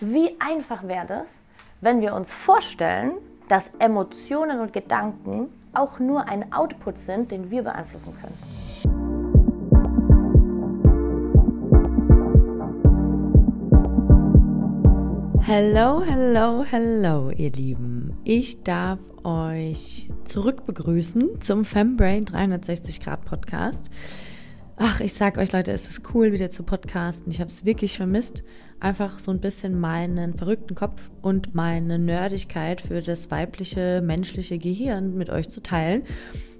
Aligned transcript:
Wie 0.00 0.34
einfach 0.40 0.82
wäre 0.88 1.06
das, 1.06 1.36
wenn 1.80 2.00
wir 2.00 2.14
uns 2.14 2.32
vorstellen, 2.32 3.12
dass 3.46 3.70
Emotionen 3.78 4.58
und 4.58 4.72
Gedanken 4.72 5.50
auch 5.72 6.00
nur 6.00 6.28
ein 6.28 6.52
Output 6.52 6.98
sind, 6.98 7.30
den 7.30 7.50
wir 7.50 7.62
beeinflussen 7.62 8.12
können? 8.20 8.36
Hello, 15.42 16.02
hello, 16.02 16.64
hello, 16.68 17.30
ihr 17.30 17.52
Lieben. 17.52 18.18
Ich 18.24 18.64
darf 18.64 18.98
euch 19.22 20.10
zurück 20.24 20.66
begrüßen 20.66 21.40
zum 21.40 21.64
Fembrain 21.64 22.24
360 22.24 23.00
Grad 23.00 23.24
Podcast. 23.24 23.90
Ach, 24.76 25.00
ich 25.00 25.14
sag 25.14 25.38
euch 25.38 25.52
Leute, 25.52 25.70
es 25.70 25.88
ist 25.88 26.02
cool, 26.14 26.32
wieder 26.32 26.50
zu 26.50 26.64
podcasten. 26.64 27.30
Ich 27.30 27.40
habe 27.40 27.48
es 27.48 27.64
wirklich 27.64 27.96
vermisst, 27.96 28.42
einfach 28.80 29.20
so 29.20 29.30
ein 29.30 29.38
bisschen 29.38 29.78
meinen 29.78 30.34
verrückten 30.34 30.74
Kopf 30.74 31.10
und 31.22 31.54
meine 31.54 32.00
Nerdigkeit 32.00 32.80
für 32.80 33.00
das 33.00 33.30
weibliche, 33.30 34.02
menschliche 34.04 34.58
Gehirn 34.58 35.14
mit 35.14 35.30
euch 35.30 35.48
zu 35.48 35.62
teilen. 35.62 36.02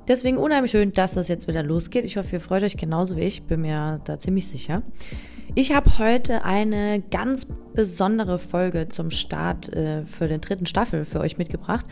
Deswegen 0.07 0.37
unheimlich 0.37 0.71
schön, 0.71 0.93
dass 0.93 1.15
das 1.15 1.27
jetzt 1.27 1.49
wieder 1.49 1.65
losgeht. 1.65 2.05
Ich 2.05 2.17
hoffe, 2.17 2.37
ihr 2.37 2.41
freut 2.41 2.63
euch 2.63 2.77
genauso 2.77 3.17
wie 3.17 3.23
ich, 3.23 3.43
bin 3.43 3.63
mir 3.63 4.01
da 4.05 4.17
ziemlich 4.17 4.47
sicher. 4.47 4.85
Ich 5.55 5.73
habe 5.73 5.99
heute 5.99 6.45
eine 6.45 7.03
ganz 7.11 7.47
besondere 7.75 8.39
Folge 8.39 8.89
zum 8.89 9.11
Start 9.11 9.73
äh, 9.73 10.05
für 10.05 10.27
den 10.27 10.41
dritten 10.41 10.67
Staffel 10.67 11.05
für 11.05 11.21
euch 11.21 11.39
mitgebracht. 11.39 11.87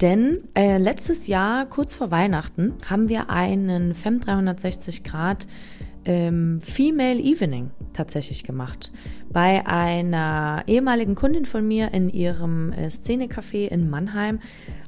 Denn 0.00 0.40
äh, 0.54 0.78
letztes 0.78 1.26
Jahr, 1.26 1.66
kurz 1.66 1.94
vor 1.94 2.10
Weihnachten, 2.10 2.74
haben 2.88 3.08
wir 3.08 3.30
einen 3.30 3.94
FEM 3.94 4.20
360 4.20 5.02
Grad 5.02 5.46
ähm, 6.04 6.60
Female 6.60 7.20
Evening 7.20 7.70
tatsächlich 7.92 8.44
gemacht. 8.44 8.92
Bei 9.30 9.66
einer 9.66 10.62
ehemaligen 10.66 11.14
Kundin 11.14 11.44
von 11.44 11.66
mir 11.66 11.92
in 11.92 12.08
ihrem 12.08 12.72
äh, 12.72 12.86
Szenecafé 12.86 13.66
in 13.68 13.90
Mannheim 13.90 14.40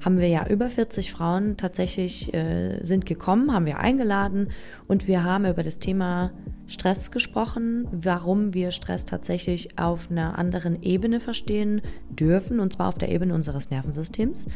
haben 0.04 0.18
wir 0.18 0.28
ja 0.28 0.46
über 0.46 0.68
40 0.68 1.12
Frauen 1.12 1.56
tatsächlich 1.56 2.32
äh, 2.34 2.82
sind 2.82 3.06
gekommen, 3.06 3.52
haben 3.52 3.66
wir 3.66 3.78
eingeladen 3.78 4.48
und 4.88 5.06
wir 5.06 5.24
haben 5.24 5.44
über 5.44 5.62
das 5.62 5.78
Thema 5.78 6.32
Stress 6.72 7.10
gesprochen, 7.10 7.86
warum 7.92 8.54
wir 8.54 8.70
Stress 8.70 9.04
tatsächlich 9.04 9.78
auf 9.78 10.10
einer 10.10 10.38
anderen 10.38 10.82
Ebene 10.82 11.20
verstehen 11.20 11.82
dürfen, 12.08 12.60
und 12.60 12.72
zwar 12.72 12.88
auf 12.88 12.98
der 12.98 13.10
Ebene 13.10 13.34
unseres 13.34 13.70
Nervensystems. 13.70 14.46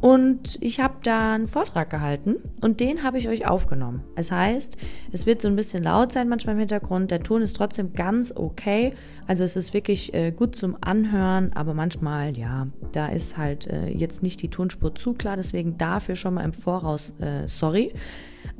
Und 0.00 0.58
ich 0.60 0.80
habe 0.80 0.96
da 1.02 1.34
einen 1.34 1.48
Vortrag 1.48 1.88
gehalten 1.88 2.36
und 2.60 2.80
den 2.80 3.02
habe 3.02 3.18
ich 3.18 3.28
euch 3.28 3.46
aufgenommen. 3.46 4.02
Es 4.16 4.32
heißt, 4.32 4.76
es 5.12 5.26
wird 5.26 5.40
so 5.40 5.48
ein 5.48 5.56
bisschen 5.56 5.82
laut 5.82 6.12
sein 6.12 6.28
manchmal 6.28 6.54
im 6.54 6.60
Hintergrund, 6.60 7.10
der 7.10 7.22
Ton 7.22 7.42
ist 7.42 7.54
trotzdem 7.54 7.92
ganz 7.92 8.32
okay. 8.34 8.92
Also 9.26 9.44
es 9.44 9.54
ist 9.56 9.72
wirklich 9.72 10.12
äh, 10.12 10.32
gut 10.32 10.56
zum 10.56 10.76
Anhören, 10.80 11.52
aber 11.54 11.72
manchmal, 11.72 12.36
ja, 12.36 12.66
da 12.92 13.06
ist 13.06 13.36
halt 13.36 13.68
äh, 13.68 13.88
jetzt 13.90 14.22
nicht 14.22 14.42
die 14.42 14.48
Tonspur 14.48 14.94
zu 14.94 15.14
klar, 15.14 15.36
deswegen 15.36 15.78
dafür 15.78 16.16
schon 16.16 16.34
mal 16.34 16.44
im 16.44 16.52
Voraus 16.52 17.14
äh, 17.20 17.46
sorry. 17.46 17.92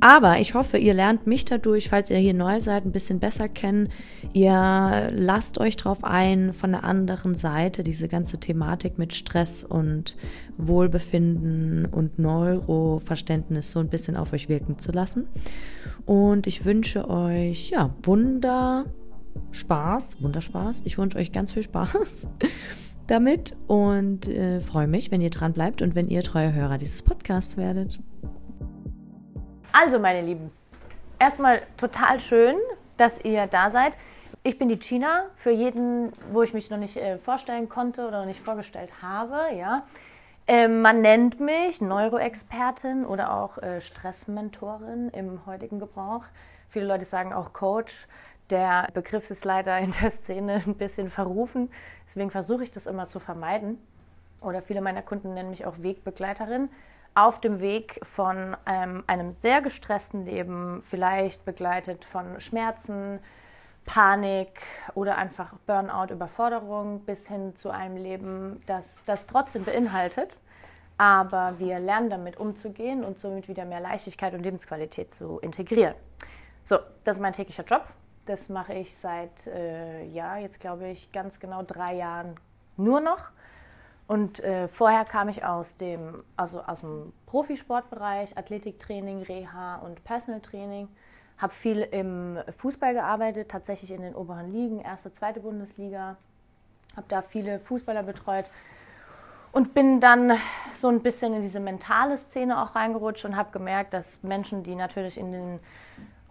Aber 0.01 0.39
ich 0.39 0.55
hoffe, 0.55 0.79
ihr 0.79 0.95
lernt 0.95 1.27
mich 1.27 1.45
dadurch, 1.45 1.89
falls 1.89 2.09
ihr 2.09 2.17
hier 2.17 2.33
neu 2.33 2.59
seid, 2.59 2.85
ein 2.85 2.91
bisschen 2.91 3.19
besser 3.19 3.47
kennen. 3.47 3.89
Ihr 4.33 5.09
lasst 5.13 5.59
euch 5.59 5.77
drauf 5.77 6.03
ein, 6.03 6.53
von 6.53 6.71
der 6.71 6.83
anderen 6.83 7.35
Seite 7.35 7.83
diese 7.83 8.07
ganze 8.07 8.39
Thematik 8.39 8.97
mit 8.97 9.13
Stress 9.13 9.63
und 9.63 10.17
Wohlbefinden 10.57 11.85
und 11.85 12.17
Neuroverständnis 12.17 13.71
so 13.71 13.79
ein 13.79 13.89
bisschen 13.89 14.17
auf 14.17 14.33
euch 14.33 14.49
wirken 14.49 14.79
zu 14.79 14.91
lassen. 14.91 15.27
Und 16.07 16.47
ich 16.47 16.65
wünsche 16.65 17.07
euch, 17.07 17.69
ja, 17.69 17.93
Wunder, 18.01 18.85
Spaß, 19.51 20.23
Wunderspaß. 20.23 20.81
Ich 20.85 20.97
wünsche 20.97 21.19
euch 21.19 21.31
ganz 21.31 21.53
viel 21.53 21.63
Spaß 21.63 22.27
damit 23.07 23.55
und 23.67 24.27
äh, 24.27 24.61
freue 24.61 24.87
mich, 24.87 25.11
wenn 25.11 25.21
ihr 25.21 25.29
dran 25.29 25.53
bleibt 25.53 25.83
und 25.83 25.93
wenn 25.93 26.07
ihr 26.07 26.23
treue 26.23 26.53
Hörer 26.53 26.79
dieses 26.79 27.03
Podcasts 27.03 27.55
werdet. 27.55 27.99
Also, 29.73 29.99
meine 29.99 30.21
Lieben, 30.21 30.51
erstmal 31.17 31.61
total 31.77 32.19
schön, 32.19 32.57
dass 32.97 33.23
ihr 33.23 33.47
da 33.47 33.69
seid. 33.69 33.97
Ich 34.43 34.57
bin 34.57 34.67
die 34.67 34.79
China, 34.79 35.27
für 35.35 35.51
jeden, 35.51 36.11
wo 36.33 36.41
ich 36.41 36.53
mich 36.53 36.69
noch 36.69 36.77
nicht 36.77 36.97
äh, 36.97 37.17
vorstellen 37.17 37.69
konnte 37.69 38.05
oder 38.05 38.19
noch 38.19 38.25
nicht 38.25 38.41
vorgestellt 38.41 39.01
habe. 39.01 39.55
Ja. 39.55 39.85
Äh, 40.45 40.67
man 40.67 40.99
nennt 40.99 41.39
mich 41.39 41.79
Neuroexpertin 41.79 43.05
oder 43.05 43.33
auch 43.33 43.59
äh, 43.59 43.79
Stressmentorin 43.79 45.09
im 45.09 45.45
heutigen 45.45 45.79
Gebrauch. 45.79 46.25
Viele 46.67 46.85
Leute 46.85 47.05
sagen 47.05 47.31
auch 47.31 47.53
Coach. 47.53 48.07
Der 48.49 48.89
Begriff 48.93 49.29
ist 49.31 49.45
leider 49.45 49.77
in 49.77 49.93
der 50.01 50.11
Szene 50.11 50.61
ein 50.65 50.75
bisschen 50.75 51.09
verrufen, 51.09 51.71
deswegen 52.05 52.29
versuche 52.29 52.63
ich 52.63 52.71
das 52.71 52.87
immer 52.87 53.07
zu 53.07 53.19
vermeiden. 53.19 53.77
Oder 54.41 54.61
viele 54.61 54.81
meiner 54.81 55.01
Kunden 55.01 55.33
nennen 55.33 55.51
mich 55.51 55.65
auch 55.65 55.75
Wegbegleiterin 55.77 56.67
auf 57.13 57.41
dem 57.41 57.59
Weg 57.59 57.99
von 58.03 58.55
ähm, 58.65 59.03
einem 59.07 59.33
sehr 59.33 59.61
gestressten 59.61 60.25
Leben, 60.25 60.81
vielleicht 60.83 61.43
begleitet 61.45 62.05
von 62.05 62.39
Schmerzen, 62.39 63.19
Panik 63.85 64.61
oder 64.93 65.17
einfach 65.17 65.53
Burnout, 65.65 66.13
Überforderung, 66.13 67.01
bis 67.01 67.27
hin 67.27 67.55
zu 67.55 67.71
einem 67.71 67.97
Leben, 67.97 68.61
das 68.65 69.03
das 69.05 69.25
trotzdem 69.25 69.65
beinhaltet. 69.65 70.37
Aber 70.97 71.55
wir 71.57 71.79
lernen 71.79 72.09
damit 72.09 72.37
umzugehen 72.37 73.03
und 73.03 73.17
somit 73.17 73.47
wieder 73.47 73.65
mehr 73.65 73.79
Leichtigkeit 73.79 74.33
und 74.33 74.43
Lebensqualität 74.43 75.11
zu 75.11 75.39
integrieren. 75.39 75.95
So, 76.63 76.77
das 77.03 77.17
ist 77.17 77.21
mein 77.21 77.33
täglicher 77.33 77.63
Job. 77.63 77.85
Das 78.27 78.49
mache 78.49 78.73
ich 78.75 78.95
seit, 78.95 79.47
äh, 79.47 80.05
ja, 80.05 80.37
jetzt 80.37 80.59
glaube 80.59 80.87
ich, 80.89 81.11
ganz 81.11 81.39
genau 81.39 81.63
drei 81.63 81.95
Jahren 81.95 82.35
nur 82.77 83.01
noch. 83.01 83.31
Und 84.11 84.43
äh, 84.43 84.67
vorher 84.67 85.05
kam 85.05 85.29
ich 85.29 85.45
aus 85.45 85.77
dem, 85.77 86.25
also 86.35 86.61
aus 86.61 86.81
dem 86.81 87.13
Profisportbereich, 87.27 88.37
Athletiktraining, 88.37 89.21
Reha 89.21 89.77
und 89.77 90.03
Personal 90.03 90.41
Training. 90.41 90.89
Habe 91.37 91.53
viel 91.53 91.79
im 91.79 92.37
Fußball 92.57 92.93
gearbeitet, 92.93 93.49
tatsächlich 93.49 93.89
in 93.89 94.01
den 94.01 94.13
oberen 94.13 94.51
Ligen, 94.51 94.81
erste, 94.81 95.13
zweite 95.13 95.39
Bundesliga. 95.39 96.17
Habe 96.97 97.05
da 97.07 97.21
viele 97.21 97.61
Fußballer 97.61 98.03
betreut 98.03 98.47
und 99.53 99.73
bin 99.73 100.01
dann 100.01 100.33
so 100.73 100.89
ein 100.89 101.01
bisschen 101.01 101.33
in 101.33 101.41
diese 101.41 101.61
mentale 101.61 102.17
Szene 102.17 102.61
auch 102.61 102.75
reingerutscht 102.75 103.23
und 103.23 103.37
habe 103.37 103.51
gemerkt, 103.53 103.93
dass 103.93 104.21
Menschen, 104.23 104.63
die 104.63 104.75
natürlich 104.75 105.17
in 105.17 105.31
den 105.31 105.59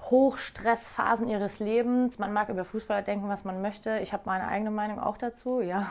Hochstressphasen 0.02 1.28
ihres 1.28 1.60
Lebens, 1.60 2.18
man 2.18 2.34
mag 2.34 2.50
über 2.50 2.66
Fußballer 2.66 3.00
denken, 3.00 3.30
was 3.30 3.44
man 3.44 3.62
möchte, 3.62 4.00
ich 4.00 4.12
habe 4.12 4.24
meine 4.26 4.48
eigene 4.48 4.70
Meinung 4.70 4.98
auch 4.98 5.16
dazu, 5.16 5.62
ja, 5.62 5.86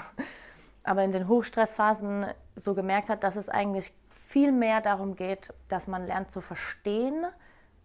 aber 0.90 1.04
in 1.04 1.12
den 1.12 1.28
Hochstressphasen 1.28 2.26
so 2.56 2.74
gemerkt 2.74 3.10
hat, 3.10 3.24
dass 3.24 3.36
es 3.36 3.48
eigentlich 3.48 3.94
viel 4.16 4.52
mehr 4.52 4.82
darum 4.82 5.16
geht, 5.16 5.54
dass 5.68 5.86
man 5.86 6.08
lernt 6.08 6.32
zu 6.32 6.42
verstehen, 6.42 7.28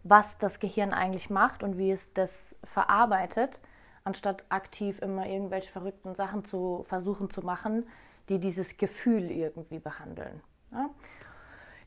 was 0.05 0.39
das 0.39 0.59
Gehirn 0.59 0.95
eigentlich 0.95 1.29
macht 1.29 1.63
und 1.63 1.77
wie 1.77 1.91
es 1.91 2.15
das 2.15 2.57
verarbeitet, 2.65 3.61
anstatt 4.05 4.43
aktiv 4.49 5.03
immer 5.03 5.27
irgendwelche 5.27 5.71
verrückten 5.71 6.15
Sachen 6.15 6.47
zu 6.47 6.87
versuchen 6.89 7.29
zu 7.29 7.43
machen, 7.43 7.87
die 8.31 8.39
dieses 8.39 8.79
Gefühl 8.79 9.31
irgendwie 9.31 9.81
behandeln. 9.81 10.41
Ja? 10.73 10.89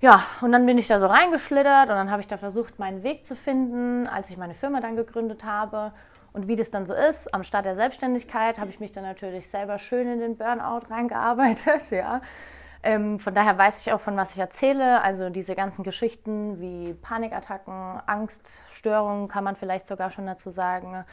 ja, 0.02 0.24
und 0.42 0.52
dann 0.52 0.68
bin 0.68 0.78
ich 0.78 0.88
da 0.88 1.00
so 1.00 1.08
reingeschlittert 1.08 1.90
und 1.90 1.96
dann 1.96 2.12
habe 2.12 2.22
ich 2.22 2.28
da 2.28 2.38
versucht, 2.38 2.78
meinen 2.78 3.02
Weg 3.02 3.26
zu 3.26 3.36
finden, 3.36 4.06
als 4.06 4.30
ich 4.30 4.38
meine 4.38 4.54
Firma 4.54 4.82
dann 4.82 4.96
gegründet 4.96 5.44
habe 5.44 5.94
und 6.38 6.48
wie 6.48 6.56
das 6.56 6.70
dann 6.70 6.86
so 6.86 6.94
ist, 6.94 7.34
am 7.34 7.44
Start 7.44 7.66
der 7.66 7.76
Selbstständigkeit 7.76 8.60
habe 8.60 8.70
ich 8.70 8.80
mich 8.80 8.92
dann 8.92 9.04
natürlich 9.04 9.50
selber 9.50 9.80
schön 9.80 10.08
in 10.08 10.20
den 10.20 10.38
Burnout 10.38 10.88
reingearbeitet. 10.90 11.82
Ja. 11.92 12.22
Ähm, 12.84 13.18
von 13.18 13.34
daher 13.34 13.58
weiß 13.58 13.82
ich 13.82 13.92
auch, 13.92 14.00
von 14.00 14.16
was 14.18 14.34
ich 14.34 14.40
erzähle. 14.40 15.02
Also 15.02 15.32
diese 15.32 15.56
ganzen 15.56 15.84
Geschichten 15.84 16.62
wie 16.62 16.94
Panikattacken, 16.94 18.00
Angststörungen 18.06 19.28
kann 19.28 19.44
man 19.44 19.56
vielleicht 19.56 19.88
sogar 19.88 20.12
schon 20.12 20.28
dazu 20.28 20.52
sagen. 20.52 21.04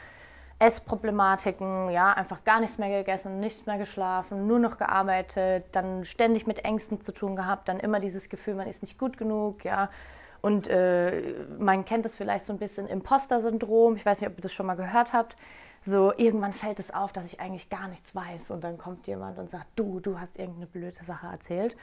Essproblematiken, 0.59 1.89
ja, 1.89 2.13
einfach 2.13 2.43
gar 2.43 2.59
nichts 2.59 2.77
mehr 2.77 2.89
gegessen, 2.99 3.39
nichts 3.39 3.65
mehr 3.65 3.79
geschlafen, 3.79 4.45
nur 4.45 4.59
noch 4.59 4.77
gearbeitet, 4.77 5.65
dann 5.71 6.05
ständig 6.05 6.45
mit 6.45 6.63
Ängsten 6.63 7.01
zu 7.01 7.11
tun 7.11 7.35
gehabt, 7.35 7.67
dann 7.67 7.79
immer 7.79 7.99
dieses 7.99 8.29
Gefühl, 8.29 8.53
man 8.53 8.67
ist 8.67 8.83
nicht 8.83 8.99
gut 8.99 9.17
genug, 9.17 9.65
ja, 9.65 9.89
und 10.45 10.67
äh, 10.67 11.33
man 11.57 11.85
kennt 11.85 12.05
das 12.05 12.15
vielleicht 12.15 12.45
so 12.45 12.53
ein 12.53 12.59
bisschen 12.59 12.85
Imposter-Syndrom. 12.85 13.95
Ich 13.95 14.05
weiß 14.05 14.21
nicht, 14.21 14.29
ob 14.29 14.37
ihr 14.37 14.43
das 14.43 14.53
schon 14.53 14.67
mal 14.67 14.75
gehört 14.75 15.11
habt. 15.11 15.35
So, 15.81 16.13
irgendwann 16.15 16.53
fällt 16.53 16.79
es 16.79 16.93
auf, 16.93 17.11
dass 17.11 17.25
ich 17.25 17.39
eigentlich 17.39 17.71
gar 17.71 17.87
nichts 17.87 18.13
weiß. 18.13 18.51
Und 18.51 18.63
dann 18.63 18.77
kommt 18.77 19.07
jemand 19.07 19.39
und 19.39 19.49
sagt, 19.49 19.65
du, 19.75 19.99
du 19.99 20.19
hast 20.19 20.37
irgendeine 20.37 20.67
blöde 20.67 21.03
Sache 21.03 21.25
erzählt. 21.25 21.75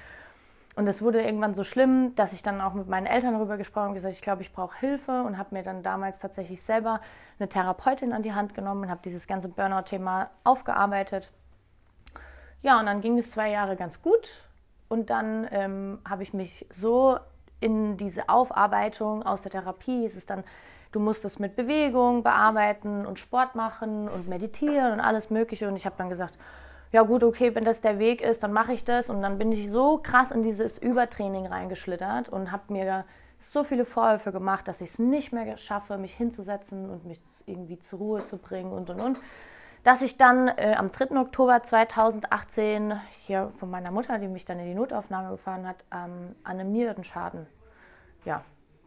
Und 0.76 0.86
es 0.86 1.02
wurde 1.02 1.22
irgendwann 1.22 1.54
so 1.54 1.64
schlimm, 1.64 2.14
dass 2.14 2.32
ich 2.32 2.44
dann 2.44 2.60
auch 2.60 2.74
mit 2.74 2.86
meinen 2.86 3.06
Eltern 3.06 3.34
darüber 3.34 3.56
gesprochen 3.56 3.82
habe 3.82 3.88
und 3.88 3.94
gesagt, 3.96 4.14
ich 4.14 4.22
glaube, 4.22 4.42
ich 4.42 4.52
brauche 4.52 4.78
Hilfe 4.78 5.24
und 5.24 5.38
habe 5.38 5.56
mir 5.56 5.64
dann 5.64 5.82
damals 5.82 6.20
tatsächlich 6.20 6.62
selber 6.62 7.00
eine 7.40 7.48
Therapeutin 7.48 8.12
an 8.12 8.22
die 8.22 8.32
Hand 8.32 8.54
genommen 8.54 8.84
und 8.84 8.90
habe 8.90 9.00
dieses 9.04 9.26
ganze 9.26 9.48
Burnout-Thema 9.48 10.30
aufgearbeitet. 10.44 11.32
Ja, 12.62 12.78
und 12.78 12.86
dann 12.86 13.00
ging 13.00 13.18
es 13.18 13.32
zwei 13.32 13.50
Jahre 13.50 13.74
ganz 13.74 14.02
gut. 14.02 14.44
Und 14.88 15.10
dann 15.10 15.48
ähm, 15.50 15.98
habe 16.08 16.22
ich 16.22 16.32
mich 16.32 16.64
so 16.70 17.18
in 17.62 17.96
diese 17.96 18.28
Aufarbeitung 18.28 19.22
aus 19.22 19.42
der 19.42 19.52
Therapie 19.52 20.04
ist 20.04 20.16
es 20.16 20.26
dann, 20.26 20.44
du 20.92 21.00
musst 21.00 21.24
es 21.24 21.38
mit 21.38 21.56
Bewegung 21.56 22.22
bearbeiten 22.22 23.06
und 23.06 23.18
Sport 23.18 23.54
machen 23.54 24.08
und 24.08 24.28
meditieren 24.28 24.92
und 24.92 25.00
alles 25.00 25.30
Mögliche. 25.30 25.68
Und 25.68 25.76
ich 25.76 25.86
habe 25.86 25.96
dann 25.96 26.08
gesagt, 26.08 26.34
ja 26.92 27.02
gut, 27.02 27.24
okay, 27.24 27.54
wenn 27.54 27.64
das 27.64 27.80
der 27.80 27.98
Weg 27.98 28.20
ist, 28.20 28.42
dann 28.42 28.52
mache 28.52 28.72
ich 28.72 28.84
das. 28.84 29.08
Und 29.08 29.22
dann 29.22 29.38
bin 29.38 29.50
ich 29.52 29.70
so 29.70 29.98
krass 29.98 30.30
in 30.30 30.42
dieses 30.42 30.78
Übertraining 30.78 31.46
reingeschlittert 31.46 32.28
und 32.28 32.52
habe 32.52 32.72
mir 32.72 33.04
so 33.40 33.64
viele 33.64 33.84
Vorwürfe 33.84 34.30
gemacht, 34.30 34.68
dass 34.68 34.80
ich 34.80 34.90
es 34.90 34.98
nicht 34.98 35.32
mehr 35.32 35.56
schaffe, 35.56 35.98
mich 35.98 36.14
hinzusetzen 36.14 36.90
und 36.90 37.06
mich 37.06 37.18
irgendwie 37.46 37.78
zur 37.78 37.98
Ruhe 37.98 38.24
zu 38.24 38.36
bringen 38.36 38.72
und 38.72 38.90
und 38.90 39.00
und. 39.00 39.18
Dass 39.84 40.00
ich 40.02 40.16
dann 40.16 40.46
äh, 40.46 40.74
am 40.78 40.92
3. 40.92 41.16
Oktober 41.18 41.62
2018 41.62 43.00
hier 43.18 43.50
von 43.58 43.68
meiner 43.68 43.90
Mutter, 43.90 44.18
die 44.18 44.28
mich 44.28 44.44
dann 44.44 44.60
in 44.60 44.66
die 44.66 44.74
Notaufnahme 44.74 45.30
gefahren 45.30 45.66
hat, 45.66 45.84
ähm, 45.92 46.36
an 46.44 46.60
einem 46.60 46.70
Nierenschaden 46.70 47.46
ja, 48.24 48.44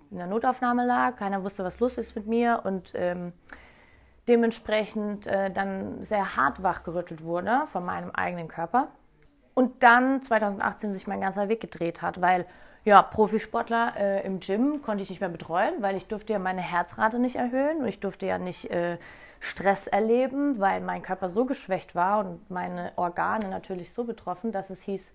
in 0.10 0.18
der 0.18 0.28
Notaufnahme 0.28 0.86
lag. 0.86 1.18
Keiner 1.18 1.44
wusste, 1.44 1.66
was 1.66 1.80
los 1.80 1.98
ist 1.98 2.16
mit 2.16 2.28
mir 2.28 2.62
und 2.64 2.94
ähm, 2.96 3.34
dementsprechend 4.30 5.28
äh, 5.28 5.52
dann 5.52 6.02
sehr 6.02 6.38
hart 6.38 6.64
wachgerüttelt 6.64 7.24
wurde 7.24 7.64
von 7.74 7.84
meinem 7.84 8.12
eigenen 8.12 8.48
Körper. 8.48 8.88
Und 9.54 9.84
dann 9.84 10.22
2018 10.22 10.94
sich 10.94 11.08
mein 11.08 11.20
ganzer 11.20 11.50
Weg 11.50 11.60
gedreht 11.60 12.02
hat, 12.02 12.22
weil 12.22 12.46
ja, 12.86 13.02
Profisportler 13.02 13.94
äh, 13.98 14.26
im 14.26 14.40
Gym 14.40 14.82
konnte 14.82 15.04
ich 15.04 15.10
nicht 15.10 15.20
mehr 15.20 15.30
betreuen, 15.30 15.74
weil 15.80 15.98
ich 15.98 16.08
durfte 16.08 16.34
ja 16.34 16.40
meine 16.40 16.62
Herzrate 16.62 17.20
nicht 17.20 17.36
erhöhen 17.36 17.80
und 17.80 17.88
ich 17.88 18.00
durfte 18.00 18.26
ja 18.28 18.38
nicht 18.38 18.70
äh, 18.70 18.98
Stress 19.46 19.86
erleben, 19.86 20.60
weil 20.60 20.82
mein 20.82 21.04
Körper 21.04 21.30
so 21.30 21.46
geschwächt 21.46 21.94
war 21.94 22.26
und 22.26 22.50
meine 22.50 22.94
Organe 22.96 23.48
natürlich 23.48 23.94
so 23.94 24.04
betroffen, 24.04 24.52
dass 24.52 24.72
es 24.72 24.82
hieß, 24.82 25.14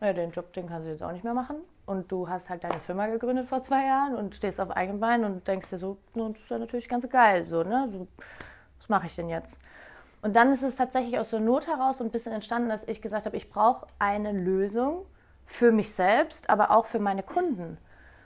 naja, 0.00 0.12
den 0.12 0.30
Job, 0.30 0.52
den 0.52 0.68
kannst 0.68 0.86
du 0.86 0.90
jetzt 0.92 1.02
auch 1.02 1.10
nicht 1.10 1.24
mehr 1.24 1.34
machen. 1.34 1.56
Und 1.84 2.12
du 2.12 2.28
hast 2.28 2.48
halt 2.48 2.62
deine 2.62 2.78
Firma 2.78 3.08
gegründet 3.08 3.48
vor 3.48 3.60
zwei 3.60 3.84
Jahren 3.84 4.14
und 4.14 4.36
stehst 4.36 4.60
auf 4.60 4.70
eigenen 4.70 5.00
Beinen 5.00 5.24
und 5.24 5.48
denkst 5.48 5.68
dir 5.70 5.78
so, 5.78 5.98
das 6.14 6.40
ist 6.40 6.50
ja 6.50 6.58
natürlich 6.58 6.88
ganz 6.88 7.08
geil, 7.08 7.44
so, 7.46 7.64
ne? 7.64 7.88
So, 7.90 8.06
was 8.78 8.88
mache 8.88 9.06
ich 9.06 9.16
denn 9.16 9.28
jetzt? 9.28 9.58
Und 10.22 10.36
dann 10.36 10.52
ist 10.52 10.62
es 10.62 10.76
tatsächlich 10.76 11.18
aus 11.18 11.30
der 11.30 11.40
Not 11.40 11.66
heraus 11.66 12.00
ein 12.00 12.12
bisschen 12.12 12.32
entstanden, 12.32 12.68
dass 12.68 12.86
ich 12.86 13.02
gesagt 13.02 13.26
habe, 13.26 13.36
ich 13.36 13.50
brauche 13.50 13.88
eine 13.98 14.30
Lösung 14.30 15.06
für 15.44 15.72
mich 15.72 15.92
selbst, 15.92 16.48
aber 16.48 16.70
auch 16.70 16.86
für 16.86 17.00
meine 17.00 17.24
Kunden. 17.24 17.78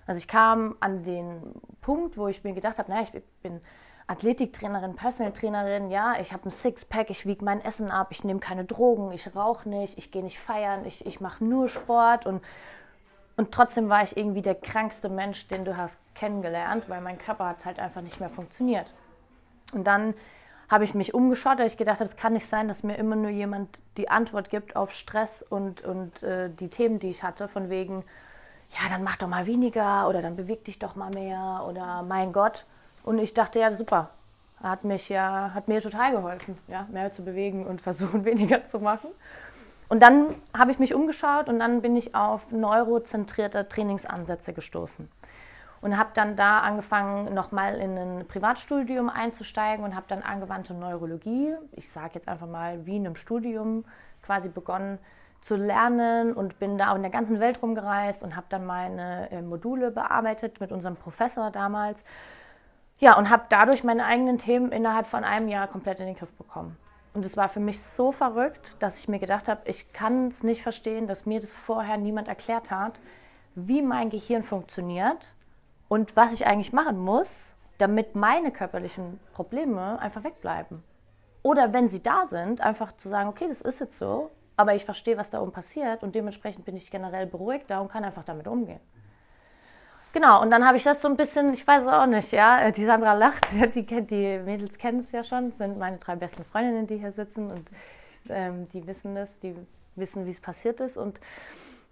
Also 0.06 0.18
ich 0.18 0.28
kam 0.28 0.76
an 0.80 1.02
den 1.02 1.54
Punkt, 1.80 2.18
wo 2.18 2.28
ich 2.28 2.44
mir 2.44 2.52
gedacht 2.52 2.76
habe, 2.76 2.90
naja, 2.90 3.08
ich 3.10 3.22
bin 3.42 3.62
Athletiktrainerin, 4.08 4.94
Personal 4.94 5.32
Trainerin, 5.32 5.90
ja, 5.90 6.14
ich 6.20 6.32
habe 6.32 6.48
ein 6.48 6.50
Sixpack, 6.50 7.10
ich 7.10 7.26
wiege 7.26 7.44
mein 7.44 7.60
Essen 7.64 7.90
ab, 7.90 8.08
ich 8.10 8.22
nehme 8.22 8.38
keine 8.38 8.64
Drogen, 8.64 9.10
ich 9.10 9.34
rauche 9.34 9.68
nicht, 9.68 9.98
ich 9.98 10.12
gehe 10.12 10.22
nicht 10.22 10.38
feiern, 10.38 10.84
ich, 10.84 11.04
ich 11.06 11.20
mache 11.20 11.44
nur 11.44 11.68
Sport 11.68 12.24
und, 12.24 12.42
und 13.36 13.50
trotzdem 13.50 13.88
war 13.88 14.04
ich 14.04 14.16
irgendwie 14.16 14.42
der 14.42 14.54
krankste 14.54 15.08
Mensch, 15.08 15.48
den 15.48 15.64
du 15.64 15.76
hast 15.76 15.98
kennengelernt, 16.14 16.88
weil 16.88 17.00
mein 17.00 17.18
Körper 17.18 17.48
hat 17.48 17.66
halt 17.66 17.80
einfach 17.80 18.00
nicht 18.00 18.20
mehr 18.20 18.30
funktioniert. 18.30 18.86
Und 19.72 19.84
dann 19.86 20.14
habe 20.68 20.84
ich 20.84 20.94
mich 20.94 21.12
umgeschaut, 21.12 21.58
weil 21.58 21.66
ich 21.66 21.76
gedacht 21.76 21.96
habe, 21.96 22.08
es 22.08 22.16
kann 22.16 22.32
nicht 22.32 22.46
sein, 22.46 22.68
dass 22.68 22.84
mir 22.84 22.96
immer 22.96 23.16
nur 23.16 23.30
jemand 23.30 23.80
die 23.96 24.08
Antwort 24.08 24.50
gibt 24.50 24.76
auf 24.76 24.92
Stress 24.92 25.42
und, 25.42 25.82
und 25.82 26.22
äh, 26.22 26.48
die 26.50 26.68
Themen, 26.68 26.98
die 26.98 27.10
ich 27.10 27.24
hatte, 27.24 27.48
von 27.48 27.70
wegen, 27.70 28.04
ja, 28.70 28.88
dann 28.88 29.02
mach 29.02 29.16
doch 29.16 29.28
mal 29.28 29.46
weniger 29.46 30.08
oder 30.08 30.22
dann 30.22 30.36
beweg 30.36 30.64
dich 30.64 30.78
doch 30.78 30.96
mal 30.96 31.10
mehr 31.10 31.64
oder 31.68 32.02
mein 32.02 32.32
Gott. 32.32 32.64
Und 33.06 33.18
ich 33.18 33.34
dachte, 33.34 33.60
ja, 33.60 33.72
super, 33.72 34.10
hat 34.60 34.82
mich 34.82 35.08
ja, 35.08 35.52
hat 35.54 35.68
mir 35.68 35.80
total 35.80 36.10
geholfen, 36.10 36.58
ja, 36.66 36.86
mehr 36.90 37.12
zu 37.12 37.24
bewegen 37.24 37.64
und 37.64 37.80
versuchen, 37.88 38.24
weniger 38.24 38.66
zu 38.66 38.80
machen. 38.80 39.10
Und 39.88 40.02
dann 40.02 40.34
habe 40.52 40.72
ich 40.72 40.80
mich 40.80 40.92
umgeschaut 40.92 41.48
und 41.48 41.60
dann 41.60 41.80
bin 41.80 41.94
ich 41.94 42.16
auf 42.16 42.50
neurozentrierte 42.50 43.68
Trainingsansätze 43.68 44.52
gestoßen 44.52 45.08
und 45.80 45.96
habe 45.96 46.10
dann 46.14 46.34
da 46.34 46.58
angefangen, 46.58 47.32
nochmal 47.32 47.76
in 47.76 47.96
ein 47.96 48.26
Privatstudium 48.26 49.08
einzusteigen 49.08 49.84
und 49.84 49.94
habe 49.94 50.06
dann 50.08 50.22
angewandte 50.22 50.74
Neurologie, 50.74 51.54
ich 51.70 51.88
sage 51.88 52.14
jetzt 52.14 52.26
einfach 52.26 52.48
mal 52.48 52.84
wie 52.86 52.96
in 52.96 53.06
einem 53.06 53.14
Studium, 53.14 53.84
quasi 54.20 54.48
begonnen 54.48 54.98
zu 55.42 55.54
lernen 55.54 56.32
und 56.32 56.58
bin 56.58 56.76
da 56.76 56.92
in 56.96 57.02
der 57.02 57.12
ganzen 57.12 57.38
Welt 57.38 57.62
rumgereist 57.62 58.24
und 58.24 58.34
habe 58.34 58.46
dann 58.48 58.66
meine 58.66 59.30
äh, 59.30 59.42
Module 59.42 59.92
bearbeitet 59.92 60.58
mit 60.58 60.72
unserem 60.72 60.96
Professor 60.96 61.52
damals. 61.52 62.02
Ja, 62.98 63.18
und 63.18 63.28
habe 63.28 63.44
dadurch 63.50 63.84
meine 63.84 64.06
eigenen 64.06 64.38
Themen 64.38 64.72
innerhalb 64.72 65.06
von 65.06 65.22
einem 65.22 65.48
Jahr 65.48 65.68
komplett 65.68 66.00
in 66.00 66.06
den 66.06 66.16
Griff 66.16 66.32
bekommen. 66.32 66.76
Und 67.12 67.26
es 67.26 67.36
war 67.36 67.48
für 67.48 67.60
mich 67.60 67.82
so 67.82 68.10
verrückt, 68.10 68.76
dass 68.78 68.98
ich 68.98 69.08
mir 69.08 69.18
gedacht 69.18 69.48
habe, 69.48 69.62
ich 69.64 69.92
kann 69.92 70.28
es 70.28 70.42
nicht 70.42 70.62
verstehen, 70.62 71.06
dass 71.06 71.26
mir 71.26 71.40
das 71.40 71.52
vorher 71.52 71.98
niemand 71.98 72.28
erklärt 72.28 72.70
hat, 72.70 73.00
wie 73.54 73.82
mein 73.82 74.10
Gehirn 74.10 74.42
funktioniert 74.42 75.34
und 75.88 76.16
was 76.16 76.32
ich 76.32 76.46
eigentlich 76.46 76.72
machen 76.72 76.98
muss, 76.98 77.54
damit 77.78 78.14
meine 78.14 78.50
körperlichen 78.50 79.20
Probleme 79.32 79.98
einfach 79.98 80.24
wegbleiben. 80.24 80.82
Oder 81.42 81.72
wenn 81.72 81.88
sie 81.88 82.02
da 82.02 82.26
sind, 82.26 82.60
einfach 82.60 82.96
zu 82.96 83.08
sagen, 83.08 83.28
okay, 83.28 83.46
das 83.48 83.60
ist 83.60 83.80
jetzt 83.80 83.98
so, 83.98 84.30
aber 84.56 84.74
ich 84.74 84.84
verstehe, 84.84 85.16
was 85.16 85.30
da 85.30 85.40
oben 85.40 85.52
passiert 85.52 86.02
und 86.02 86.14
dementsprechend 86.14 86.64
bin 86.64 86.76
ich 86.76 86.90
generell 86.90 87.26
beruhigter 87.26 87.80
und 87.80 87.90
kann 87.90 88.04
einfach 88.04 88.24
damit 88.24 88.48
umgehen. 88.48 88.80
Genau, 90.16 90.40
und 90.40 90.50
dann 90.50 90.64
habe 90.64 90.78
ich 90.78 90.82
das 90.82 91.02
so 91.02 91.08
ein 91.08 91.16
bisschen, 91.18 91.52
ich 91.52 91.66
weiß 91.66 91.86
auch 91.88 92.06
nicht, 92.06 92.32
ja, 92.32 92.70
die 92.70 92.86
Sandra 92.86 93.12
lacht, 93.12 93.48
die, 93.74 93.84
kennt, 93.84 94.10
die 94.10 94.38
Mädels 94.38 94.78
kennen 94.78 95.00
es 95.00 95.12
ja 95.12 95.22
schon, 95.22 95.52
sind 95.52 95.76
meine 95.76 95.98
drei 95.98 96.16
besten 96.16 96.42
Freundinnen, 96.42 96.86
die 96.86 96.96
hier 96.96 97.12
sitzen 97.12 97.50
und 97.50 97.68
ähm, 98.30 98.66
die 98.70 98.86
wissen 98.86 99.14
das, 99.14 99.38
die 99.40 99.54
wissen, 99.94 100.24
wie 100.24 100.30
es 100.30 100.40
passiert 100.40 100.80
ist 100.80 100.96
und 100.96 101.20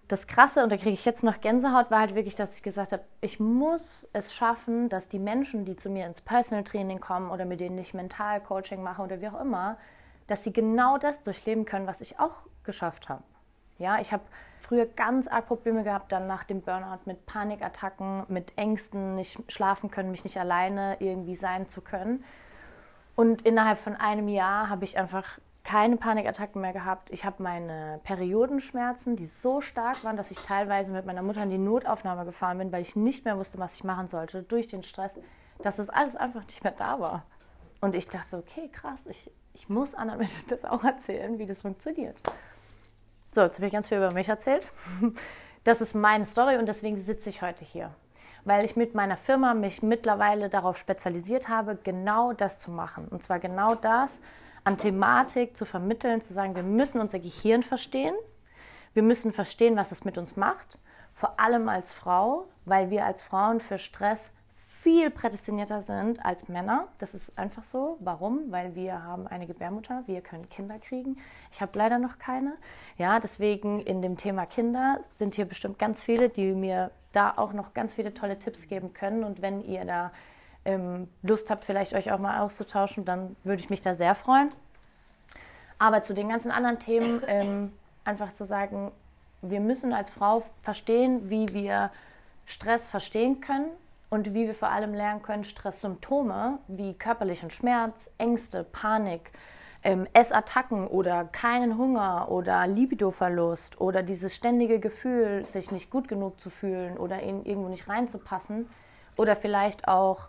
das 0.09 0.26
Krasse, 0.26 0.62
und 0.62 0.73
da 0.73 0.79
kriege 0.79 0.93
ich 0.93 1.05
jetzt 1.05 1.23
noch 1.23 1.43
Gänsehaut, 1.43 1.91
war 1.91 2.00
halt 2.00 2.15
wirklich, 2.15 2.35
dass 2.35 2.56
ich 2.56 2.62
gesagt 2.62 2.93
habe, 2.93 3.03
ich 3.21 3.41
muss 3.41 4.09
es 4.15 4.32
schaffen, 4.32 4.88
dass 4.88 5.11
die 5.11 5.19
Menschen, 5.19 5.67
die 5.67 5.76
zu 5.76 5.91
mir 5.91 6.06
ins 6.06 6.23
Personal 6.23 6.65
Training 6.65 7.00
kommen 7.00 7.31
oder 7.31 7.44
mit 7.44 7.61
denen 7.61 7.76
ich 7.76 7.93
Mental-Coaching 7.93 8.82
mache 8.82 9.03
oder 9.03 9.21
wie 9.21 9.29
auch 9.29 9.38
immer, 9.38 9.76
dass 10.29 10.44
sie 10.44 10.53
genau 10.55 10.97
das 10.97 11.23
durchleben 11.25 11.67
können, 11.67 11.87
was 11.87 12.00
ich 12.00 12.19
auch 12.19 12.47
geschafft 12.62 13.11
habe. 13.11 13.23
Ja, 13.79 14.00
ich 14.00 14.12
habe 14.12 14.23
früher 14.61 14.87
ganz 14.87 15.29
arg 15.29 15.47
Probleme 15.47 15.85
gehabt, 15.85 16.12
dann 16.12 16.26
nach 16.26 16.44
dem 16.44 16.62
Burnout 16.62 17.00
mit 17.05 17.26
Panikattacken, 17.26 18.25
mit 18.29 18.56
Ängsten, 18.56 19.15
nicht 19.17 19.38
schlafen 19.50 19.91
können, 19.91 20.11
mich 20.11 20.25
nicht 20.25 20.38
alleine 20.38 20.97
irgendwie 21.00 21.37
sein 21.37 21.69
zu 21.69 21.81
können. 21.81 22.25
Und 23.17 23.43
innerhalb 23.43 23.79
von 23.79 23.94
einem 23.94 24.29
Jahr 24.29 24.69
habe 24.69 24.85
ich 24.85 24.99
einfach 24.99 25.38
keine 25.65 25.97
Panikattacken 25.97 26.61
mehr 26.61 26.73
gehabt. 26.73 27.11
Ich 27.11 27.25
habe 27.25 27.43
meine 27.43 28.00
Periodenschmerzen, 28.05 29.17
die 29.17 29.26
so 29.26 29.61
stark 29.61 30.05
waren, 30.05 30.17
dass 30.17 30.31
ich 30.31 30.38
teilweise 30.38 30.93
mit 30.93 31.06
meiner 31.06 31.23
Mutter 31.23 31.43
in 31.43 31.50
die 31.50 31.59
Notaufnahme 31.59 32.25
gefahren 32.25 32.59
bin, 32.59 32.71
weil 32.71 32.82
ich 32.82 32.97
nicht 32.97 33.25
mehr 33.25 33.38
wusste, 33.38 33.59
was 33.59 33.76
ich 33.76 33.85
machen 33.85 34.09
sollte, 34.09 34.43
durch 34.43 34.69
den 34.69 34.82
Stress, 34.82 35.19
dass 35.62 35.76
das 35.76 35.88
alles 35.88 36.17
einfach 36.17 36.44
nicht 36.47 36.62
mehr 36.62 36.75
da 36.76 37.00
war. 37.00 37.25
Und 37.81 37.94
ich 37.94 38.09
dachte, 38.09 38.37
okay, 38.37 38.69
krass, 38.69 39.00
ich, 39.06 39.31
ich 39.55 39.69
muss 39.69 39.94
anderen 39.94 40.21
Menschen 40.21 40.47
das 40.49 40.65
auch 40.65 40.85
erzählen, 40.85 41.38
wie 41.38 41.47
das 41.47 41.62
funktioniert. 41.62 42.23
So, 43.35 43.41
jetzt 43.41 43.57
habe 43.57 43.67
ich 43.67 43.73
ganz 43.73 43.89
viel 43.89 43.99
über 43.99 44.13
mich 44.13 44.29
erzählt. 44.29 44.67
Das 45.64 45.81
ist 45.81 45.95
meine 45.95 46.26
Story 46.26 46.59
und 46.59 46.67
deswegen 46.67 46.99
sitze 46.99 47.31
ich 47.31 47.41
heute 47.41 47.64
hier. 47.64 47.91
Weil 48.45 48.67
ich 48.67 48.76
mit 48.76 48.95
meiner 48.95 49.17
Firma 49.17 49.55
mich 49.55 49.83
mittlerweile 49.83 50.50
darauf 50.50 50.76
spezialisiert 50.76 51.49
habe, 51.49 51.79
genau 51.83 52.35
das 52.35 52.59
zu 52.59 52.71
machen. 52.71 53.09
Und 53.09 53.23
zwar 53.23 53.38
genau 53.38 53.75
das, 53.75 54.21
an 54.62 54.76
Thematik 54.76 55.57
zu 55.57 55.64
vermitteln, 55.64 56.21
zu 56.21 56.35
sagen, 56.35 56.55
wir 56.55 56.62
müssen 56.62 57.00
unser 57.00 57.19
Gehirn 57.19 57.62
verstehen, 57.62 58.14
wir 58.93 59.03
müssen 59.03 59.33
verstehen, 59.33 59.75
was 59.75 59.91
es 59.91 60.05
mit 60.05 60.19
uns 60.19 60.37
macht, 60.37 60.79
vor 61.14 61.41
allem 61.41 61.71
als 61.71 61.95
Frau, 61.95 62.47
weil 62.67 62.91
wir 62.91 63.07
als 63.07 63.23
Frauen 63.23 63.59
für 63.59 63.79
Stress 63.79 64.35
viel 64.85 65.09
prädestinierter 65.09 65.81
sind 65.81 66.23
als 66.26 66.49
Männer. 66.49 66.88
Das 66.99 67.14
ist 67.14 67.38
einfach 67.38 67.62
so. 67.62 67.97
Warum? 68.00 68.53
Weil 68.53 68.75
wir 68.75 69.03
haben 69.03 69.26
eine 69.26 69.47
Gebärmutter, 69.47 70.03
wir 70.05 70.21
können 70.21 70.50
Kinder 70.50 70.79
kriegen. 70.79 71.17
Ich 71.53 71.62
habe 71.62 71.73
leider 71.75 71.99
noch 71.99 72.19
keine. 72.19 72.53
Ja, 72.99 73.19
deswegen 73.19 73.81
in 73.81 74.03
dem 74.03 74.19
Thema 74.19 74.45
Kinder 74.45 75.00
sind 75.14 75.37
hier 75.37 75.47
bestimmt 75.47 75.79
ganz 75.79 76.03
viele, 76.03 76.29
die 76.29 76.53
mir 76.53 76.91
da 77.12 77.33
auch 77.35 77.55
noch 77.55 77.73
ganz 77.73 77.95
viele 77.95 78.12
tolle 78.12 78.38
Tipps 78.38 78.69
geben 78.69 78.93
können. 78.93 79.25
Und 79.25 79.41
wenn 79.41 79.64
ihr 79.64 79.87
da 79.87 80.12
ähm, 80.67 81.09
Lust 81.23 81.49
habt, 81.49 81.64
vielleicht 81.64 81.95
euch 81.95 82.12
auch 82.12 82.19
mal 82.19 82.41
auszutauschen, 82.41 83.07
dann 83.07 83.37
würde 83.43 83.62
ich 83.62 83.71
mich 83.71 83.81
da 83.81 83.95
sehr 83.95 84.14
freuen. 84.14 84.50
Aber 85.79 86.03
zu 86.03 86.12
den 86.12 86.29
ganzen 86.29 86.50
anderen 86.50 86.79
Themen 86.79 87.23
ähm, 87.26 87.73
einfach 88.05 88.35
zu 88.35 88.45
sagen, 88.45 88.93
wir 89.41 89.61
müssen 89.61 89.95
als 89.95 90.11
Frau 90.11 90.43
verstehen, 90.62 91.31
wie 91.31 91.49
wir 91.55 91.91
Stress 92.45 92.87
verstehen 92.87 93.41
können 93.41 93.71
und 94.11 94.34
wie 94.34 94.46
wir 94.46 94.54
vor 94.54 94.70
allem 94.70 94.94
lernen 94.94 95.23
können, 95.23 95.44
Stresssymptome 95.44 96.58
wie 96.68 96.94
körperlichen 96.94 97.50
Schmerz, 97.50 98.12
Ängste, 98.18 98.64
Panik, 98.64 99.32
ähm, 99.82 100.06
Essattacken 100.14 100.87
oder 100.88 101.25
keinen 101.26 101.76
Hunger 101.76 102.30
oder 102.30 102.66
Libidoverlust 102.66 103.80
oder 103.80 104.02
dieses 104.02 104.34
ständige 104.34 104.80
Gefühl, 104.80 105.46
sich 105.46 105.70
nicht 105.70 105.90
gut 105.90 106.08
genug 106.08 106.40
zu 106.40 106.50
fühlen 106.50 106.96
oder 106.96 107.23
in 107.23 107.44
irgendwo 107.44 107.68
nicht 107.68 107.88
reinzupassen 107.88 108.68
oder 109.16 109.37
vielleicht 109.37 109.87
auch 109.87 110.28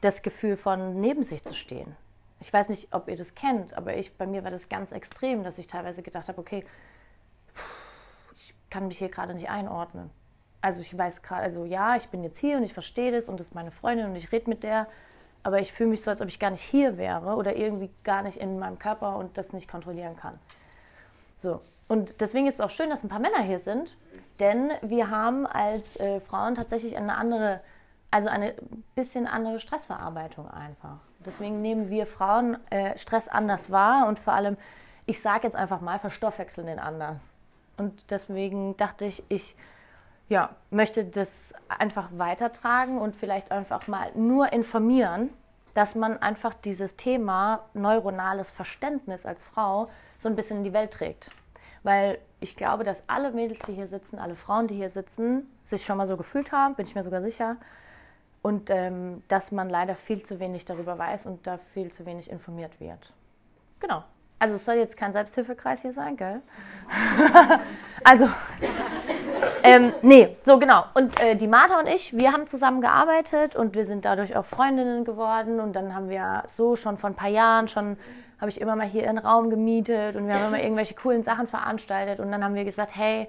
das 0.00 0.22
Gefühl 0.22 0.56
von 0.56 1.00
neben 1.00 1.22
sich 1.22 1.44
zu 1.44 1.54
stehen. 1.54 1.96
Ich 2.40 2.52
weiß 2.52 2.68
nicht, 2.68 2.88
ob 2.92 3.08
ihr 3.08 3.16
das 3.16 3.34
kennt, 3.34 3.74
aber 3.74 3.96
ich, 3.96 4.16
bei 4.16 4.26
mir 4.26 4.44
war 4.44 4.50
das 4.50 4.68
ganz 4.68 4.92
extrem, 4.92 5.44
dass 5.44 5.58
ich 5.58 5.66
teilweise 5.66 6.02
gedacht 6.02 6.28
habe, 6.28 6.40
okay, 6.40 6.64
ich 8.34 8.54
kann 8.70 8.88
mich 8.88 8.98
hier 8.98 9.08
gerade 9.08 9.34
nicht 9.34 9.48
einordnen. 9.48 10.10
Also 10.64 10.80
ich 10.80 10.96
weiß 10.96 11.20
gerade, 11.20 11.42
also 11.42 11.66
ja, 11.66 11.94
ich 11.94 12.08
bin 12.08 12.24
jetzt 12.24 12.38
hier 12.38 12.56
und 12.56 12.62
ich 12.62 12.72
verstehe 12.72 13.12
das 13.12 13.28
und 13.28 13.38
das 13.38 13.48
ist 13.48 13.54
meine 13.54 13.70
Freundin 13.70 14.06
und 14.06 14.16
ich 14.16 14.32
rede 14.32 14.48
mit 14.48 14.62
der, 14.62 14.86
aber 15.42 15.60
ich 15.60 15.70
fühle 15.74 15.90
mich 15.90 16.00
so, 16.02 16.10
als 16.10 16.22
ob 16.22 16.28
ich 16.28 16.40
gar 16.40 16.48
nicht 16.48 16.62
hier 16.62 16.96
wäre 16.96 17.34
oder 17.34 17.54
irgendwie 17.54 17.90
gar 18.02 18.22
nicht 18.22 18.38
in 18.38 18.58
meinem 18.58 18.78
Körper 18.78 19.16
und 19.16 19.36
das 19.36 19.52
nicht 19.52 19.70
kontrollieren 19.70 20.16
kann. 20.16 20.38
So. 21.36 21.60
Und 21.86 22.22
deswegen 22.22 22.46
ist 22.46 22.54
es 22.54 22.60
auch 22.62 22.70
schön, 22.70 22.88
dass 22.88 23.04
ein 23.04 23.10
paar 23.10 23.18
Männer 23.20 23.42
hier 23.42 23.58
sind, 23.58 23.94
denn 24.40 24.70
wir 24.80 25.10
haben 25.10 25.46
als 25.46 26.00
äh, 26.00 26.20
Frauen 26.20 26.54
tatsächlich 26.54 26.96
eine 26.96 27.14
andere, 27.14 27.60
also 28.10 28.30
eine 28.30 28.54
bisschen 28.94 29.26
andere 29.26 29.60
Stressverarbeitung 29.60 30.50
einfach. 30.50 30.96
Deswegen 31.26 31.60
nehmen 31.60 31.90
wir 31.90 32.06
Frauen 32.06 32.56
äh, 32.70 32.96
Stress 32.96 33.28
anders 33.28 33.70
wahr 33.70 34.08
und 34.08 34.18
vor 34.18 34.32
allem, 34.32 34.56
ich 35.04 35.20
sage 35.20 35.42
jetzt 35.42 35.56
einfach 35.56 35.82
mal, 35.82 35.98
verstoffwechseln 35.98 36.68
den 36.68 36.78
anders. 36.78 37.34
Und 37.76 38.10
deswegen 38.10 38.78
dachte 38.78 39.04
ich, 39.04 39.22
ich 39.28 39.54
ja, 40.28 40.50
möchte 40.70 41.04
das 41.04 41.52
einfach 41.68 42.08
weitertragen 42.16 42.98
und 42.98 43.14
vielleicht 43.14 43.50
einfach 43.50 43.88
mal 43.88 44.10
nur 44.14 44.52
informieren, 44.52 45.30
dass 45.74 45.94
man 45.94 46.20
einfach 46.22 46.54
dieses 46.54 46.96
Thema 46.96 47.64
neuronales 47.74 48.50
Verständnis 48.50 49.26
als 49.26 49.44
Frau 49.44 49.88
so 50.18 50.28
ein 50.28 50.36
bisschen 50.36 50.58
in 50.58 50.64
die 50.64 50.72
Welt 50.72 50.92
trägt. 50.92 51.30
Weil 51.82 52.18
ich 52.40 52.56
glaube, 52.56 52.84
dass 52.84 53.04
alle 53.08 53.32
Mädels, 53.32 53.58
die 53.60 53.74
hier 53.74 53.88
sitzen, 53.88 54.18
alle 54.18 54.36
Frauen, 54.36 54.68
die 54.68 54.74
hier 54.74 54.88
sitzen, 54.88 55.50
sich 55.64 55.84
schon 55.84 55.98
mal 55.98 56.06
so 56.06 56.16
gefühlt 56.16 56.52
haben, 56.52 56.74
bin 56.74 56.86
ich 56.86 56.94
mir 56.94 57.02
sogar 57.02 57.20
sicher. 57.20 57.56
Und 58.40 58.70
ähm, 58.70 59.22
dass 59.28 59.52
man 59.52 59.68
leider 59.68 59.94
viel 59.94 60.22
zu 60.22 60.38
wenig 60.38 60.64
darüber 60.64 60.98
weiß 60.98 61.26
und 61.26 61.46
da 61.46 61.58
viel 61.72 61.92
zu 61.92 62.06
wenig 62.06 62.30
informiert 62.30 62.78
wird. 62.80 63.12
Genau. 63.80 64.04
Also 64.38 64.56
es 64.56 64.64
soll 64.64 64.74
jetzt 64.74 64.96
kein 64.96 65.12
Selbsthilfekreis 65.12 65.82
hier 65.82 65.92
sein, 65.92 66.16
gell? 66.16 66.42
also, 68.04 68.28
ähm, 69.64 69.94
nee, 70.02 70.36
so 70.42 70.58
genau. 70.58 70.84
Und 70.92 71.18
äh, 71.20 71.36
die 71.36 71.48
Martha 71.48 71.78
und 71.80 71.86
ich, 71.86 72.14
wir 72.14 72.32
haben 72.32 72.46
zusammen 72.46 72.82
gearbeitet 72.82 73.56
und 73.56 73.74
wir 73.74 73.86
sind 73.86 74.04
dadurch 74.04 74.36
auch 74.36 74.44
Freundinnen 74.44 75.04
geworden. 75.04 75.58
Und 75.58 75.72
dann 75.74 75.94
haben 75.94 76.10
wir 76.10 76.44
so 76.48 76.76
schon 76.76 76.98
vor 76.98 77.08
ein 77.08 77.16
paar 77.16 77.30
Jahren 77.30 77.66
schon, 77.66 77.96
habe 78.40 78.50
ich 78.50 78.60
immer 78.60 78.76
mal 78.76 78.86
hier 78.86 79.08
einen 79.08 79.16
Raum 79.16 79.48
gemietet 79.48 80.16
und 80.16 80.26
wir 80.28 80.34
haben 80.34 80.48
immer 80.48 80.62
irgendwelche 80.62 80.94
coolen 80.94 81.22
Sachen 81.22 81.46
veranstaltet. 81.46 82.20
Und 82.20 82.30
dann 82.30 82.44
haben 82.44 82.54
wir 82.54 82.64
gesagt, 82.64 82.94
hey, 82.94 83.26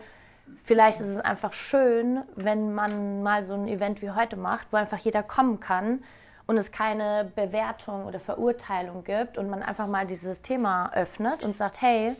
vielleicht 0.63 0.99
ist 0.99 1.07
es 1.07 1.19
einfach 1.19 1.53
schön, 1.53 2.23
wenn 2.35 2.73
man 2.73 3.23
mal 3.23 3.45
so 3.45 3.53
ein 3.53 3.69
Event 3.69 4.01
wie 4.01 4.11
heute 4.11 4.35
macht, 4.35 4.67
wo 4.71 4.77
einfach 4.77 4.99
jeder 4.99 5.23
kommen 5.23 5.61
kann 5.61 6.03
und 6.47 6.57
es 6.57 6.71
keine 6.73 7.31
Bewertung 7.33 8.05
oder 8.05 8.19
Verurteilung 8.19 9.05
gibt 9.05 9.37
und 9.37 9.49
man 9.49 9.63
einfach 9.63 9.87
mal 9.87 10.05
dieses 10.05 10.41
Thema 10.41 10.91
öffnet 10.93 11.45
und 11.45 11.55
sagt, 11.55 11.81
hey, 11.81 12.13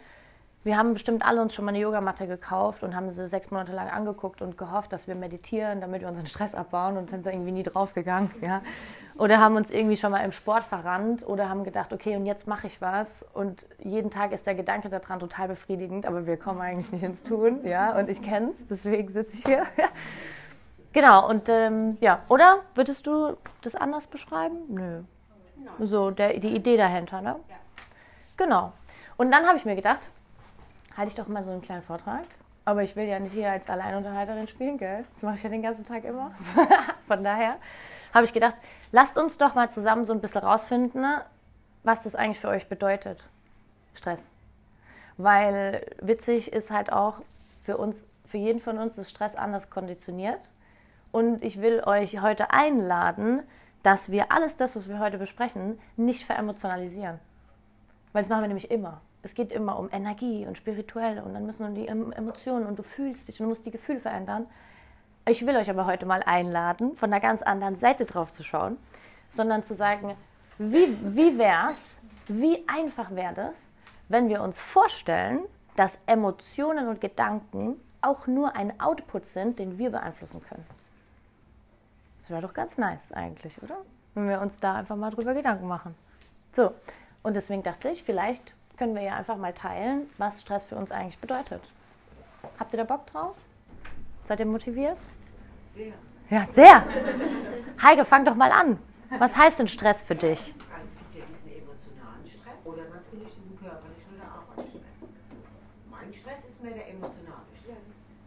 wir 0.66 0.78
haben 0.78 0.94
bestimmt 0.94 1.24
alle 1.24 1.44
uns 1.44 1.54
schon 1.54 1.64
mal 1.64 1.70
eine 1.70 1.80
Yogamatte 1.80 2.26
gekauft 2.26 2.82
und 2.82 2.96
haben 2.96 3.12
sie 3.12 3.28
sechs 3.28 3.52
Monate 3.52 3.72
lang 3.72 3.88
angeguckt 3.88 4.42
und 4.42 4.58
gehofft, 4.58 4.92
dass 4.92 5.08
wir 5.08 5.14
meditieren, 5.14 5.80
damit 5.80 6.02
wir 6.02 6.08
unseren 6.08 6.26
Stress 6.26 6.56
abbauen 6.56 6.98
und 6.98 7.12
sind 7.12 7.24
da 7.24 7.30
irgendwie 7.30 7.52
nie 7.52 7.62
draufgegangen. 7.62 8.32
Ja? 8.42 8.62
Oder 9.16 9.40
haben 9.40 9.58
uns 9.58 9.70
irgendwie 9.70 9.96
schon 9.96 10.12
mal 10.12 10.26
im 10.26 10.32
Sport 10.32 10.64
verrannt 10.64 11.26
oder 11.26 11.50
haben 11.50 11.64
gedacht, 11.66 11.94
okay, 11.94 12.16
und 12.16 12.26
jetzt 12.26 12.48
mache 12.48 12.66
ich 12.66 12.82
was. 12.82 13.24
Und 13.34 13.68
jeden 13.78 14.10
Tag 14.10 14.32
ist 14.32 14.48
der 14.48 14.56
Gedanke 14.56 14.90
daran 14.90 15.20
total 15.20 15.50
befriedigend, 15.50 16.08
aber 16.08 16.26
wir 16.26 16.36
kommen 16.36 16.60
eigentlich 16.62 16.92
nicht 16.92 17.04
ins 17.04 17.22
Tun. 17.22 17.64
Ja? 17.64 17.96
Und 18.00 18.10
ich 18.10 18.24
kenne 18.24 18.50
es, 18.50 18.66
deswegen 18.68 19.14
sitze 19.14 19.38
ich 19.38 19.44
hier. 19.46 19.66
Genau, 20.94 21.28
und 21.28 21.50
ähm, 21.50 21.98
ja, 22.00 22.22
oder 22.30 22.60
würdest 22.74 23.06
du 23.06 23.36
das 23.62 23.76
anders 23.76 24.08
beschreiben? 24.08 24.60
Nö. 24.70 25.02
So, 25.78 26.10
der, 26.10 26.40
die 26.40 26.56
Idee 26.56 26.78
dahinter, 26.78 27.20
ne? 27.20 27.36
Ja. 27.50 27.56
Genau. 28.38 28.72
Und 29.18 29.30
dann 29.30 29.46
habe 29.46 29.58
ich 29.58 29.66
mir 29.66 29.76
gedacht, 29.76 30.00
halte 30.96 31.10
ich 31.10 31.16
doch 31.16 31.28
mal 31.28 31.44
so 31.44 31.52
einen 31.52 31.62
kleinen 31.62 31.84
Vortrag. 31.84 32.26
Aber 32.66 32.82
ich 32.82 32.96
will 32.96 33.06
ja 33.06 33.20
nicht 33.20 33.34
hier 33.34 33.52
als 33.52 33.70
Alleinunterhalterin 33.70 34.48
spielen, 34.48 34.78
gell? 34.78 35.06
Das 35.14 35.24
mache 35.24 35.36
ich 35.36 35.44
ja 35.44 35.50
den 35.50 35.62
ganzen 35.62 35.86
Tag 35.86 36.04
immer. 36.04 36.32
Von 37.08 37.24
daher 37.24 37.58
habe 38.14 38.26
ich 38.26 38.34
gedacht, 38.34 38.56
lasst 38.92 39.18
uns 39.18 39.38
doch 39.38 39.54
mal 39.54 39.70
zusammen 39.70 40.04
so 40.04 40.14
ein 40.14 40.22
bisschen 40.22 40.42
rausfinden, 40.42 41.06
was 41.84 42.04
das 42.04 42.16
eigentlich 42.16 42.40
für 42.40 42.48
euch 42.48 42.68
bedeutet. 42.68 43.24
Stress. 43.94 44.30
Weil 45.18 45.86
witzig 46.02 46.52
ist 46.52 46.72
halt 46.72 46.92
auch 46.92 47.22
für 47.64 47.78
uns, 47.78 48.04
für 48.26 48.38
jeden 48.38 48.60
von 48.60 48.80
uns 48.80 48.98
ist 48.98 49.12
Stress 49.12 49.36
anders 49.36 49.70
konditioniert. 49.70 50.50
Und 51.12 51.44
ich 51.44 51.62
will 51.62 51.82
euch 51.86 52.22
heute 52.22 52.52
einladen, 52.52 53.44
dass 53.84 54.10
wir 54.10 54.32
alles 54.32 54.58
das, 54.58 54.76
was 54.76 54.90
wir 54.90 55.00
heute 55.00 55.20
besprechen, 55.20 55.80
nicht 55.96 56.24
veremotionalisieren. 56.26 57.20
Weil 58.12 58.24
das 58.24 58.30
machen 58.30 58.42
wir 58.42 58.48
nämlich 58.48 58.72
immer. 58.72 59.02
Es 59.26 59.34
geht 59.34 59.52
immer 59.52 59.80
um 59.80 59.90
Energie 59.92 60.46
und 60.46 60.56
spirituell 60.56 61.18
und 61.18 61.34
dann 61.34 61.48
müssen 61.48 61.74
die 61.74 61.88
Emotionen 61.88 62.68
und 62.68 62.78
du 62.78 62.84
fühlst 62.84 63.28
dich 63.28 63.40
und 63.40 63.46
du 63.46 63.50
musst 63.50 63.66
die 63.66 63.72
Gefühle 63.72 64.00
verändern. 64.00 64.46
Ich 65.28 65.44
will 65.48 65.58
euch 65.58 65.68
aber 65.68 65.88
heute 65.88 66.06
mal 66.06 66.22
einladen, 66.22 66.96
von 66.96 67.12
einer 67.12 67.20
ganz 67.20 67.42
anderen 67.42 67.76
Seite 67.76 68.06
drauf 68.06 68.32
zu 68.32 68.44
schauen, 68.44 68.78
sondern 69.32 69.64
zu 69.64 69.74
sagen, 69.74 70.16
wie, 70.60 70.96
wie 71.02 71.42
es, 71.72 72.00
wie 72.28 72.64
einfach 72.68 73.10
wäre 73.16 73.34
das, 73.34 73.64
wenn 74.10 74.30
wir 74.30 74.44
uns 74.44 74.60
vorstellen, 74.60 75.40
dass 75.76 75.98
Emotionen 76.06 76.88
und 76.88 77.02
Gedanken 77.02 77.82
auch 78.04 78.28
nur 78.28 78.56
ein 78.56 78.80
Output 78.80 79.26
sind, 79.26 79.58
den 79.58 79.80
wir 79.80 79.90
beeinflussen 79.90 80.44
können. 80.44 80.68
Das 82.22 82.30
wäre 82.30 82.44
doch 82.44 82.54
ganz 82.54 82.78
nice 82.78 83.12
eigentlich, 83.12 83.60
oder? 83.64 83.78
Wenn 84.14 84.30
wir 84.30 84.40
uns 84.40 84.60
da 84.60 84.76
einfach 84.76 84.96
mal 84.96 85.10
drüber 85.10 85.34
Gedanken 85.34 85.68
machen. 85.68 85.96
So, 86.52 86.76
und 87.24 87.36
deswegen 87.36 87.64
dachte 87.64 87.90
ich, 87.90 88.04
vielleicht 88.04 88.54
können 88.78 88.96
wir 88.96 89.02
ja 89.02 89.16
einfach 89.16 89.38
mal 89.38 89.54
teilen, 89.54 90.10
was 90.18 90.42
Stress 90.42 90.66
für 90.66 90.76
uns 90.76 90.92
eigentlich 90.92 91.18
bedeutet. 91.20 91.62
Habt 92.60 92.74
ihr 92.74 92.78
da 92.78 92.84
Bock 92.84 93.06
drauf? 93.08 93.36
Seid 94.26 94.40
ihr 94.40 94.46
motiviert? 94.46 94.98
Sehr. 95.74 95.94
Ja, 96.30 96.46
sehr. 96.48 96.84
Heike, 97.82 98.06
fang 98.06 98.26
doch 98.26 98.36
mal 98.36 98.52
an. 98.52 98.80
Was 99.20 99.38
heißt 99.38 99.60
denn 99.60 99.68
Stress 99.68 100.04
für 100.04 100.16
dich? 100.16 100.56
Also 100.74 100.86
es 100.86 100.98
gibt 100.98 101.16
ja 101.16 101.22
diesen 101.30 101.64
emotionalen 101.64 102.26
Stress 102.26 102.68
oder 102.68 102.84
natürlich 102.94 103.34
diesen 103.36 103.58
körperlichen 103.60 104.12
oder 104.18 104.28
Arbeitsstress. 104.32 105.10
Mein 105.92 106.14
Stress 106.14 106.46
ist 106.46 106.64
mehr 106.64 106.74
der 106.74 106.90
emotionale 106.90 107.46
Stress. 107.62 107.78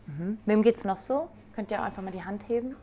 Mhm. 0.06 0.38
Wem 0.46 0.62
geht 0.62 0.76
es 0.76 0.84
noch 0.84 0.96
so? 0.96 1.28
Könnt 1.54 1.70
ihr 1.70 1.82
einfach 1.82 2.02
mal 2.02 2.12
die 2.12 2.24
Hand 2.24 2.48
heben? 2.48 2.76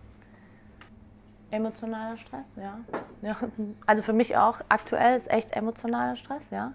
Emotionaler 1.51 2.17
Stress, 2.17 2.57
ja. 2.57 2.79
ja. 3.22 3.38
Also 3.86 4.03
für 4.03 4.13
mich 4.13 4.36
auch 4.36 4.60
aktuell 4.67 5.15
ist 5.15 5.29
echt 5.29 5.53
emotionaler 5.53 6.17
Stress, 6.17 6.50
ja. 6.50 6.74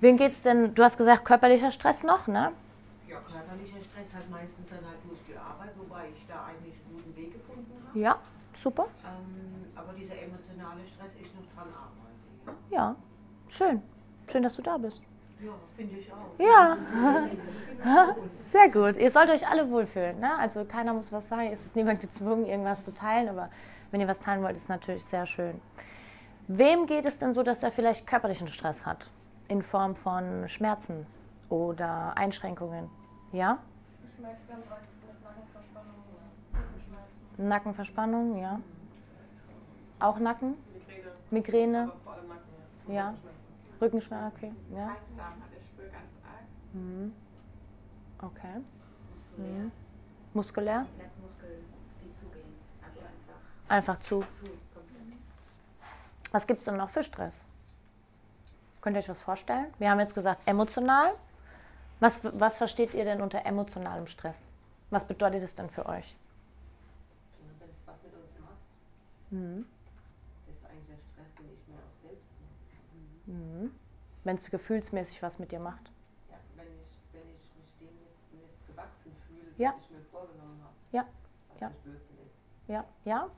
Wen 0.00 0.16
geht's 0.16 0.42
denn? 0.42 0.74
Du 0.74 0.82
hast 0.82 0.98
gesagt, 0.98 1.24
körperlicher 1.24 1.70
Stress 1.70 2.04
noch, 2.04 2.26
ne? 2.26 2.52
Ja, 3.08 3.16
körperlicher 3.18 3.80
Stress 3.82 4.14
halt 4.14 4.30
meistens 4.30 4.68
dann 4.68 4.80
halt 4.86 4.98
durch 5.08 5.20
die 5.26 5.36
Arbeit, 5.36 5.70
wobei 5.78 6.08
ich 6.12 6.26
da 6.26 6.44
eigentlich 6.44 6.74
einen 6.84 6.96
guten 6.96 7.16
Weg 7.16 7.32
gefunden 7.32 7.72
habe. 7.88 7.98
Ja, 7.98 8.18
super. 8.54 8.86
Ähm, 9.04 9.66
aber 9.74 9.92
dieser 9.94 10.20
emotionale 10.20 10.84
Stress, 10.86 11.14
ich 11.20 11.32
noch 11.34 11.46
dran 11.54 11.72
arbeite. 11.72 12.60
Ja. 12.70 12.76
ja, 12.76 12.96
schön. 13.48 13.82
Schön, 14.30 14.42
dass 14.42 14.56
du 14.56 14.62
da 14.62 14.76
bist. 14.76 15.02
Ja, 15.40 15.52
finde 15.76 15.96
ich 15.96 16.12
auch. 16.12 16.38
Ja, 16.38 16.76
sehr 18.52 18.68
gut. 18.70 18.96
Ihr 18.96 19.10
sollt 19.10 19.30
euch 19.30 19.48
alle 19.48 19.70
wohlfühlen. 19.70 20.18
Ne? 20.20 20.38
Also 20.38 20.64
keiner 20.64 20.92
muss 20.92 21.12
was 21.12 21.28
sagen. 21.28 21.50
Es 21.52 21.60
ist 21.64 21.76
niemand 21.76 22.00
gezwungen, 22.00 22.46
irgendwas 22.46 22.84
zu 22.84 22.92
teilen. 22.92 23.28
Aber 23.28 23.50
wenn 23.90 24.00
ihr 24.00 24.08
was 24.08 24.18
teilen 24.18 24.42
wollt, 24.42 24.56
ist 24.56 24.64
es 24.64 24.68
natürlich 24.68 25.04
sehr 25.04 25.26
schön. 25.26 25.60
Wem 26.48 26.86
geht 26.86 27.04
es 27.04 27.18
denn 27.18 27.32
so, 27.32 27.42
dass 27.42 27.62
er 27.62 27.72
vielleicht 27.72 28.06
körperlichen 28.06 28.48
Stress 28.48 28.86
hat? 28.86 29.08
In 29.48 29.62
Form 29.62 29.94
von 29.94 30.48
Schmerzen 30.48 31.06
oder 31.48 32.16
Einschränkungen? 32.16 32.90
Ja? 33.32 33.58
Ich 34.12 34.20
merke 34.20 34.38
es 34.42 34.48
ganz 34.48 34.66
arg 34.70 34.80
mit 35.06 35.22
Nackenverspannung 35.22 35.94
Rückenschmerzen. 36.52 37.48
Nackenverspannung, 37.48 38.36
ja. 38.38 38.60
Auch 40.00 40.18
Nacken? 40.18 40.54
Migräne. 40.74 41.12
Migräne? 41.30 41.86
Nacken, 41.86 42.92
ja. 42.92 42.94
Ja. 42.94 43.14
Rückenschmerzen, 43.80 44.32
okay. 44.36 44.52
Ja. 44.74 44.96
Ich 44.96 45.16
ganz 45.16 45.94
arg. 46.24 46.42
Mhm. 46.72 47.12
Okay. 48.20 48.62
Muskulär. 49.14 49.58
Mhm. 49.58 49.72
Muskulär? 50.34 50.86
Netzmuskeln, 50.98 51.64
die 52.02 52.12
zugehen. 52.14 52.54
Also 52.84 53.00
einfach 53.00 53.68
Einfach 53.68 54.00
zu. 54.00 54.20
zu. 54.20 54.46
Was 56.32 56.46
gibt 56.46 56.58
es 56.58 56.64
denn 56.64 56.76
noch 56.76 56.90
für 56.90 57.02
Stress? 57.02 57.46
Könnt 58.86 58.96
ihr 58.96 59.00
euch 59.00 59.08
was 59.08 59.18
vorstellen? 59.18 59.66
Wir 59.80 59.90
haben 59.90 59.98
jetzt 59.98 60.14
gesagt 60.14 60.46
emotional. 60.46 61.12
Was, 61.98 62.20
was 62.22 62.56
versteht 62.56 62.94
ihr 62.94 63.04
denn 63.04 63.20
unter 63.20 63.44
emotionalem 63.44 64.06
Stress? 64.06 64.40
Was 64.90 65.04
bedeutet 65.04 65.42
es 65.42 65.56
denn 65.56 65.68
für 65.68 65.86
euch? 65.86 66.14
Wenn 67.58 67.68
es 67.68 67.76
was 67.84 67.96
mit 68.04 68.14
uns 68.14 68.38
macht, 68.38 69.32
Mhm. 69.32 69.66
ist 70.48 70.64
eigentlich 70.70 70.86
der 70.86 70.98
Stress, 71.02 71.34
den 71.36 71.46
ich 71.52 71.66
mir 71.66 71.78
auch 71.78 72.00
selbst 72.00 72.30
mache. 73.26 73.32
Mhm. 73.36 73.72
Wenn 74.22 74.36
es 74.36 74.48
gefühlsmäßig 74.48 75.20
was 75.20 75.40
mit 75.40 75.50
dir 75.50 75.58
macht. 75.58 75.90
Ja, 76.30 76.36
wenn 76.54 76.66
ich, 76.66 76.96
wenn 77.12 77.22
ich 77.22 77.50
mich 77.56 77.72
dem 77.80 77.88
nicht, 77.88 78.34
nicht 78.40 78.66
gewachsen 78.68 79.16
fühle, 79.26 79.50
Ja. 79.58 79.74
was 79.74 79.82
ich 79.82 79.90
mir 79.90 80.02
vorgenommen 80.12 80.62
habe. 80.62 80.74
Ja. 80.92 81.06
Was 81.58 81.60
Ja. 81.60 81.72
Ja, 82.68 82.84
ja. 83.04 83.30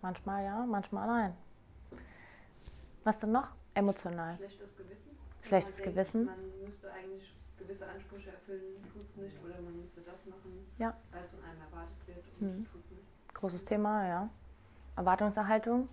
Manchmal 0.00 0.44
ja, 0.44 0.64
manchmal 0.64 1.08
nein. 1.08 1.36
Was 3.02 3.18
denn 3.18 3.32
noch? 3.32 3.48
Emotional. 3.74 4.36
Schlechtes 4.36 4.76
Gewissen. 4.76 5.10
Schlechtes 5.42 5.72
man 5.72 5.76
denkt, 5.84 5.94
Gewissen. 5.94 6.24
Man 6.26 6.36
müsste 6.64 6.92
eigentlich 6.92 7.34
gewisse 7.58 7.86
Ansprüche 7.88 8.30
erfüllen, 8.30 8.82
tut 8.92 9.02
es 9.02 9.16
nicht. 9.16 9.36
Oder 9.44 9.60
man 9.62 9.76
müsste 9.80 10.00
das 10.02 10.26
machen, 10.26 10.66
Ja. 10.78 10.94
weil 11.10 11.22
es 11.24 11.30
von 11.30 11.42
einem 11.44 11.60
erwartet 11.60 12.06
wird 12.06 12.24
und 12.40 12.58
Mhm. 12.58 12.66
tut 12.70 12.84
es 12.84 12.90
nicht. 12.90 13.34
Großes 13.34 13.64
Thema, 13.64 14.06
ja. 14.06 14.28
Erwartungserhaltung. 14.96 15.88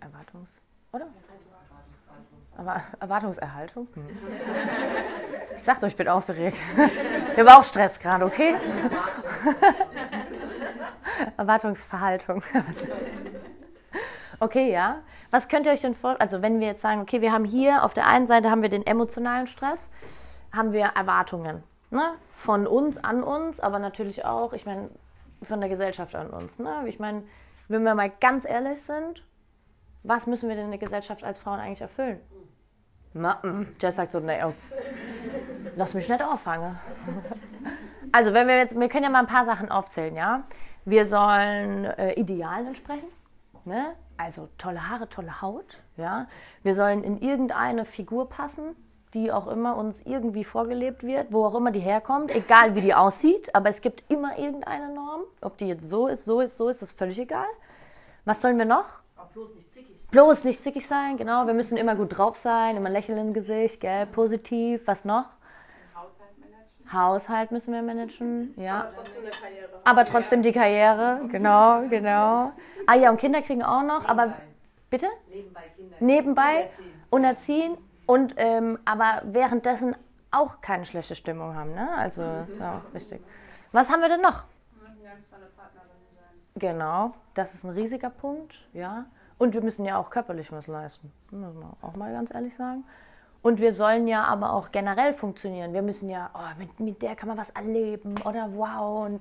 Erwartungs. 0.00 0.60
Oder? 0.92 1.06
Erwartungshaltung, 1.06 2.38
Aber 2.56 2.82
Erwartungserhaltung? 3.00 3.88
Hm. 3.94 4.06
Ich 5.56 5.62
sag 5.62 5.80
doch, 5.80 5.88
ich 5.88 5.96
bin 5.96 6.08
aufgeregt. 6.08 6.58
Ich 7.32 7.38
habe 7.38 7.56
auch 7.56 7.64
Stress 7.64 7.98
gerade, 7.98 8.24
okay? 8.26 8.54
Erwartungsverhaltung. 11.36 12.42
Okay, 14.40 14.72
ja. 14.72 15.00
Was 15.34 15.48
könnt 15.48 15.66
ihr 15.66 15.72
euch 15.72 15.80
denn 15.80 15.96
vorstellen? 15.96 16.20
Also, 16.20 16.42
wenn 16.42 16.60
wir 16.60 16.68
jetzt 16.68 16.80
sagen, 16.80 17.00
okay, 17.00 17.20
wir 17.20 17.32
haben 17.32 17.44
hier 17.44 17.82
auf 17.82 17.92
der 17.92 18.06
einen 18.06 18.28
Seite 18.28 18.52
haben 18.52 18.62
wir 18.62 18.68
den 18.68 18.86
emotionalen 18.86 19.48
Stress, 19.48 19.90
haben 20.52 20.72
wir 20.72 20.92
Erwartungen 20.94 21.64
ne? 21.90 22.14
von 22.30 22.68
uns 22.68 23.02
an 23.02 23.24
uns, 23.24 23.58
aber 23.58 23.80
natürlich 23.80 24.24
auch, 24.24 24.52
ich 24.52 24.64
meine, 24.64 24.90
von 25.42 25.58
der 25.58 25.68
Gesellschaft 25.68 26.14
an 26.14 26.30
uns. 26.30 26.60
Ne? 26.60 26.84
Ich 26.86 27.00
meine, 27.00 27.24
wenn 27.66 27.82
wir 27.82 27.96
mal 27.96 28.12
ganz 28.20 28.44
ehrlich 28.44 28.80
sind, 28.80 29.26
was 30.04 30.28
müssen 30.28 30.48
wir 30.48 30.54
denn 30.54 30.66
in 30.66 30.70
der 30.70 30.78
Gesellschaft 30.78 31.24
als 31.24 31.40
Frauen 31.40 31.58
eigentlich 31.58 31.80
erfüllen? 31.80 32.20
Na, 33.12 33.40
mm. 33.42 33.74
Jess 33.80 33.96
sagt 33.96 34.12
so, 34.12 34.18
oh. 34.18 34.52
lass 35.74 35.94
mich 35.94 36.08
nicht 36.08 36.22
auffangen. 36.22 36.78
Also, 38.12 38.32
wenn 38.34 38.46
wir 38.46 38.56
jetzt, 38.56 38.78
wir 38.78 38.88
können 38.88 39.02
ja 39.02 39.10
mal 39.10 39.18
ein 39.18 39.26
paar 39.26 39.44
Sachen 39.44 39.68
aufzählen, 39.68 40.14
ja. 40.14 40.44
Wir 40.84 41.04
sollen 41.04 41.86
äh, 41.86 42.12
Idealen 42.12 42.68
entsprechen, 42.68 43.08
ne? 43.64 43.96
Also 44.16 44.48
tolle 44.58 44.88
Haare, 44.88 45.08
tolle 45.08 45.42
Haut, 45.42 45.78
ja. 45.96 46.26
Wir 46.62 46.74
sollen 46.74 47.02
in 47.02 47.20
irgendeine 47.20 47.84
Figur 47.84 48.28
passen, 48.28 48.76
die 49.12 49.32
auch 49.32 49.46
immer 49.46 49.76
uns 49.76 50.02
irgendwie 50.04 50.44
vorgelebt 50.44 51.02
wird, 51.04 51.32
wo 51.32 51.44
auch 51.44 51.54
immer 51.54 51.70
die 51.70 51.80
herkommt, 51.80 52.34
egal 52.34 52.74
wie 52.74 52.80
die 52.80 52.94
aussieht, 52.94 53.54
aber 53.54 53.68
es 53.68 53.80
gibt 53.80 54.04
immer 54.10 54.38
irgendeine 54.38 54.92
Norm. 54.92 55.22
Ob 55.40 55.56
die 55.58 55.68
jetzt 55.68 55.88
so 55.88 56.08
ist, 56.08 56.24
so 56.24 56.40
ist, 56.40 56.56
so 56.56 56.68
ist, 56.68 56.82
ist 56.82 56.98
völlig 56.98 57.18
egal. 57.18 57.46
Was 58.24 58.40
sollen 58.40 58.58
wir 58.58 58.64
noch? 58.64 58.86
Auch 59.16 59.26
bloß 59.26 59.54
nicht 59.54 59.72
zickig 59.72 59.96
sein. 59.98 60.08
Bloß 60.10 60.44
nicht 60.44 60.62
zickig 60.62 60.86
sein, 60.86 61.16
genau. 61.16 61.46
Wir 61.46 61.54
müssen 61.54 61.76
immer 61.76 61.94
gut 61.94 62.16
drauf 62.16 62.36
sein, 62.36 62.76
immer 62.76 62.86
ein 62.86 62.92
Lächeln 62.92 63.18
im 63.18 63.32
Gesicht, 63.32 63.80
gell? 63.80 64.06
positiv. 64.06 64.86
Was 64.86 65.04
noch? 65.04 65.26
Haushalt 66.94 67.50
müssen 67.50 67.74
wir 67.74 67.82
managen, 67.82 68.54
ja. 68.56 68.90
Trotzdem 68.94 69.22
eine 69.22 69.30
Karriere. 69.30 69.80
Aber 69.84 70.04
trotzdem 70.04 70.42
die 70.42 70.52
Karriere, 70.52 71.20
genau, 71.28 71.82
genau. 71.88 72.52
Ah 72.86 72.94
ja, 72.94 73.10
und 73.10 73.18
Kinder 73.18 73.42
kriegen 73.42 73.62
auch 73.62 73.82
noch, 73.82 74.06
aber 74.08 74.26
Nebenbei. 74.26 74.42
bitte? 74.90 75.06
Nebenbei 75.28 75.62
Kinder. 75.76 75.96
Nebenbei 76.00 76.70
und 77.10 77.24
erziehen 77.24 77.76
und 78.06 78.34
ähm, 78.36 78.78
aber 78.84 79.22
währenddessen 79.24 79.96
auch 80.30 80.60
keine 80.60 80.84
schlechte 80.86 81.14
Stimmung 81.14 81.54
haben, 81.54 81.74
ne? 81.74 81.88
Also 81.96 82.22
ist 82.48 82.60
auch 82.60 82.82
wichtig. 82.92 83.22
Was 83.72 83.90
haben 83.90 84.00
wir 84.00 84.08
denn 84.08 84.20
noch? 84.20 84.44
Wir 84.72 84.88
müssen 84.88 85.04
ganz 85.04 85.28
tolle 85.30 85.46
Partnerinnen 85.56 85.90
sein. 86.14 86.34
Genau, 86.56 87.14
das 87.34 87.54
ist 87.54 87.64
ein 87.64 87.70
riesiger 87.70 88.10
Punkt, 88.10 88.54
ja. 88.72 89.06
Und 89.38 89.52
wir 89.54 89.62
müssen 89.62 89.84
ja 89.84 89.98
auch 89.98 90.10
körperlich 90.10 90.52
was 90.52 90.66
leisten, 90.66 91.12
muss 91.30 91.54
man 91.54 91.72
auch 91.82 91.96
mal 91.96 92.12
ganz 92.12 92.32
ehrlich 92.32 92.54
sagen. 92.54 92.84
Und 93.44 93.60
wir 93.60 93.72
sollen 93.72 94.06
ja 94.06 94.24
aber 94.24 94.54
auch 94.54 94.72
generell 94.72 95.12
funktionieren. 95.12 95.74
Wir 95.74 95.82
müssen 95.82 96.08
ja, 96.08 96.30
oh, 96.32 96.58
mit, 96.58 96.80
mit 96.80 97.02
der 97.02 97.14
kann 97.14 97.28
man 97.28 97.36
was 97.36 97.50
erleben 97.50 98.14
oder 98.24 98.48
wow 98.54 99.04
und 99.04 99.20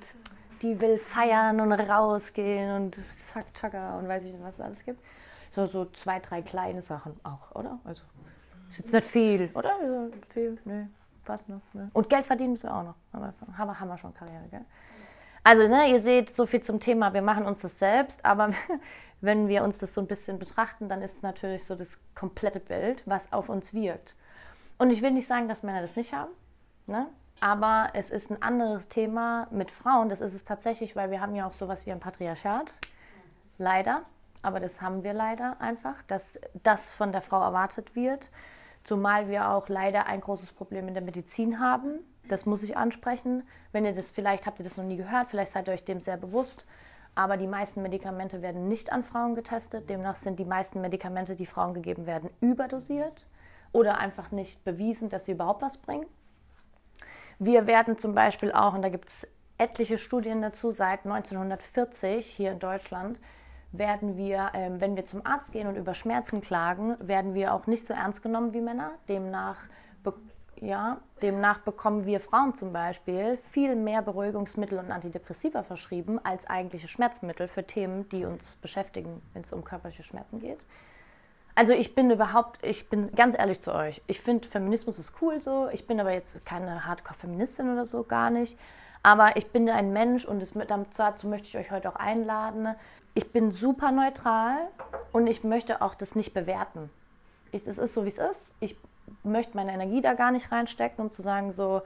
die 0.62 0.80
will 0.80 0.98
feiern 0.98 1.60
und 1.60 1.74
rausgehen 1.74 2.74
und 2.74 3.02
zack, 3.18 3.54
tschakka 3.54 3.98
und 3.98 4.08
weiß 4.08 4.24
ich 4.24 4.32
nicht, 4.32 4.42
was 4.42 4.54
es 4.54 4.62
alles 4.62 4.86
gibt. 4.86 5.04
So, 5.52 5.66
so 5.66 5.84
zwei, 5.92 6.22
drei 6.22 6.42
kleine 6.42 6.82
Sachen 6.82 7.20
auch, 7.26 7.54
oder? 7.54 7.80
Also 7.84 8.04
ist 8.70 8.78
jetzt 8.78 8.94
nicht 8.94 9.08
viel, 9.08 9.50
oder? 9.56 9.72
Ja, 9.84 10.08
viel, 10.30 10.58
nee, 10.64 10.88
fast 11.26 11.50
noch. 11.50 11.60
Ne? 11.74 11.90
Und 11.92 12.08
Geld 12.08 12.26
verdienen 12.26 12.52
müssen 12.52 12.70
wir 12.70 12.78
auch 12.78 12.84
noch. 12.84 12.96
Aber 13.12 13.34
haben 13.58 13.68
wir, 13.68 13.78
haben 13.78 13.90
wir 13.90 13.98
schon 13.98 14.14
Karriere, 14.14 14.48
gell? 14.50 14.66
Also, 15.44 15.68
ne, 15.68 15.92
ihr 15.92 16.00
seht 16.00 16.34
so 16.34 16.46
viel 16.46 16.62
zum 16.62 16.80
Thema, 16.80 17.14
wir 17.14 17.22
machen 17.22 17.46
uns 17.46 17.60
das 17.60 17.78
selbst, 17.78 18.24
aber 18.24 18.52
wenn 19.24 19.48
wir 19.48 19.64
uns 19.64 19.78
das 19.78 19.94
so 19.94 20.02
ein 20.02 20.08
bisschen 20.08 20.38
betrachten, 20.38 20.90
dann 20.90 21.02
ist 21.02 21.16
es 21.16 21.22
natürlich 21.22 21.64
so 21.64 21.76
das 21.76 21.88
komplette 22.14 22.60
Bild, 22.60 23.02
was 23.06 23.32
auf 23.32 23.48
uns 23.48 23.74
wirkt. 23.74 24.16
Und 24.78 24.90
ich 24.90 25.02
will 25.02 25.12
nicht 25.12 25.28
sagen, 25.28 25.48
dass 25.48 25.64
Männer 25.64 25.80
das 25.80 25.96
nicht 25.96 26.14
haben, 26.14 26.32
ne? 26.88 27.08
aber 27.40 27.90
es 27.94 28.10
ist 28.10 28.32
ein 28.32 28.42
anderes 28.42 28.90
Thema 28.90 29.48
mit 29.50 29.72
Frauen. 29.72 30.10
Das 30.10 30.20
ist 30.20 30.34
es 30.34 30.44
tatsächlich, 30.44 30.98
weil 30.98 31.10
wir 31.10 31.22
haben 31.22 31.36
ja 31.36 31.48
auch 31.48 31.54
sowas 31.54 31.86
wie 31.86 31.94
ein 31.94 32.02
Patriarchat. 32.02 32.76
Leider, 33.58 34.02
aber 34.42 34.60
das 34.60 34.82
haben 34.82 35.04
wir 35.04 35.14
leider 35.14 35.56
einfach, 35.62 35.96
dass 36.08 36.38
das 36.64 36.92
von 36.92 37.14
der 37.14 37.22
Frau 37.22 37.42
erwartet 37.42 37.96
wird. 37.96 38.30
Zumal 38.84 39.30
wir 39.30 39.48
auch 39.48 39.70
leider 39.70 40.06
ein 40.06 40.20
großes 40.20 40.52
Problem 40.52 40.90
in 40.90 40.96
der 40.96 41.04
Medizin 41.04 41.62
haben. 41.62 42.00
Das 42.28 42.46
muss 42.46 42.62
ich 42.62 42.76
ansprechen. 42.76 43.44
Wenn 43.72 43.86
ihr 43.86 43.94
das, 43.94 44.12
vielleicht 44.12 44.48
habt 44.48 44.60
ihr 44.60 44.66
das 44.66 44.76
noch 44.76 44.84
nie 44.84 44.98
gehört, 44.98 45.30
vielleicht 45.30 45.54
seid 45.54 45.70
ihr 45.70 45.74
euch 45.74 45.86
dem 45.86 46.02
sehr 46.02 46.18
bewusst. 46.18 46.66
Aber 47.16 47.38
die 47.38 47.48
meisten 47.48 47.82
Medikamente 47.82 48.42
werden 48.42 48.68
nicht 48.68 48.92
an 48.92 49.04
Frauen 49.04 49.36
getestet. 49.36 49.90
Demnach 49.90 50.16
sind 50.16 50.40
die 50.40 50.46
meisten 50.46 50.82
Medikamente, 50.82 51.36
die 51.36 51.46
Frauen 51.46 51.74
gegeben 51.74 52.06
werden, 52.06 52.30
überdosiert 52.42 53.28
oder 53.72 53.98
einfach 53.98 54.32
nicht 54.32 54.64
bewiesen, 54.64 55.10
dass 55.10 55.26
sie 55.26 55.34
überhaupt 55.34 55.62
was 55.62 55.78
bringen. 55.78 56.06
Wir 57.40 57.68
werden 57.68 57.98
zum 57.98 58.16
Beispiel 58.16 58.52
auch, 58.52 58.74
und 58.74 58.82
da 58.82 58.90
gibt 58.90 59.10
es 59.10 59.28
etliche 59.58 59.98
Studien 59.98 60.42
dazu, 60.42 60.72
seit 60.72 61.06
1940 61.06 62.26
hier 62.26 62.52
in 62.52 62.60
Deutschland, 62.60 63.20
werden 63.72 64.18
wir, 64.18 64.52
ähm, 64.54 64.80
wenn 64.80 64.96
wir 64.96 65.06
zum 65.06 65.26
Arzt 65.26 65.52
gehen 65.52 65.68
und 65.68 65.76
über 65.76 65.96
Schmerzen 65.96 66.42
klagen, 66.42 66.96
werden 67.00 67.34
wir 67.34 67.54
auch 67.54 67.66
nicht 67.66 67.88
so 67.88 67.94
ernst 67.94 68.22
genommen 68.22 68.54
wie 68.54 68.62
Männer. 68.62 68.92
Demnach, 69.10 69.58
ja, 70.64 70.98
demnach 71.22 71.60
bekommen 71.60 72.06
wir 72.06 72.20
Frauen 72.20 72.56
zum 72.56 72.72
Beispiel 72.72 73.38
viel 73.38 73.76
mehr 73.76 74.02
Beruhigungsmittel 74.02 74.80
und 74.80 74.92
Antidepressiva 74.92 75.64
verschrieben 75.64 76.24
als 76.24 76.48
eigentliche 76.48 76.88
Schmerzmittel 76.88 77.48
für 77.48 77.66
Themen, 77.66 78.08
die 78.10 78.26
uns 78.26 78.56
beschäftigen, 78.56 79.22
wenn 79.34 79.42
es 79.42 79.52
um 79.52 79.64
körperliche 79.64 80.04
Schmerzen 80.04 80.40
geht. 80.40 80.66
Also 81.56 81.74
ich 81.74 81.94
bin 81.94 82.10
überhaupt, 82.10 82.66
ich 82.66 82.90
bin 82.90 83.12
ganz 83.12 83.38
ehrlich 83.38 83.60
zu 83.60 83.74
euch. 83.74 84.02
Ich 84.08 84.22
finde, 84.22 84.48
Feminismus 84.48 84.98
ist 84.98 85.14
cool 85.22 85.40
so. 85.42 85.68
Ich 85.72 85.86
bin 85.86 86.00
aber 86.00 86.14
jetzt 86.14 86.46
keine 86.46 86.88
Hardcore-Feministin 86.88 87.74
oder 87.74 87.86
so, 87.86 88.04
gar 88.04 88.30
nicht. 88.30 88.58
Aber 89.04 89.36
ich 89.36 89.48
bin 89.52 89.70
ein 89.70 89.92
Mensch 89.92 90.26
und 90.26 90.42
dazu 90.98 91.28
möchte 91.28 91.48
ich 91.50 91.58
euch 91.58 91.72
heute 91.72 91.90
auch 91.90 91.98
einladen. 91.98 92.70
Ich 93.14 93.32
bin 93.32 93.52
super 93.52 93.92
neutral 93.92 94.70
und 95.12 95.28
ich 95.28 95.44
möchte 95.44 95.82
auch 95.82 95.94
das 95.94 96.16
nicht 96.16 96.34
bewerten. 96.34 96.90
Ich, 97.52 97.68
es 97.68 97.78
ist 97.78 97.94
so, 97.94 98.06
wie 98.06 98.10
es 98.10 98.18
ist. 98.18 98.56
Ich 98.60 98.78
möchte 99.24 99.56
meine 99.56 99.74
Energie 99.74 100.02
da 100.02 100.14
gar 100.14 100.32
nicht 100.32 100.52
reinstecken, 100.52 101.06
um 101.06 101.12
zu 101.12 101.22
sagen, 101.22 101.54
so, 101.54 101.82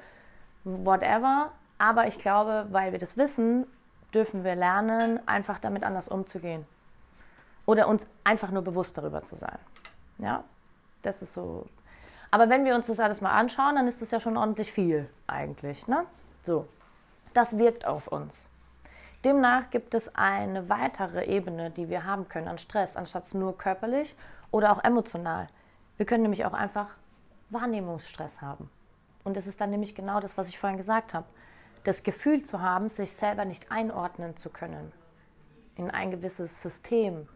whatever. 0.63 1.51
Aber 1.77 2.07
ich 2.07 2.17
glaube, 2.17 2.67
weil 2.71 2.91
wir 2.91 2.99
das 2.99 3.17
wissen, 3.17 3.65
dürfen 4.13 4.43
wir 4.43 4.55
lernen, 4.55 5.19
einfach 5.27 5.59
damit 5.59 5.83
anders 5.83 6.07
umzugehen. 6.07 6.65
Oder 7.65 7.87
uns 7.87 8.07
einfach 8.23 8.51
nur 8.51 8.63
bewusst 8.63 8.97
darüber 8.97 9.23
zu 9.23 9.35
sein. 9.35 9.59
Ja, 10.17 10.43
das 11.03 11.21
ist 11.21 11.33
so. 11.33 11.65
Aber 12.31 12.49
wenn 12.49 12.65
wir 12.65 12.75
uns 12.75 12.87
das 12.87 12.99
alles 12.99 13.21
mal 13.21 13.31
anschauen, 13.31 13.75
dann 13.75 13.87
ist 13.87 14.01
das 14.01 14.11
ja 14.11 14.19
schon 14.19 14.37
ordentlich 14.37 14.71
viel 14.71 15.09
eigentlich. 15.27 15.87
Ne? 15.87 16.05
So, 16.43 16.67
das 17.33 17.57
wirkt 17.57 17.85
auf 17.85 18.07
uns. 18.07 18.49
Demnach 19.23 19.69
gibt 19.71 19.93
es 19.93 20.13
eine 20.15 20.69
weitere 20.69 21.25
Ebene, 21.25 21.71
die 21.71 21.89
wir 21.89 22.05
haben 22.05 22.29
können 22.29 22.47
an 22.47 22.57
Stress, 22.57 22.95
anstatt 22.95 23.33
nur 23.33 23.57
körperlich 23.57 24.15
oder 24.51 24.71
auch 24.71 24.83
emotional. 24.83 25.47
Wir 25.97 26.05
können 26.05 26.23
nämlich 26.23 26.45
auch 26.45 26.53
einfach 26.53 26.87
Wahrnehmungsstress 27.49 28.41
haben. 28.41 28.69
Und 29.23 29.37
das 29.37 29.47
ist 29.47 29.59
dann 29.59 29.69
nämlich 29.69 29.95
genau 29.95 30.19
das, 30.19 30.37
was 30.37 30.49
ich 30.49 30.59
vorhin 30.59 30.77
gesagt 30.77 31.13
habe. 31.13 31.27
Das 31.83 32.03
Gefühl 32.03 32.43
zu 32.43 32.61
haben, 32.61 32.89
sich 32.89 33.13
selber 33.13 33.45
nicht 33.45 33.71
einordnen 33.71 34.35
zu 34.35 34.49
können 34.49 34.91
in 35.75 35.91
ein 35.91 36.11
gewisses 36.11 36.61
System, 36.61 37.27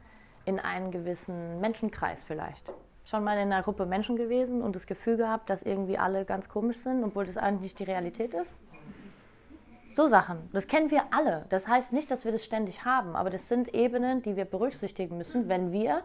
in 0.46 0.60
einen 0.60 0.92
gewissen 0.92 1.60
Menschenkreis 1.62 2.24
vielleicht. 2.24 2.72
Schon 3.04 3.24
mal 3.24 3.38
in 3.38 3.52
einer 3.52 3.64
Gruppe 3.64 3.86
Menschen 3.86 4.16
gewesen 4.16 4.62
und 4.62 4.76
das 4.76 4.88
Gefühl 4.88 5.18
gehabt, 5.18 5.50
dass 5.50 5.64
irgendwie 5.64 5.98
alle 5.98 6.26
ganz 6.26 6.50
komisch 6.50 6.78
sind, 6.78 7.04
obwohl 7.04 7.26
das 7.26 7.38
eigentlich 7.38 7.62
nicht 7.62 7.80
die 7.80 7.84
Realität 7.84 8.34
ist? 8.34 8.52
So 9.94 10.08
Sachen, 10.08 10.50
das 10.54 10.68
kennen 10.68 10.90
wir 10.90 11.04
alle. 11.12 11.46
Das 11.50 11.68
heißt 11.68 11.92
nicht, 11.92 12.10
dass 12.12 12.24
wir 12.24 12.32
das 12.32 12.46
ständig 12.46 12.86
haben, 12.86 13.16
aber 13.16 13.30
das 13.30 13.50
sind 13.50 13.74
Ebenen, 13.74 14.22
die 14.22 14.36
wir 14.36 14.46
berücksichtigen 14.46 15.18
müssen, 15.18 15.50
wenn 15.50 15.72
wir 15.72 16.04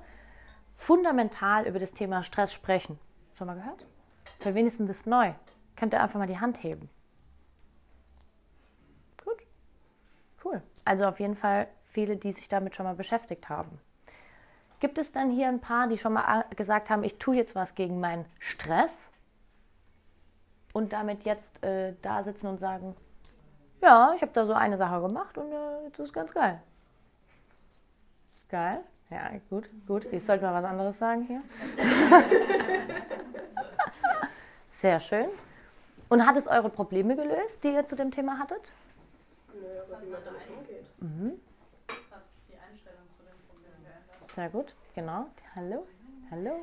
fundamental 0.75 1.67
über 1.67 1.79
das 1.79 1.93
Thema 1.93 2.23
Stress 2.23 2.53
sprechen. 2.53 2.99
Schon 3.35 3.47
mal 3.47 3.55
gehört? 3.55 3.87
Für 4.41 4.55
wen 4.55 4.67
ist 4.67 4.79
denn 4.79 4.87
das 4.87 5.07
neu? 5.07 5.33
Könnt 5.77 5.95
ihr 5.95 6.03
einfach 6.03 6.19
mal 6.19 6.27
die 6.27 6.39
Hand 6.39 6.63
heben. 6.63 6.89
Gut. 9.25 9.47
Cool. 10.45 10.63
Also 10.85 11.07
auf 11.07 11.21
jeden 11.21 11.35
Fall 11.35 11.69
viele, 11.85 12.17
die 12.17 12.33
sich 12.33 12.49
damit 12.49 12.75
schon 12.75 12.87
mal 12.87 12.95
beschäftigt 12.95 13.49
haben. 13.49 13.81
Gibt 14.81 14.99
es 14.99 15.13
dann 15.13 15.31
hier 15.31 15.49
ein 15.49 15.61
paar, 15.61 15.89
die 15.89 15.99
schon 15.99 16.13
mal 16.13 16.45
gesagt 16.55 16.91
haben, 16.91 17.03
ich 17.03 17.19
tue 17.19 17.37
jetzt 17.37 17.55
was 17.55 17.75
gegen 17.75 17.99
meinen 17.99 18.27
Stress 18.39 19.11
und 20.75 20.93
damit 20.93 21.25
jetzt 21.25 21.65
äh, 21.65 21.95
da 22.03 22.23
sitzen 22.23 22.47
und 22.49 22.59
sagen, 22.59 22.95
ja, 23.81 24.13
ich 24.15 24.23
habe 24.23 24.33
da 24.33 24.45
so 24.45 24.53
eine 24.53 24.77
Sache 24.77 25.07
gemacht 25.07 25.39
und 25.39 25.51
äh, 25.51 25.85
jetzt 25.85 25.99
ist 25.99 26.13
ganz 26.13 26.33
geil. 26.33 26.63
Geil? 28.49 28.81
Ja, 29.11 29.31
gut, 29.49 29.71
gut. 29.87 30.05
Ich 30.13 30.25
sollte 30.25 30.45
mal 30.45 30.55
was 30.55 30.65
anderes 30.65 30.99
sagen 30.99 31.23
hier. 31.23 31.43
Sehr 34.87 35.01
schön. 35.01 35.31
Und 36.11 36.25
hat 36.25 36.37
es 36.37 36.47
eure 36.47 36.71
Probleme 36.71 37.17
gelöst, 37.17 37.65
die 37.65 37.73
ihr 37.73 37.85
zu 37.87 37.97
dem 37.97 38.13
Thema 38.13 38.39
hattet? 38.39 38.71
Nö, 39.53 39.67
aber 39.81 40.01
wie 40.01 40.11
man 40.11 40.25
damit 40.25 40.43
umgeht. 40.49 40.87
Mhm. 41.01 41.41
Das 41.89 41.97
hat 42.13 42.23
die 42.49 42.55
Einstellung 42.55 43.03
zu 43.17 43.25
dem 43.25 43.35
Problem 43.49 43.73
geändert. 43.83 44.31
Sehr 44.33 44.49
gut, 44.49 44.77
genau. 44.95 45.27
Hallo, 45.57 45.85
hallo. 46.31 46.61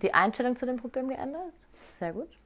Die 0.00 0.14
Einstellung 0.14 0.54
zu 0.54 0.64
dem 0.64 0.76
Problem 0.76 1.08
geändert? 1.08 1.52
Sehr 1.90 2.12
gut. 2.12 2.38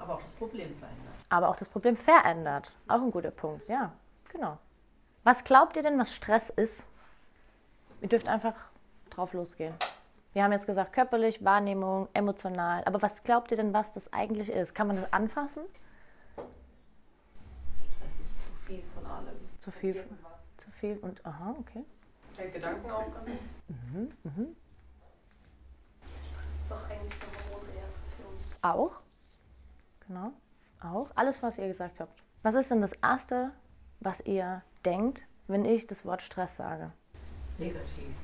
Aber 0.00 0.14
auch 0.14 0.22
das 0.22 0.32
Problem 0.32 0.76
verändert. 0.76 1.14
Aber 1.28 1.48
auch 1.50 1.56
das 1.56 1.68
Problem 1.68 1.96
verändert. 1.96 2.72
Auch 2.88 3.00
ein 3.00 3.12
guter 3.12 3.30
Punkt, 3.30 3.68
ja, 3.68 3.92
genau. 4.28 4.58
Was 5.22 5.44
glaubt 5.44 5.76
ihr 5.76 5.84
denn, 5.84 5.96
was 6.00 6.12
Stress 6.12 6.50
ist? 6.50 6.88
Ihr 8.00 8.08
dürft 8.08 8.26
einfach 8.26 8.56
drauf 9.10 9.34
losgehen. 9.34 9.74
Wir 10.34 10.42
haben 10.42 10.50
jetzt 10.52 10.66
gesagt, 10.66 10.92
körperlich, 10.92 11.44
Wahrnehmung, 11.44 12.08
emotional. 12.12 12.82
Aber 12.86 13.00
was 13.00 13.22
glaubt 13.22 13.52
ihr 13.52 13.56
denn, 13.56 13.72
was 13.72 13.92
das 13.92 14.12
eigentlich 14.12 14.48
ist? 14.50 14.74
Kann 14.74 14.88
man 14.88 14.96
das 14.96 15.10
anfassen? 15.12 15.62
Stress 17.80 18.10
ist 18.20 18.40
zu 18.42 18.50
viel 18.66 18.82
von 18.94 19.06
allem. 19.06 19.36
Zu 19.60 19.70
viel, 19.70 19.94
Irgendwas. 19.94 20.32
zu 20.56 20.70
viel 20.72 20.98
und 20.98 21.24
aha, 21.24 21.54
okay. 21.60 21.84
Der 22.36 22.48
Gedankenaufgang. 22.48 23.26
ist 23.28 23.38
doch 26.68 26.90
eigentlich 26.90 27.14
eine 27.14 27.54
Hormonreaktion. 27.54 28.34
Auch. 28.62 29.00
Genau. 30.08 30.32
Auch. 30.82 31.12
Alles, 31.14 31.40
was 31.44 31.58
ihr 31.58 31.68
gesagt 31.68 32.00
habt. 32.00 32.24
Was 32.42 32.56
ist 32.56 32.72
denn 32.72 32.80
das 32.80 32.92
Erste, 32.94 33.52
was 34.00 34.20
ihr 34.20 34.62
denkt, 34.84 35.28
wenn 35.46 35.64
ich 35.64 35.86
das 35.86 36.04
Wort 36.04 36.22
Stress 36.22 36.56
sage? 36.56 36.90
Negativ. 37.58 38.16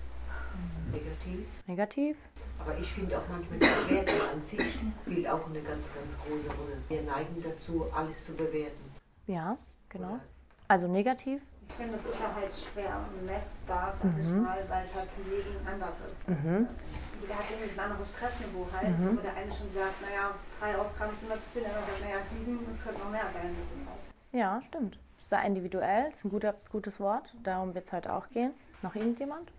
Negativ. 0.93 1.47
Negativ? 1.67 2.17
Aber 2.59 2.79
ich 2.79 2.93
finde 2.93 3.19
auch 3.19 3.29
manchmal 3.31 3.59
die 3.59 3.95
Bewertung 3.95 4.29
an 4.35 4.43
sich 4.43 4.79
spielt 5.03 5.29
auch 5.29 5.47
eine 5.47 5.61
ganz, 5.61 5.87
ganz 5.95 6.17
große 6.19 6.49
Rolle. 6.49 6.77
Wir 6.89 7.03
neigen 7.03 7.43
dazu, 7.43 7.87
alles 7.93 8.25
zu 8.25 8.35
bewerten. 8.35 8.93
Ja, 9.27 9.57
genau. 9.89 10.19
Also 10.69 10.89
negativ? 10.89 11.43
Ich 11.67 11.75
finde, 11.75 11.93
das 11.93 12.05
ist 12.05 12.19
ja 12.19 12.35
halt 12.35 12.51
schwer 12.53 12.99
messbar, 13.25 13.95
sag 14.03 14.13
ich 14.19 14.31
mal, 14.33 14.59
weil 14.69 14.85
es 14.85 14.95
halt 14.95 15.09
für 15.11 15.23
jeden 15.31 15.67
anders 15.67 16.01
ist. 16.01 16.29
Mhm. 16.29 16.67
Jeder 17.21 17.35
hat 17.35 17.45
irgendwie 17.51 17.79
ein 17.79 17.91
anderes 17.91 18.09
Stressniveau 18.09 18.67
halt, 18.73 18.99
wo 18.99 19.21
der 19.21 19.37
eine 19.37 19.53
schon 19.53 19.71
sagt, 19.71 20.01
naja, 20.03 20.35
drei 20.59 20.77
Aufgaben 20.77 21.15
sind 21.15 21.31
immer 21.31 21.39
zu 21.39 21.47
viel, 21.53 21.63
der 21.63 21.71
andere 21.71 21.87
sagt, 21.87 22.01
naja, 22.03 22.23
sieben, 22.23 22.67
es 22.71 22.83
könnte 22.83 23.01
noch 23.01 23.11
mehr 23.11 23.29
sein. 23.33 23.55
Das 23.57 23.67
ist 23.67 23.87
halt. 23.87 24.01
Ja, 24.33 24.61
stimmt. 24.69 24.99
Sehr 25.19 25.45
individuell, 25.45 26.11
ist 26.11 26.25
ein 26.25 26.31
guter, 26.31 26.55
gutes 26.71 26.99
Wort. 26.99 27.35
Darum 27.45 27.75
wird 27.75 27.87
es 27.87 27.93
heute 27.93 28.13
auch 28.13 28.29
gehen. 28.31 28.53
Noch 28.83 28.95
irgendjemand? 28.97 29.53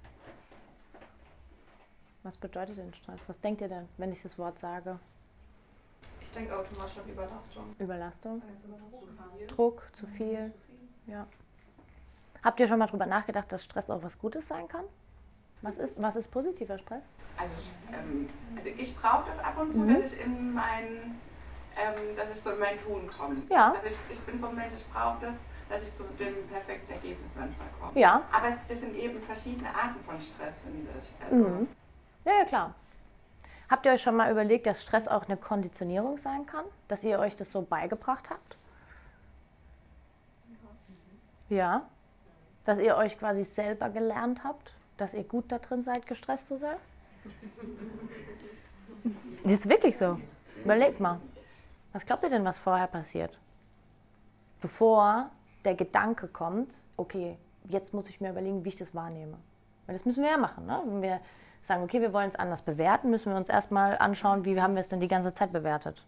Was 2.24 2.38
bedeutet 2.38 2.78
denn 2.78 2.94
Stress? 2.94 3.20
Was 3.28 3.40
denkt 3.40 3.62
ihr 3.62 3.68
denn, 3.68 3.88
wenn 3.98 4.12
ich 4.12 4.22
das 4.22 4.38
Wort 4.38 4.60
sage? 4.60 5.00
Ich 6.22 6.32
denke 6.32 6.56
automatisch 6.56 6.98
an 6.98 7.10
Überlastung. 7.10 7.76
Überlastung? 7.80 8.42
Also 8.44 9.48
Druck, 9.56 9.88
zu 9.94 10.06
viel? 10.08 10.54
Ja. 11.08 11.26
Habt 12.44 12.60
ihr 12.60 12.68
schon 12.68 12.80
mal 12.80 12.88
drüber 12.88 13.06
nachgedacht, 13.06 13.52
dass 13.52 13.64
Stress 13.64 13.90
auch 13.90 14.02
was 14.04 14.18
Gutes 14.20 14.48
sein 14.48 14.68
kann? 14.68 14.86
Was 15.64 15.78
ist, 15.78 16.02
was 16.02 16.16
ist 16.16 16.30
positiver 16.32 16.78
Stress? 16.78 17.04
Also, 17.38 17.54
ähm, 17.94 18.30
also 18.58 18.70
ich 18.70 18.96
brauche 18.96 19.30
das 19.30 19.40
ab 19.40 19.58
und 19.60 19.74
zu, 19.74 19.80
Mhm. 19.80 20.02
dass 20.02 20.14
ich 20.14 20.22
in 20.22 20.54
mein, 20.54 21.20
ähm, 21.78 22.16
dass 22.16 22.30
ich 22.36 22.42
so 22.42 22.52
in 22.52 22.60
mein 22.60 22.80
Tun 22.80 23.08
komme. 23.16 23.38
Ja. 23.50 23.74
Also 23.74 23.88
ich, 23.88 23.98
ich 24.14 24.20
bin 24.22 24.38
so 24.40 24.48
ein 24.48 24.56
Mensch, 24.56 24.74
ich 24.76 24.88
brauche 24.90 25.18
das, 25.22 25.36
dass 25.70 25.84
ich 25.84 25.94
zu 25.94 26.04
dem 26.20 26.48
perfekten 26.48 26.92
Ergebnis 26.94 27.32
manchmal 27.36 27.68
komme. 27.80 28.00
Ja. 28.00 28.24
Aber 28.32 28.50
es, 28.50 28.58
das 28.70 28.80
sind 28.80 28.96
eben 28.96 29.22
verschiedene 29.22 29.70
Arten 29.70 30.00
von 30.06 30.20
Stress, 30.22 30.60
finde 30.60 30.88
ich. 31.00 31.14
Also, 31.24 31.36
Mhm. 31.36 31.68
Ja, 32.26 32.34
ja, 32.40 32.46
klar. 32.46 32.76
Habt 33.70 33.86
ihr 33.86 33.94
euch 33.94 34.02
schon 34.02 34.16
mal 34.16 34.30
überlegt, 34.30 34.66
dass 34.66 34.82
Stress 34.82 35.08
auch 35.08 35.26
eine 35.26 35.38
Konditionierung 35.38 36.18
sein 36.18 36.46
kann? 36.46 36.66
Dass 36.88 37.04
ihr 37.04 37.20
euch 37.20 37.36
das 37.36 37.52
so 37.52 37.62
beigebracht 37.62 38.30
habt? 38.30 38.58
Ja. 41.50 41.88
Dass 42.66 42.80
ihr 42.80 42.96
euch 42.98 43.18
quasi 43.18 43.44
selber 43.44 43.90
gelernt 43.90 44.44
habt, 44.44 44.74
dass 44.98 45.14
ihr 45.14 45.24
gut 45.24 45.52
da 45.52 45.60
drin 45.60 45.84
seid, 45.84 46.06
gestresst 46.06 46.48
zu 46.48 46.58
sein? 46.58 46.78
Das 49.44 49.54
ist 49.54 49.68
wirklich 49.68 49.98
so. 49.98 50.20
Überlegt 50.64 51.00
mal. 51.00 51.20
Was 51.94 52.06
glaubt 52.06 52.22
ihr 52.22 52.30
denn, 52.30 52.46
was 52.46 52.60
vorher 52.60 52.86
passiert? 52.86 53.40
Bevor 54.62 55.32
der 55.66 55.74
Gedanke 55.74 56.28
kommt, 56.28 56.72
okay, 56.98 57.40
jetzt 57.68 57.94
muss 57.94 58.10
ich 58.10 58.22
mir 58.22 58.30
überlegen, 58.30 58.64
wie 58.64 58.70
ich 58.70 58.76
das 58.76 58.94
wahrnehme. 58.94 59.38
Weil 59.86 59.94
das 59.94 60.06
müssen 60.06 60.24
wir 60.24 60.30
ja 60.30 60.38
machen. 60.38 60.68
Ne? 60.68 60.82
Wenn 60.86 61.02
wir 61.02 61.20
sagen, 61.62 61.84
okay, 61.84 62.02
wir 62.02 62.14
wollen 62.14 62.30
es 62.30 62.36
anders 62.36 62.62
bewerten, 62.62 63.10
müssen 63.10 63.32
wir 63.32 63.38
uns 63.38 63.50
erstmal 63.50 63.98
anschauen, 63.98 64.46
wie 64.46 64.60
haben 64.62 64.76
wir 64.76 64.82
es 64.82 64.90
denn 64.90 65.00
die 65.00 65.08
ganze 65.08 65.34
Zeit 65.34 65.52
bewertet. 65.52 66.04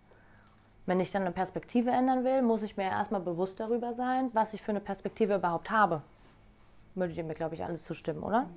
Wenn 0.85 0.99
ich 0.99 1.11
dann 1.11 1.21
eine 1.21 1.31
Perspektive 1.31 1.91
ändern 1.91 2.23
will, 2.23 2.41
muss 2.41 2.61
ich 2.61 2.75
mir 2.75 2.83
ja 2.83 2.91
erstmal 2.91 3.21
bewusst 3.21 3.59
darüber 3.59 3.93
sein, 3.93 4.29
was 4.33 4.53
ich 4.53 4.61
für 4.61 4.71
eine 4.71 4.81
Perspektive 4.81 5.35
überhaupt 5.35 5.71
habe. 5.71 6.01
Würdet 6.95 7.17
ihr 7.17 7.23
mir, 7.23 7.35
glaube 7.35 7.55
ich, 7.55 7.63
alles 7.63 7.85
zustimmen, 7.85 8.21
oder? 8.21 8.49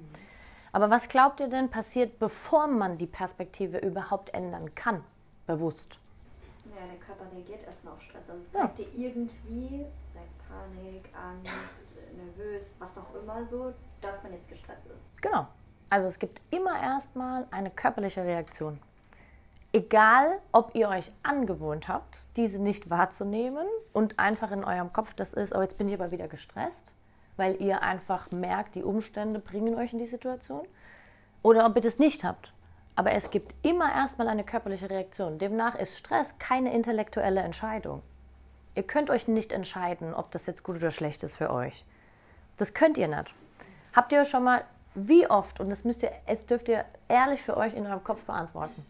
Aber 0.72 0.90
was 0.90 1.09
glaubt 1.09 1.40
ihr 1.40 1.48
denn 1.48 1.70
passiert, 1.70 2.18
bevor 2.18 2.66
man 2.66 2.98
die 2.98 3.06
Perspektive 3.06 3.78
überhaupt 3.78 4.35
ändern 4.35 4.74
kann? 4.74 5.04
Bewusst. 5.46 5.98
Ja, 6.64 6.85
der 6.87 6.98
Körper 6.98 7.24
reagiert 7.35 7.64
erstmal 7.64 7.94
auf 7.94 8.02
Stress. 8.02 8.28
Also 8.28 8.42
Ja. 8.52 8.61
zeigt 8.62 8.78
dir 8.78 8.88
irgendwie, 8.94 9.87
sei 10.12 10.20
es 10.26 10.35
Panik, 10.48 11.09
Angst, 11.14 11.94
nervös, 12.16 12.74
was 12.78 12.98
auch 12.98 13.14
immer 13.14 13.44
so, 13.44 13.72
dass 14.00 14.22
man 14.22 14.32
jetzt 14.32 14.48
gestresst 14.48 14.87
ist. 14.87 15.22
Genau. 15.22 15.46
Also 15.88 16.09
es 16.09 16.18
gibt 16.18 16.40
immer 16.51 16.81
erstmal 16.83 17.46
eine 17.51 17.70
körperliche 17.70 18.25
Reaktion. 18.25 18.79
Egal, 19.72 20.38
ob 20.53 20.75
ihr 20.75 20.88
euch 20.88 21.12
angewohnt 21.22 21.87
habt, 21.87 22.18
diese 22.37 22.59
nicht 22.59 22.88
wahrzunehmen 22.88 23.66
und 23.92 24.18
einfach 24.18 24.51
in 24.51 24.64
eurem 24.64 24.92
Kopf 24.92 25.14
das 25.14 25.35
ist, 25.35 25.55
oh, 25.55 25.61
jetzt 25.61 25.77
bin 25.77 25.88
ich 25.88 25.94
aber 25.94 26.11
wieder 26.11 26.29
gestresst, 26.29 26.94
weil 27.37 27.61
ihr 27.61 27.83
einfach 27.83 28.31
merkt, 28.31 28.75
die 28.75 28.83
Umstände 28.83 29.38
bringen 29.38 29.75
euch 29.75 29.92
in 29.92 29.99
die 29.99 30.07
Situation. 30.07 30.66
Oder 31.42 31.66
ob 31.66 31.77
ihr 31.77 31.83
das 31.83 31.99
nicht 31.99 32.25
habt. 32.25 32.53
Aber 32.94 33.12
es 33.12 33.31
gibt 33.31 33.55
immer 33.64 33.92
erstmal 33.92 34.29
eine 34.29 34.44
körperliche 34.44 34.88
Reaktion. 34.88 35.38
Demnach 35.38 35.75
ist 35.75 35.99
Stress 35.99 36.35
keine 36.38 36.72
intellektuelle 36.72 37.40
Entscheidung. 37.40 38.03
Ihr 38.75 38.83
könnt 38.83 39.11
euch 39.11 39.29
nicht 39.29 39.53
entscheiden, 39.53 40.14
ob 40.14 40.31
das 40.31 40.46
jetzt 40.46 40.62
gut 40.62 40.77
oder 40.77 40.90
schlecht 40.90 41.22
ist 41.22 41.37
für 41.37 41.51
euch. 41.51 41.85
Das 42.57 42.72
könnt 42.72 42.96
ihr 42.96 43.09
nicht. 43.09 43.35
Habt 43.94 44.12
ihr 44.12 44.25
schon 44.25 44.44
mal, 44.44 44.64
wie 44.96 45.28
oft, 45.28 45.61
und 45.61 45.70
das 45.70 45.85
müsst 45.85 46.02
ihr, 46.02 46.11
jetzt 46.26 46.50
dürft 46.50 46.68
ihr 46.68 46.85
ehrlich 47.09 47.42
für 47.42 47.56
euch 47.56 47.74
in 47.74 47.87
eurem 47.87 48.02
Kopf 48.02 48.24
beantworten, 48.24 48.85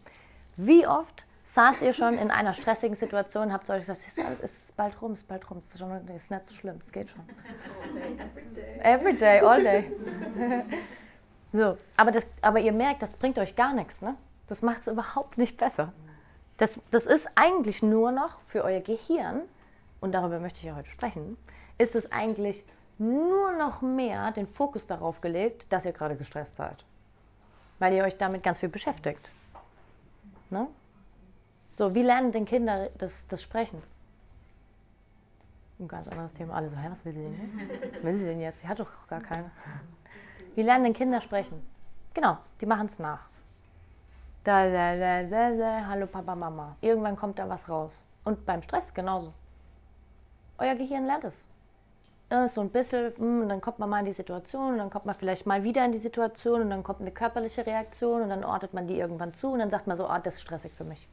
wie 0.55 0.87
oft 0.87 1.25
saßt 1.43 1.81
ihr 1.81 1.93
schon 1.93 2.17
in 2.17 2.31
einer 2.31 2.53
stressigen 2.53 2.95
Situation, 2.95 3.53
habt 3.53 3.69
ihr 3.69 3.75
euch 3.75 3.85
gesagt, 3.85 4.01
es 4.41 4.53
ist, 4.53 4.75
bald 4.75 5.01
rum, 5.01 5.13
es 5.13 5.19
ist 5.19 5.27
bald 5.27 5.49
rum, 5.49 5.59
es 5.59 5.65
ist, 5.65 5.79
schon, 5.79 6.07
ist 6.09 6.31
nicht 6.31 6.45
so 6.45 6.53
schlimm, 6.53 6.79
es 6.85 6.91
geht 6.91 7.09
schon. 7.09 7.21
Every 8.79 9.15
day, 9.15 9.39
all 9.39 9.63
day. 9.63 9.91
so, 11.53 11.77
aber, 11.95 12.11
das, 12.11 12.25
aber 12.41 12.59
ihr 12.59 12.73
merkt, 12.73 13.01
das 13.01 13.15
bringt 13.17 13.39
euch 13.39 13.55
gar 13.55 13.73
nichts, 13.73 14.01
ne? 14.01 14.15
Das 14.47 14.61
macht 14.61 14.81
es 14.81 14.87
überhaupt 14.87 15.37
nicht 15.37 15.57
besser. 15.57 15.93
Das, 16.57 16.79
das 16.91 17.05
ist 17.05 17.29
eigentlich 17.35 17.81
nur 17.83 18.11
noch 18.11 18.39
für 18.47 18.63
euer 18.63 18.81
Gehirn, 18.81 19.41
und 19.99 20.11
darüber 20.11 20.39
möchte 20.39 20.59
ich 20.59 20.65
ja 20.65 20.75
heute 20.75 20.89
sprechen, 20.89 21.37
ist 21.77 21.95
es 21.95 22.11
eigentlich 22.11 22.65
nur 22.99 23.53
noch 23.53 23.81
mehr 23.81 24.31
den 24.31 24.47
Fokus 24.47 24.87
darauf 24.87 25.21
gelegt, 25.21 25.71
dass 25.71 25.85
ihr 25.85 25.91
gerade 25.91 26.15
gestresst 26.15 26.55
seid. 26.55 26.83
Weil 27.79 27.93
ihr 27.93 28.03
euch 28.03 28.17
damit 28.17 28.43
ganz 28.43 28.59
viel 28.59 28.69
beschäftigt. 28.69 29.29
Ne? 30.49 30.67
So, 31.75 31.93
wie 31.93 32.01
lernen 32.01 32.31
denn 32.31 32.45
Kinder 32.45 32.89
das, 32.97 33.27
das 33.27 33.41
Sprechen? 33.41 33.83
Ein 35.79 35.87
ganz 35.87 36.07
anderes 36.07 36.33
Thema. 36.33 36.55
Alle 36.55 36.67
so, 36.67 36.75
hä, 36.75 36.87
was 36.89 37.05
will 37.05 37.13
sie 37.13 37.21
denn 37.21 37.33
jetzt? 37.33 38.03
Will 38.03 38.15
sie 38.15 38.25
denn 38.25 38.41
jetzt? 38.41 38.59
Sie 38.61 38.67
hat 38.67 38.79
doch 38.79 38.89
gar 39.07 39.21
keine. 39.21 39.51
Wie 40.55 40.63
lernen 40.63 40.85
denn 40.85 40.93
Kinder 40.93 41.21
sprechen? 41.21 41.61
Genau, 42.15 42.37
die 42.59 42.65
machen 42.65 42.87
es 42.87 42.97
nach. 42.97 43.27
Da, 44.43 44.67
da, 44.71 44.95
da, 44.97 45.23
da, 45.23 45.51
da, 45.51 45.85
hallo 45.87 46.07
Papa, 46.07 46.33
Mama. 46.33 46.75
Irgendwann 46.81 47.15
kommt 47.15 47.37
da 47.37 47.47
was 47.47 47.69
raus. 47.69 48.07
Und 48.23 48.43
beim 48.45 48.63
Stress 48.63 48.91
genauso. 48.91 49.33
Euer 50.57 50.73
Gehirn 50.73 51.05
lernt 51.05 51.25
es. 51.25 51.47
Äh, 52.29 52.47
So 52.49 52.61
ein 52.61 52.69
bisschen, 52.69 53.13
mm, 53.17 53.41
und 53.41 53.49
dann 53.49 53.61
kommt 53.61 53.79
man 53.79 53.89
mal 53.89 53.99
in 53.99 54.05
die 54.05 54.13
Situation 54.13 54.73
und 54.73 54.77
dann 54.77 54.89
kommt 54.89 55.05
man 55.05 55.15
vielleicht 55.15 55.45
mal 55.45 55.63
wieder 55.63 55.85
in 55.85 55.91
die 55.91 55.97
Situation 55.97 56.61
und 56.61 56.69
dann 56.69 56.83
kommt 56.83 57.01
eine 57.01 57.11
körperliche 57.11 57.65
Reaktion 57.65 58.21
und 58.21 58.29
dann 58.29 58.43
ordnet 58.43 58.73
man 58.73 58.87
die 58.87 58.99
irgendwann 58.99 59.33
zu 59.33 59.47
und 59.51 59.59
dann 59.59 59.69
sagt 59.69 59.87
man 59.87 59.95
so, 59.95 60.07
ah, 60.07 60.19
das 60.19 60.35
ist 60.35 60.41
stressig 60.41 60.73
für 60.73 60.83
mich. 60.83 61.07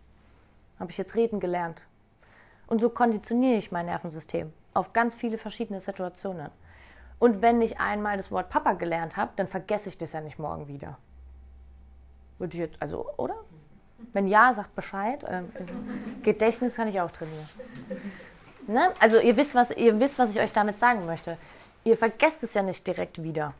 Habe 0.81 0.91
ich 0.91 0.99
jetzt 0.99 1.15
reden 1.15 1.41
gelernt. 1.41 1.83
Und 2.67 2.81
so 2.81 2.89
konditioniere 2.89 3.59
ich 3.59 3.71
mein 3.71 3.87
Nervensystem 3.87 4.53
auf 4.73 4.93
ganz 4.93 5.15
viele 5.15 5.39
verschiedene 5.39 5.81
Situationen. 5.81 6.51
Und 7.21 7.43
wenn 7.43 7.63
ich 7.63 7.79
einmal 7.79 8.17
das 8.17 8.33
Wort 8.33 8.51
Papa 8.51 8.73
gelernt 8.73 9.17
habe, 9.17 9.31
dann 9.37 9.47
vergesse 9.47 9.89
ich 9.89 9.97
das 9.97 10.13
ja 10.13 10.21
nicht 10.21 10.39
morgen 10.39 10.67
wieder. 10.67 10.99
Würde 12.39 12.55
ich 12.55 12.61
jetzt, 12.61 12.83
also, 12.83 13.09
oder? 13.17 13.37
Wenn 14.13 14.27
ja, 14.27 14.53
sagt 14.53 14.75
Bescheid. 14.75 15.25
Ähm, 15.29 15.51
Gedächtnis 16.23 16.75
kann 16.75 16.89
ich 16.89 17.01
auch 17.01 17.11
trainieren. 17.11 17.49
Ne? 18.67 18.93
Also 19.01 19.19
ihr 19.21 19.37
wisst, 19.37 19.55
was, 19.55 19.71
ihr 19.71 19.99
wisst, 20.01 20.19
was 20.19 20.35
ich 20.35 20.41
euch 20.41 20.53
damit 20.53 20.79
sagen 20.79 21.07
möchte. 21.07 21.37
Ihr 21.85 21.97
vergesst 21.97 22.43
es 22.43 22.55
ja 22.55 22.63
nicht 22.63 22.87
direkt 22.87 23.23
wieder, 23.23 23.53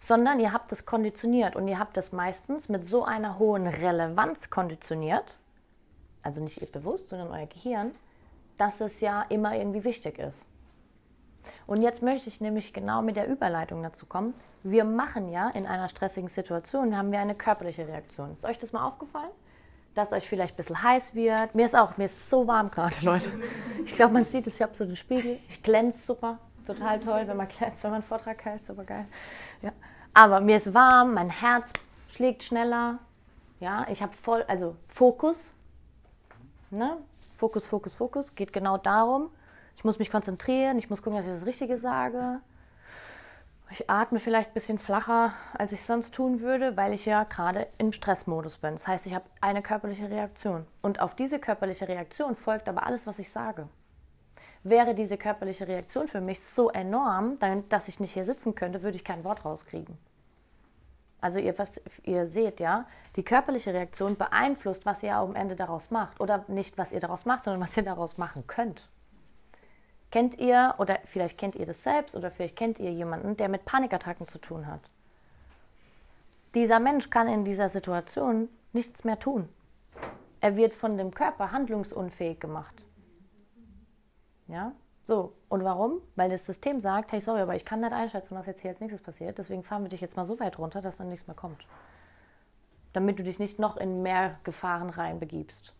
sondern 0.00 0.40
ihr 0.40 0.52
habt 0.52 0.72
es 0.72 0.84
konditioniert 0.84 1.54
und 1.54 1.68
ihr 1.68 1.78
habt 1.78 1.96
es 1.96 2.12
meistens 2.12 2.68
mit 2.68 2.88
so 2.88 3.04
einer 3.04 3.38
hohen 3.38 3.66
Relevanz 3.66 4.50
konditioniert, 4.50 5.36
also 6.22 6.40
nicht 6.40 6.60
ihr 6.60 6.66
bewusst, 6.66 7.10
sondern 7.10 7.30
euer 7.30 7.46
Gehirn, 7.46 7.92
dass 8.58 8.80
es 8.80 9.00
ja 9.00 9.22
immer 9.28 9.54
irgendwie 9.54 9.84
wichtig 9.84 10.18
ist. 10.18 10.44
Und 11.66 11.82
jetzt 11.82 12.02
möchte 12.02 12.28
ich 12.28 12.40
nämlich 12.40 12.72
genau 12.72 13.02
mit 13.02 13.16
der 13.16 13.28
Überleitung 13.28 13.82
dazu 13.82 14.06
kommen. 14.06 14.34
Wir 14.62 14.84
machen 14.84 15.30
ja 15.30 15.50
in 15.50 15.66
einer 15.66 15.88
stressigen 15.88 16.28
Situation, 16.28 16.96
haben 16.96 17.12
wir 17.12 17.20
eine 17.20 17.34
körperliche 17.34 17.86
Reaktion. 17.86 18.32
Ist 18.32 18.44
euch 18.44 18.58
das 18.58 18.72
mal 18.72 18.86
aufgefallen? 18.86 19.30
Dass 19.94 20.12
euch 20.12 20.28
vielleicht 20.28 20.54
ein 20.54 20.56
bisschen 20.56 20.82
heiß 20.82 21.14
wird. 21.14 21.54
Mir 21.54 21.66
ist 21.66 21.76
auch, 21.76 21.96
mir 21.96 22.04
ist 22.04 22.28
so 22.28 22.46
warm 22.46 22.70
gerade, 22.70 22.96
Leute. 23.02 23.30
Ich 23.84 23.94
glaube, 23.94 24.14
man 24.14 24.24
sieht 24.24 24.46
es, 24.46 24.56
ich 24.56 24.62
habe 24.62 24.74
so 24.74 24.84
den 24.84 24.96
Spiegel. 24.96 25.38
Ich 25.48 25.62
glänze 25.62 26.04
super, 26.04 26.38
total 26.66 27.00
toll, 27.00 27.24
wenn 27.26 27.36
man 27.36 27.48
glänzt, 27.48 27.84
wenn 27.84 27.90
man 27.90 28.00
einen 28.00 28.08
Vortrag 28.08 28.44
hält, 28.44 28.64
super 28.64 28.84
geil. 28.84 29.06
Ja. 29.62 29.72
Aber 30.12 30.40
mir 30.40 30.56
ist 30.56 30.72
warm, 30.74 31.14
mein 31.14 31.30
Herz 31.30 31.72
schlägt 32.08 32.42
schneller. 32.42 32.98
Ja, 33.60 33.86
ich 33.88 34.02
habe 34.02 34.12
voll, 34.12 34.44
also 34.48 34.76
Fokus. 34.88 35.54
Ne? 36.70 36.98
Fokus, 37.36 37.66
Fokus, 37.66 37.94
Fokus. 37.94 38.34
Geht 38.34 38.52
genau 38.52 38.78
darum. 38.78 39.30
Ich 39.76 39.84
muss 39.84 39.98
mich 39.98 40.10
konzentrieren, 40.10 40.78
ich 40.78 40.88
muss 40.90 41.02
gucken, 41.02 41.18
dass 41.18 41.26
ich 41.26 41.32
das 41.32 41.46
Richtige 41.46 41.76
sage. 41.76 42.40
Ich 43.74 43.90
atme 43.90 44.20
vielleicht 44.20 44.50
ein 44.50 44.54
bisschen 44.54 44.78
flacher, 44.78 45.32
als 45.52 45.72
ich 45.72 45.82
sonst 45.82 46.14
tun 46.14 46.40
würde, 46.40 46.76
weil 46.76 46.92
ich 46.92 47.06
ja 47.06 47.24
gerade 47.24 47.66
im 47.78 47.90
Stressmodus 47.90 48.58
bin. 48.58 48.74
Das 48.74 48.86
heißt, 48.86 49.04
ich 49.04 49.14
habe 49.14 49.24
eine 49.40 49.62
körperliche 49.62 50.08
Reaktion. 50.08 50.64
Und 50.80 51.00
auf 51.00 51.16
diese 51.16 51.40
körperliche 51.40 51.88
Reaktion 51.88 52.36
folgt 52.36 52.68
aber 52.68 52.86
alles, 52.86 53.04
was 53.08 53.18
ich 53.18 53.30
sage. 53.30 53.68
Wäre 54.62 54.94
diese 54.94 55.16
körperliche 55.16 55.66
Reaktion 55.66 56.06
für 56.06 56.20
mich 56.20 56.40
so 56.40 56.70
enorm, 56.70 57.36
dass 57.68 57.88
ich 57.88 57.98
nicht 57.98 58.12
hier 58.12 58.24
sitzen 58.24 58.54
könnte, 58.54 58.84
würde 58.84 58.94
ich 58.94 59.02
kein 59.02 59.24
Wort 59.24 59.44
rauskriegen. 59.44 59.98
Also 61.20 61.40
ihr, 61.40 61.58
was, 61.58 61.82
ihr 62.04 62.28
seht 62.28 62.60
ja, 62.60 62.86
die 63.16 63.24
körperliche 63.24 63.74
Reaktion 63.74 64.16
beeinflusst, 64.16 64.86
was 64.86 65.02
ihr 65.02 65.16
am 65.16 65.34
Ende 65.34 65.56
daraus 65.56 65.90
macht. 65.90 66.20
Oder 66.20 66.44
nicht, 66.46 66.78
was 66.78 66.92
ihr 66.92 67.00
daraus 67.00 67.24
macht, 67.24 67.42
sondern 67.42 67.60
was 67.62 67.76
ihr 67.76 67.82
daraus 67.82 68.18
machen 68.18 68.46
könnt. 68.46 68.88
Kennt 70.14 70.38
ihr, 70.38 70.76
oder 70.78 71.00
vielleicht 71.06 71.38
kennt 71.38 71.56
ihr 71.56 71.66
das 71.66 71.82
selbst, 71.82 72.14
oder 72.14 72.30
vielleicht 72.30 72.54
kennt 72.54 72.78
ihr 72.78 72.92
jemanden, 72.92 73.36
der 73.36 73.48
mit 73.48 73.64
Panikattacken 73.64 74.28
zu 74.28 74.38
tun 74.38 74.68
hat. 74.68 74.80
Dieser 76.54 76.78
Mensch 76.78 77.10
kann 77.10 77.26
in 77.26 77.44
dieser 77.44 77.68
Situation 77.68 78.48
nichts 78.72 79.02
mehr 79.02 79.18
tun. 79.18 79.48
Er 80.40 80.54
wird 80.54 80.72
von 80.72 80.96
dem 80.96 81.10
Körper 81.12 81.50
handlungsunfähig 81.50 82.38
gemacht. 82.38 82.84
Ja? 84.46 84.70
So, 85.02 85.32
und 85.48 85.64
warum? 85.64 86.00
Weil 86.14 86.30
das 86.30 86.46
System 86.46 86.80
sagt, 86.80 87.10
hey, 87.10 87.20
sorry, 87.20 87.40
aber 87.40 87.56
ich 87.56 87.64
kann 87.64 87.80
nicht 87.80 87.92
einschätzen, 87.92 88.36
was 88.36 88.46
jetzt 88.46 88.60
hier 88.60 88.70
als 88.70 88.78
nächstes 88.78 89.02
passiert, 89.02 89.38
deswegen 89.38 89.64
fahren 89.64 89.82
wir 89.82 89.88
dich 89.88 90.00
jetzt 90.00 90.16
mal 90.16 90.26
so 90.26 90.38
weit 90.38 90.60
runter, 90.60 90.80
dass 90.80 90.96
dann 90.96 91.08
nichts 91.08 91.26
mehr 91.26 91.34
kommt. 91.34 91.66
Damit 92.92 93.18
du 93.18 93.24
dich 93.24 93.40
nicht 93.40 93.58
noch 93.58 93.76
in 93.76 94.02
mehr 94.02 94.38
Gefahren 94.44 94.90
reinbegibst. 94.90 95.74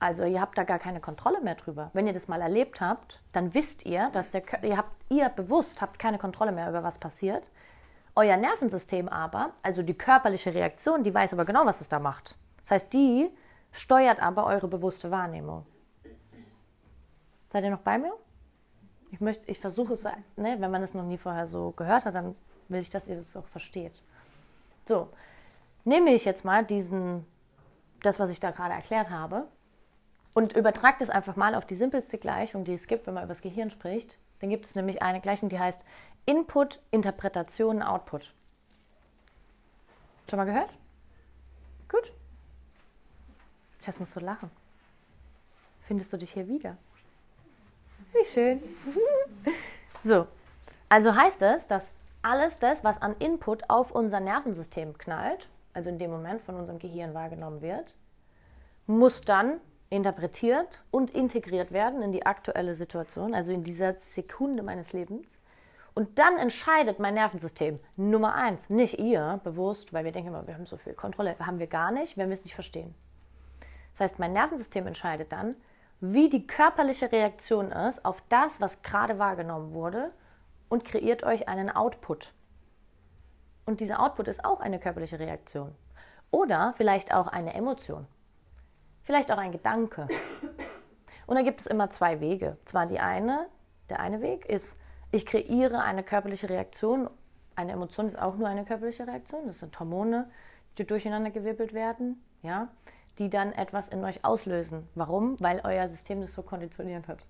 Also 0.00 0.24
ihr 0.24 0.40
habt 0.40 0.56
da 0.56 0.64
gar 0.64 0.78
keine 0.78 0.98
Kontrolle 0.98 1.42
mehr 1.42 1.56
drüber. 1.56 1.90
Wenn 1.92 2.06
ihr 2.06 2.14
das 2.14 2.26
mal 2.26 2.40
erlebt 2.40 2.80
habt, 2.80 3.20
dann 3.32 3.52
wisst 3.52 3.84
ihr, 3.84 4.08
dass 4.12 4.30
der 4.30 4.42
ihr 4.62 4.78
habt 4.78 4.90
ihr 5.10 5.28
bewusst 5.28 5.82
habt 5.82 5.98
keine 5.98 6.18
Kontrolle 6.18 6.52
mehr 6.52 6.70
über 6.70 6.82
was 6.82 6.98
passiert. 6.98 7.50
Euer 8.16 8.38
Nervensystem 8.38 9.08
aber, 9.10 9.52
also 9.62 9.82
die 9.82 9.94
körperliche 9.94 10.54
Reaktion, 10.54 11.04
die 11.04 11.14
weiß 11.14 11.34
aber 11.34 11.44
genau, 11.44 11.66
was 11.66 11.82
es 11.82 11.88
da 11.90 11.98
macht. 11.98 12.34
Das 12.62 12.70
heißt, 12.70 12.92
die 12.94 13.30
steuert 13.72 14.20
aber 14.20 14.46
eure 14.46 14.68
bewusste 14.68 15.10
Wahrnehmung. 15.10 15.66
Seid 17.50 17.64
ihr 17.64 17.70
noch 17.70 17.80
bei 17.80 17.98
mir? 17.98 18.12
Ich 19.10 19.20
möchte, 19.20 19.50
ich 19.50 19.60
versuche 19.60 19.92
es, 19.92 20.04
ne, 20.36 20.56
wenn 20.58 20.70
man 20.70 20.82
es 20.82 20.94
noch 20.94 21.04
nie 21.04 21.18
vorher 21.18 21.46
so 21.46 21.72
gehört 21.72 22.06
hat, 22.06 22.14
dann 22.14 22.34
will 22.68 22.80
ich, 22.80 22.90
dass 22.90 23.06
ihr 23.06 23.16
das 23.16 23.36
auch 23.36 23.46
versteht. 23.46 24.02
So, 24.86 25.10
nehme 25.84 26.10
ich 26.14 26.24
jetzt 26.24 26.44
mal 26.44 26.64
diesen, 26.64 27.26
das, 28.02 28.18
was 28.18 28.30
ich 28.30 28.40
da 28.40 28.50
gerade 28.50 28.74
erklärt 28.74 29.10
habe, 29.10 29.46
und 30.34 30.54
übertragt 30.54 31.02
es 31.02 31.10
einfach 31.10 31.36
mal 31.36 31.54
auf 31.54 31.66
die 31.66 31.74
simpelste 31.74 32.18
Gleichung, 32.18 32.64
die 32.64 32.74
es 32.74 32.86
gibt, 32.86 33.06
wenn 33.06 33.14
man 33.14 33.24
über 33.24 33.34
das 33.34 33.42
Gehirn 33.42 33.70
spricht. 33.70 34.18
Dann 34.40 34.50
gibt 34.50 34.66
es 34.66 34.74
nämlich 34.74 35.02
eine 35.02 35.20
Gleichung, 35.20 35.48
die 35.48 35.58
heißt 35.58 35.84
Input, 36.26 36.80
Interpretation, 36.90 37.82
Output. 37.82 38.32
Schon 40.28 40.36
mal 40.36 40.44
gehört? 40.44 40.72
Gut. 41.88 42.12
Ich 43.80 43.98
muss 43.98 44.12
so 44.12 44.20
lachen. 44.20 44.50
Findest 45.82 46.12
du 46.12 46.16
dich 46.16 46.30
hier 46.32 46.46
wieder? 46.46 46.76
Wie 48.12 48.24
schön. 48.24 48.62
so, 50.04 50.26
also 50.88 51.14
heißt 51.14 51.42
es, 51.42 51.66
dass 51.66 51.92
alles 52.22 52.58
das, 52.58 52.84
was 52.84 53.00
an 53.02 53.16
Input 53.18 53.68
auf 53.68 53.90
unser 53.90 54.20
Nervensystem 54.20 54.96
knallt, 54.98 55.48
also 55.72 55.90
in 55.90 55.98
dem 55.98 56.10
Moment 56.10 56.42
von 56.42 56.54
unserem 56.54 56.78
Gehirn 56.78 57.14
wahrgenommen 57.14 57.62
wird, 57.62 57.94
muss 58.86 59.22
dann 59.22 59.60
interpretiert 59.90 60.84
und 60.92 61.10
integriert 61.10 61.72
werden 61.72 62.00
in 62.00 62.12
die 62.12 62.24
aktuelle 62.24 62.74
Situation, 62.74 63.34
also 63.34 63.52
in 63.52 63.64
dieser 63.64 63.94
Sekunde 63.94 64.62
meines 64.62 64.92
Lebens. 64.92 65.40
Und 65.94 66.18
dann 66.20 66.38
entscheidet 66.38 67.00
mein 67.00 67.14
Nervensystem, 67.14 67.76
Nummer 67.96 68.34
eins, 68.34 68.70
nicht 68.70 69.00
ihr 69.00 69.40
bewusst, 69.42 69.92
weil 69.92 70.04
wir 70.04 70.12
denken 70.12 70.28
immer, 70.28 70.46
wir 70.46 70.54
haben 70.54 70.66
so 70.66 70.76
viel 70.76 70.94
Kontrolle, 70.94 71.36
haben 71.40 71.58
wir 71.58 71.66
gar 71.66 71.90
nicht, 71.90 72.16
wenn 72.16 72.28
wir 72.28 72.34
es 72.34 72.44
nicht 72.44 72.54
verstehen. 72.54 72.94
Das 73.92 74.00
heißt, 74.02 74.18
mein 74.20 74.32
Nervensystem 74.32 74.86
entscheidet 74.86 75.32
dann, 75.32 75.56
wie 76.00 76.30
die 76.30 76.46
körperliche 76.46 77.10
Reaktion 77.10 77.72
ist 77.72 78.04
auf 78.04 78.22
das, 78.28 78.60
was 78.60 78.82
gerade 78.82 79.18
wahrgenommen 79.18 79.74
wurde 79.74 80.12
und 80.68 80.84
kreiert 80.84 81.24
euch 81.24 81.48
einen 81.48 81.68
Output. 81.68 82.32
Und 83.66 83.80
dieser 83.80 84.00
Output 84.00 84.28
ist 84.28 84.44
auch 84.44 84.60
eine 84.60 84.78
körperliche 84.78 85.18
Reaktion. 85.18 85.74
Oder 86.30 86.72
vielleicht 86.76 87.12
auch 87.12 87.26
eine 87.26 87.54
Emotion. 87.54 88.06
Vielleicht 89.02 89.32
auch 89.32 89.38
ein 89.38 89.52
Gedanke. 89.52 90.06
Und 91.26 91.36
da 91.36 91.42
gibt 91.42 91.60
es 91.60 91.66
immer 91.66 91.90
zwei 91.90 92.20
Wege. 92.20 92.56
Zwar 92.64 92.86
die 92.86 92.98
eine, 92.98 93.46
der 93.88 94.00
eine 94.00 94.20
Weg 94.20 94.46
ist, 94.46 94.76
ich 95.12 95.26
kreiere 95.26 95.82
eine 95.82 96.02
körperliche 96.02 96.48
Reaktion. 96.48 97.10
Eine 97.56 97.72
Emotion 97.72 98.06
ist 98.06 98.18
auch 98.18 98.36
nur 98.36 98.48
eine 98.48 98.64
körperliche 98.64 99.06
Reaktion. 99.06 99.46
Das 99.46 99.60
sind 99.60 99.78
Hormone, 99.78 100.30
die 100.78 100.86
durcheinander 100.86 101.30
gewirbelt 101.30 101.72
werden, 101.72 102.22
ja, 102.42 102.68
die 103.18 103.28
dann 103.28 103.52
etwas 103.52 103.88
in 103.88 104.04
euch 104.04 104.24
auslösen. 104.24 104.88
Warum? 104.94 105.38
Weil 105.40 105.60
euer 105.64 105.88
System 105.88 106.20
das 106.20 106.32
so 106.32 106.42
konditioniert 106.42 107.08
hat. 107.08 107.26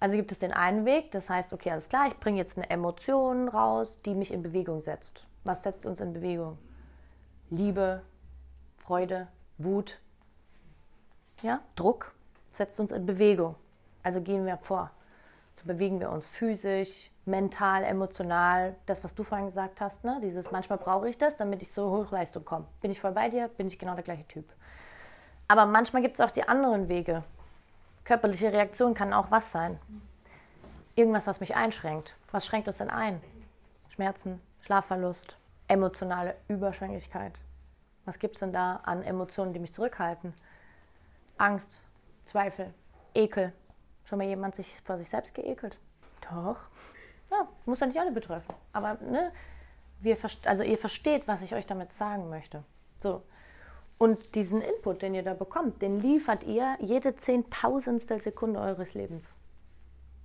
Also 0.00 0.16
gibt 0.16 0.30
es 0.30 0.38
den 0.38 0.52
einen 0.52 0.84
Weg, 0.84 1.10
das 1.10 1.28
heißt, 1.28 1.52
okay, 1.52 1.72
alles 1.72 1.88
klar, 1.88 2.06
ich 2.06 2.16
bringe 2.18 2.38
jetzt 2.38 2.56
eine 2.56 2.70
Emotion 2.70 3.48
raus, 3.48 4.00
die 4.02 4.14
mich 4.14 4.32
in 4.32 4.42
Bewegung 4.42 4.82
setzt. 4.82 5.26
Was 5.42 5.64
setzt 5.64 5.86
uns 5.86 6.00
in 6.00 6.12
Bewegung? 6.12 6.58
Liebe, 7.50 8.02
Freude, 8.76 9.26
Wut, 9.56 9.98
ja? 11.42 11.60
Druck 11.74 12.12
setzt 12.52 12.78
uns 12.80 12.92
in 12.92 13.06
Bewegung. 13.06 13.54
Also 14.02 14.20
gehen 14.20 14.46
wir 14.46 14.56
vor. 14.58 14.90
So 15.56 15.64
bewegen 15.64 16.00
wir 16.00 16.10
uns 16.10 16.24
physisch, 16.24 17.10
mental, 17.24 17.84
emotional. 17.84 18.74
Das, 18.86 19.04
was 19.04 19.14
du 19.14 19.24
vorhin 19.24 19.46
gesagt 19.46 19.80
hast, 19.80 20.04
ne? 20.04 20.18
dieses 20.22 20.50
manchmal 20.50 20.78
brauche 20.78 21.08
ich 21.08 21.18
das, 21.18 21.36
damit 21.36 21.62
ich 21.62 21.70
zur 21.70 21.90
Hochleistung 21.90 22.44
komme. 22.44 22.66
Bin 22.80 22.90
ich 22.90 23.00
voll 23.00 23.12
bei 23.12 23.28
dir, 23.28 23.48
bin 23.48 23.66
ich 23.66 23.78
genau 23.78 23.94
der 23.94 24.04
gleiche 24.04 24.26
Typ. 24.28 24.44
Aber 25.48 25.66
manchmal 25.66 26.02
gibt 26.02 26.18
es 26.18 26.20
auch 26.24 26.30
die 26.30 26.46
anderen 26.46 26.88
Wege. 26.88 27.24
Körperliche 28.04 28.52
Reaktion 28.52 28.94
kann 28.94 29.12
auch 29.12 29.30
was 29.30 29.52
sein. 29.52 29.78
Irgendwas, 30.94 31.26
was 31.26 31.40
mich 31.40 31.54
einschränkt. 31.54 32.16
Was 32.32 32.46
schränkt 32.46 32.68
uns 32.68 32.78
denn 32.78 32.90
ein? 32.90 33.20
Schmerzen, 33.90 34.40
Schlafverlust, 34.62 35.36
emotionale 35.68 36.34
Überschwänglichkeit. 36.48 37.40
Was 38.04 38.18
gibt 38.18 38.34
es 38.34 38.40
denn 38.40 38.52
da 38.52 38.80
an 38.84 39.02
Emotionen, 39.02 39.52
die 39.52 39.60
mich 39.60 39.72
zurückhalten? 39.72 40.34
Angst, 41.38 41.80
Zweifel, 42.24 42.74
Ekel. 43.14 43.52
Schon 44.04 44.18
mal 44.18 44.26
jemand 44.26 44.54
sich 44.54 44.80
vor 44.82 44.98
sich 44.98 45.08
selbst 45.08 45.34
geekelt? 45.34 45.78
Doch. 46.22 46.56
Ja, 47.30 47.48
muss 47.66 47.80
ja 47.80 47.86
nicht 47.86 47.98
alle 47.98 48.12
betreffen. 48.12 48.54
Aber 48.72 48.94
ne, 48.94 49.32
wir, 50.00 50.16
also 50.44 50.62
ihr 50.62 50.78
versteht, 50.78 51.28
was 51.28 51.42
ich 51.42 51.54
euch 51.54 51.66
damit 51.66 51.92
sagen 51.92 52.28
möchte. 52.28 52.64
So. 53.00 53.22
Und 53.98 54.34
diesen 54.34 54.62
Input, 54.62 55.02
den 55.02 55.14
ihr 55.14 55.24
da 55.24 55.34
bekommt, 55.34 55.82
den 55.82 56.00
liefert 56.00 56.44
ihr 56.44 56.76
jede 56.80 57.16
zehntausendstel 57.16 58.20
Sekunde 58.20 58.60
eures 58.60 58.94
Lebens. 58.94 59.34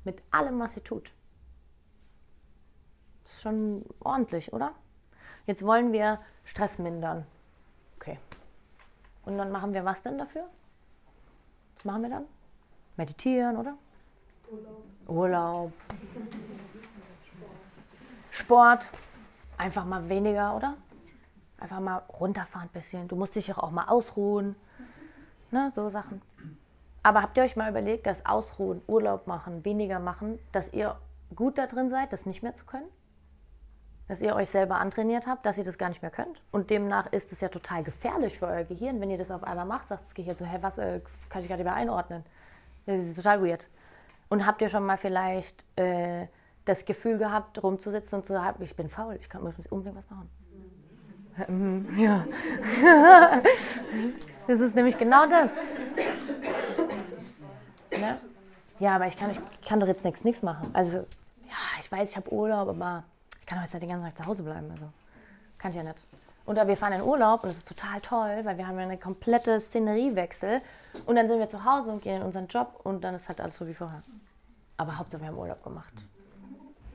Mit 0.04 0.22
allem, 0.32 0.60
was 0.60 0.76
ihr 0.76 0.84
tut. 0.84 1.12
Das 3.24 3.34
ist 3.34 3.42
schon 3.42 3.86
ordentlich, 4.00 4.54
oder? 4.54 4.74
Jetzt 5.46 5.66
wollen 5.66 5.92
wir 5.92 6.20
Stress 6.46 6.78
mindern. 6.78 7.26
Okay. 7.96 8.20
Und 9.26 9.38
dann 9.38 9.52
machen 9.52 9.74
wir 9.74 9.86
was 9.86 10.02
denn 10.02 10.18
dafür? 10.18 10.48
Was 11.84 11.92
machen 11.92 12.04
wir 12.04 12.10
dann? 12.12 12.26
Meditieren, 12.96 13.58
oder? 13.58 13.78
Urlaub. 14.50 14.84
Urlaub. 15.06 15.74
Sport. 18.32 18.88
Einfach 19.58 19.84
mal 19.84 20.08
weniger, 20.08 20.56
oder? 20.56 20.78
Einfach 21.58 21.82
mal 21.82 21.98
runterfahren 21.98 22.70
ein 22.70 22.72
bisschen. 22.72 23.10
Du 23.10 23.18
musst 23.18 23.36
dich 23.36 23.54
auch 23.58 23.70
mal 23.72 23.90
ausruhen. 23.90 24.56
Ne, 25.52 25.74
so 25.76 25.90
Sachen. 25.90 26.22
Aber 27.04 27.22
habt 27.22 27.36
ihr 27.36 27.44
euch 27.44 27.58
mal 27.58 27.70
überlegt, 27.70 28.08
dass 28.08 28.26
Ausruhen, 28.26 28.82
Urlaub 28.88 29.28
machen, 29.28 29.66
weniger 29.66 30.00
machen, 30.00 30.40
dass 30.54 30.72
ihr 30.72 30.96
gut 31.36 31.58
da 31.58 31.68
drin 31.68 31.90
seid, 31.90 32.14
das 32.14 32.26
nicht 32.26 32.44
mehr 32.44 32.56
zu 32.56 32.64
können? 32.64 32.88
Dass 34.08 34.22
ihr 34.22 34.36
euch 34.36 34.50
selber 34.50 34.76
antrainiert 34.80 35.28
habt, 35.28 35.46
dass 35.46 35.58
ihr 35.58 35.64
das 35.64 35.78
gar 35.78 35.90
nicht 35.90 36.02
mehr 36.02 36.12
könnt. 36.12 36.42
Und 36.52 36.70
demnach 36.70 37.12
ist 37.12 37.32
es 37.32 37.42
ja 37.42 37.50
total 37.50 37.84
gefährlich 37.84 38.38
für 38.40 38.48
euer 38.48 38.64
Gehirn, 38.64 39.00
wenn 39.00 39.10
ihr 39.10 39.18
das 39.18 39.32
auf 39.32 39.44
einmal 39.44 39.66
macht, 39.66 39.88
sagt 39.88 40.04
das 40.04 40.14
Gehirn 40.14 40.36
so, 40.36 40.46
hey, 40.46 40.62
was 40.62 40.78
äh, 40.78 41.00
kann 41.30 41.42
ich 41.42 41.48
gerade 41.48 41.64
mehr 41.64 41.74
einordnen? 41.74 42.24
Das 42.86 43.00
ist 43.00 43.16
total 43.16 43.44
weird. 43.44 43.66
Und 44.30 44.46
habt 44.46 44.62
ihr 44.62 44.70
schon 44.70 44.86
mal 44.86 44.98
vielleicht 44.98 45.64
äh, 45.78 46.28
das 46.66 46.86
Gefühl 46.86 47.18
gehabt, 47.18 47.62
rumzusitzen 47.62 48.20
und 48.20 48.26
zu 48.26 48.34
sagen, 48.34 48.62
ich 48.62 48.76
bin 48.76 48.90
faul, 48.90 49.18
ich 49.20 49.30
kann, 49.30 49.44
muss 49.44 49.56
unbedingt 49.70 49.98
was 49.98 50.10
machen? 50.10 50.30
Mhm, 51.48 52.00
Ja. 52.00 52.26
Das 54.46 54.60
ist 54.60 54.76
nämlich 54.76 54.98
genau 54.98 55.26
das. 55.26 55.52
Ne? 57.98 58.20
Ja, 58.80 58.96
aber 58.96 59.08
ich 59.08 59.16
kann, 59.16 59.32
ich 59.32 59.68
kann 59.68 59.80
doch 59.80 59.88
jetzt 59.88 60.04
nichts 60.04 60.26
nichts 60.26 60.42
machen. 60.42 60.70
Also, 60.74 60.98
ja, 60.98 61.80
ich 61.80 61.90
weiß, 61.90 62.10
ich 62.10 62.18
habe 62.18 62.34
Urlaub, 62.34 62.68
aber 62.68 63.06
kann 63.54 63.62
doch 63.62 63.66
jetzt 63.66 63.74
nicht 63.74 63.84
den 63.84 63.90
ganzen 63.90 64.06
Tag 64.06 64.18
zu 64.18 64.26
Hause 64.26 64.42
bleiben. 64.42 64.72
Also, 64.72 64.86
kann 65.60 65.72
ich 65.72 65.78
ja 65.78 65.84
nicht. 65.84 66.04
Und 66.46 66.56
wir 66.56 66.76
fahren 66.76 66.94
in 66.94 67.02
Urlaub 67.02 67.44
und 67.44 67.50
das 67.50 67.58
ist 67.58 67.68
total 67.68 68.02
toll, 68.02 68.42
weil 68.44 68.58
wir 68.58 68.68
haben 68.68 68.78
ja 68.78 68.84
eine 68.84 68.98
komplette 68.98 69.62
Szeneriewechsel. 69.62 70.60
Und 71.06 71.16
dann 71.16 71.28
sind 71.28 71.40
wir 71.40 71.48
zu 71.48 71.64
Hause 71.64 71.92
und 71.92 72.02
gehen 72.02 72.18
in 72.18 72.24
unseren 72.24 72.48
Job 72.48 72.80
und 72.84 73.04
dann 73.04 73.14
ist 73.14 73.30
halt 73.30 73.40
alles 73.40 73.56
so 73.56 73.68
wie 73.68 73.74
vorher. 73.74 74.02
Aber 74.78 74.98
Hauptsache, 74.98 75.22
wir 75.22 75.28
haben 75.28 75.38
Urlaub 75.38 75.64
gemacht. 75.64 75.94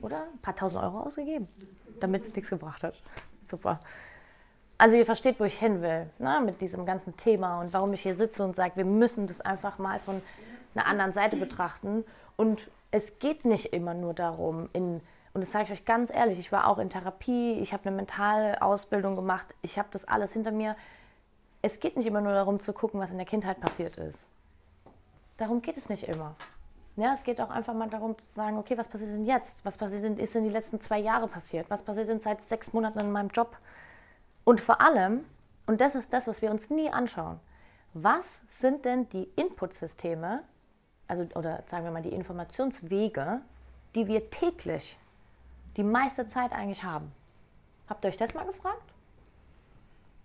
Oder? 0.01 0.23
Ein 0.33 0.39
paar 0.41 0.55
tausend 0.55 0.83
Euro 0.83 0.99
ausgegeben, 0.99 1.47
damit 1.99 2.23
es 2.23 2.35
nichts 2.35 2.49
gebracht 2.49 2.83
hat. 2.83 2.93
Super. 3.49 3.79
Also 4.77 4.97
ihr 4.97 5.05
versteht, 5.05 5.39
wo 5.39 5.45
ich 5.45 5.57
hin 5.57 5.81
will, 5.81 6.07
ne, 6.19 6.41
mit 6.45 6.61
diesem 6.61 6.85
ganzen 6.85 7.15
Thema 7.15 7.61
und 7.61 7.73
warum 7.73 7.93
ich 7.93 8.01
hier 8.01 8.15
sitze 8.15 8.43
und 8.43 8.55
sage, 8.55 8.75
wir 8.75 8.85
müssen 8.85 9.27
das 9.27 9.41
einfach 9.41 9.77
mal 9.77 9.99
von 9.99 10.21
einer 10.75 10.85
anderen 10.85 11.13
Seite 11.13 11.37
betrachten. 11.37 12.03
Und 12.35 12.69
es 12.91 13.17
geht 13.19 13.45
nicht 13.45 13.73
immer 13.73 13.93
nur 13.93 14.13
darum, 14.13 14.69
in, 14.73 15.01
und 15.33 15.41
das 15.41 15.51
sage 15.51 15.65
ich 15.65 15.71
euch 15.71 15.85
ganz 15.85 16.09
ehrlich, 16.09 16.39
ich 16.39 16.51
war 16.51 16.67
auch 16.67 16.79
in 16.79 16.89
Therapie, 16.89 17.53
ich 17.53 17.73
habe 17.73 17.87
eine 17.87 17.95
mentale 17.95 18.61
Ausbildung 18.61 19.15
gemacht, 19.15 19.45
ich 19.61 19.77
habe 19.77 19.89
das 19.91 20.05
alles 20.05 20.33
hinter 20.33 20.51
mir. 20.51 20.75
Es 21.61 21.79
geht 21.79 21.97
nicht 21.97 22.07
immer 22.07 22.21
nur 22.21 22.33
darum 22.33 22.59
zu 22.59 22.73
gucken, 22.73 22.99
was 22.99 23.11
in 23.11 23.17
der 23.17 23.27
Kindheit 23.27 23.59
passiert 23.59 23.97
ist. 23.97 24.19
Darum 25.37 25.61
geht 25.61 25.77
es 25.77 25.89
nicht 25.89 26.07
immer. 26.07 26.35
Ja, 26.95 27.13
es 27.13 27.23
geht 27.23 27.39
auch 27.39 27.49
einfach 27.49 27.73
mal 27.73 27.89
darum 27.89 28.17
zu 28.17 28.25
sagen, 28.33 28.57
okay, 28.57 28.77
was 28.77 28.87
passiert 28.87 29.11
denn 29.11 29.25
jetzt? 29.25 29.63
Was 29.63 29.77
passiert 29.77 30.03
denn, 30.03 30.17
ist 30.17 30.35
in 30.35 30.43
die 30.43 30.49
letzten 30.49 30.81
zwei 30.81 30.99
Jahre 30.99 31.27
passiert? 31.27 31.69
Was 31.69 31.81
passiert 31.81 32.09
denn 32.09 32.19
seit 32.19 32.41
sechs 32.41 32.73
Monaten 32.73 32.99
in 32.99 33.11
meinem 33.11 33.29
Job? 33.29 33.57
Und 34.43 34.59
vor 34.59 34.81
allem, 34.81 35.25
und 35.67 35.79
das 35.79 35.95
ist 35.95 36.11
das, 36.11 36.27
was 36.27 36.41
wir 36.41 36.51
uns 36.51 36.69
nie 36.69 36.89
anschauen, 36.89 37.39
was 37.93 38.41
sind 38.59 38.83
denn 38.83 39.07
die 39.09 39.29
Inputsysteme, 39.35 40.43
also 41.07 41.23
oder 41.35 41.63
sagen 41.67 41.85
wir 41.85 41.91
mal 41.91 42.01
die 42.01 42.13
Informationswege, 42.13 43.41
die 43.95 44.07
wir 44.07 44.29
täglich 44.29 44.97
die 45.79 45.83
meiste 45.83 46.27
Zeit 46.27 46.51
eigentlich 46.51 46.83
haben? 46.83 47.11
Habt 47.87 48.03
ihr 48.03 48.09
euch 48.09 48.17
das 48.17 48.33
mal 48.33 48.45
gefragt? 48.45 48.93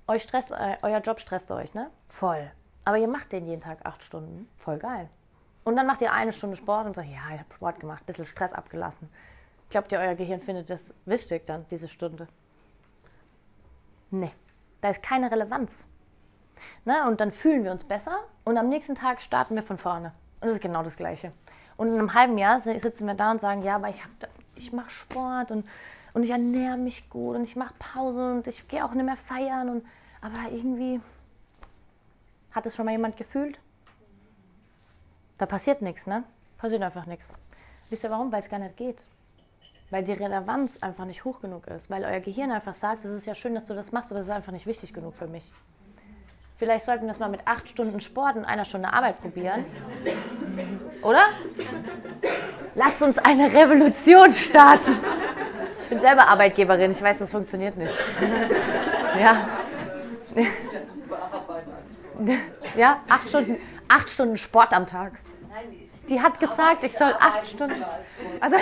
Euch 0.09 0.25
stresst, 0.25 0.51
äh, 0.51 0.77
euer 0.83 0.99
Job 0.99 1.21
stresst 1.21 1.51
euch, 1.53 1.73
ne? 1.75 1.91
Voll. 2.09 2.51
Aber 2.85 2.99
ihr 2.99 3.07
macht 3.09 3.31
den 3.31 3.47
jeden 3.47 3.63
Tag 3.63 3.79
acht 3.87 4.03
Stunden. 4.03 4.49
Voll 4.59 4.79
geil. 4.79 5.09
Und 5.63 5.77
dann 5.77 5.87
macht 5.87 6.03
ihr 6.03 6.13
eine 6.13 6.33
Stunde 6.33 6.57
Sport 6.57 6.87
und 6.87 6.95
sagt, 6.97 7.09
ja, 7.09 7.21
ich 7.33 7.39
habe 7.41 7.55
Sport 7.55 7.79
gemacht, 7.81 8.03
ein 8.03 8.07
bisschen 8.07 8.27
Stress 8.27 8.53
abgelassen. 8.53 9.09
Glaubt 9.71 9.93
ihr, 9.93 10.01
euer 10.01 10.15
Gehirn 10.17 10.41
findet 10.43 10.69
das 10.69 10.93
wichtig 11.07 11.47
dann, 11.47 11.67
diese 11.71 11.89
Stunde? 11.89 12.27
Nee, 14.11 14.33
da 14.81 14.91
ist 14.91 15.03
keine 15.03 15.31
Relevanz. 15.31 15.87
Ne? 16.85 17.07
Und 17.07 17.21
dann 17.21 17.31
fühlen 17.31 17.65
wir 17.65 17.71
uns 17.71 17.85
besser 17.85 18.25
und 18.45 18.59
am 18.59 18.69
nächsten 18.69 18.95
Tag 18.97 19.21
starten 19.23 19.55
wir 19.55 19.63
von 19.63 19.79
vorne. 19.79 20.09
Und 20.41 20.49
das 20.49 20.55
ist 20.55 20.63
genau 20.63 20.83
das 20.83 20.97
Gleiche. 20.97 21.31
Und 21.77 21.89
in 21.89 21.95
einem 21.95 22.13
halben 22.13 22.37
Jahr 22.39 22.59
sitzen 22.59 23.07
wir 23.07 23.15
da 23.15 23.31
und 23.31 23.41
sagen, 23.41 23.63
ja, 23.63 23.77
aber 23.77 23.89
ich, 23.89 24.03
hab- 24.05 24.29
ich 24.57 24.73
mache 24.73 24.91
Sport 24.91 25.51
und, 25.51 25.67
und 26.13 26.23
ich 26.23 26.31
ernähre 26.31 26.77
mich 26.77 27.09
gut 27.11 27.37
und 27.37 27.45
ich 27.45 27.57
mache 27.57 27.75
Pause 27.79 28.33
und 28.33 28.47
ich 28.47 28.67
gehe 28.69 28.85
auch 28.85 28.93
nicht 28.93 29.05
mehr 29.05 29.17
feiern. 29.17 29.69
Und, 29.69 29.87
aber 30.21 30.51
irgendwie 30.51 31.01
hat 32.53 32.67
es 32.67 32.77
schon 32.77 32.87
mal 32.87 32.93
jemand 32.93 33.17
gefühlt? 33.17 33.59
Da 35.39 35.47
passiert 35.47 35.83
nichts, 35.83 36.07
ne? 36.07 36.25
Passiert 36.59 36.83
einfach 36.83 37.07
nichts. 37.07 37.35
Wisst 37.91 38.05
ihr 38.05 38.11
warum? 38.11 38.31
Weil 38.31 38.41
es 38.41 38.49
gar 38.49 38.61
nicht 38.61 38.77
geht. 38.77 39.05
Weil 39.91 40.05
die 40.05 40.13
Relevanz 40.13 40.83
einfach 40.83 41.05
nicht 41.05 41.25
hoch 41.25 41.41
genug 41.41 41.67
ist. 41.67 41.91
Weil 41.91 42.05
euer 42.05 42.21
Gehirn 42.21 42.53
einfach 42.53 42.75
sagt, 42.75 43.05
es 43.05 43.11
ist 43.11 43.27
ja 43.27 43.35
schön, 43.35 43.55
dass 43.55 43.65
du 43.65 43.75
das 43.75 43.93
machst, 43.93 44.11
aber 44.11 44.21
es 44.21 44.29
ist 44.29 44.33
einfach 44.33 44.53
nicht 44.53 44.67
wichtig 44.67 44.95
genug 44.95 45.15
für 45.15 45.27
mich. 45.27 45.51
Vielleicht 46.65 46.87
sollten 46.87 47.05
wir 47.05 47.11
es 47.11 47.19
mal 47.19 47.29
mit 47.29 47.43
acht 47.45 47.69
Stunden 47.69 48.01
Sport 48.01 48.37
und 48.37 48.47
einer 48.47 48.65
Stunde 48.65 48.91
Arbeit 48.91 49.21
probieren. 49.21 49.67
Oder? 51.03 51.25
Lasst 52.75 53.03
uns 53.03 53.19
eine 53.19 53.53
Revolution 53.53 54.33
starten. 54.33 54.99
Ich 55.83 55.89
bin 55.91 56.01
selber 56.01 56.27
Arbeitgeberin, 56.27 56.91
ich 56.93 57.03
weiß, 57.03 57.19
das 57.19 57.33
funktioniert 57.33 57.77
nicht. 57.77 57.95
Ja. 59.21 59.47
Ja, 62.75 63.01
acht 63.11 63.29
Stunden, 63.29 63.59
acht 63.89 64.09
Stunden 64.09 64.39
Sport 64.39 64.73
am 64.73 64.87
Tag. 64.87 65.13
Die 66.09 66.23
hat 66.23 66.41
gesagt, 66.41 66.83
ich 66.83 66.95
soll 66.95 67.15
acht 67.21 67.47
Stunden. 67.47 67.85
Also 68.41 68.57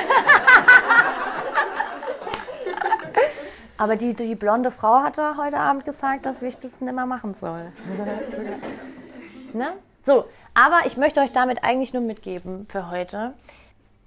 Aber 3.79 3.97
die, 3.97 4.15
die 4.15 4.35
blonde 4.35 4.71
Frau 4.71 5.03
hat 5.03 5.19
da 5.19 5.37
heute 5.37 5.59
Abend 5.59 5.85
gesagt, 5.85 6.27
dass 6.27 6.43
ich 6.43 6.57
das 6.57 6.81
nicht 6.81 6.95
mehr 6.95 7.07
machen 7.07 7.35
soll. 7.35 7.73
ne? 9.53 9.73
So, 10.05 10.25
aber 10.55 10.81
ich 10.87 10.97
möchte 10.97 11.21
euch 11.21 11.33
damit 11.33 11.63
eigentlich 11.63 11.93
nur 11.93 12.03
mitgeben 12.03 12.67
für 12.69 12.91
heute. 12.91 13.35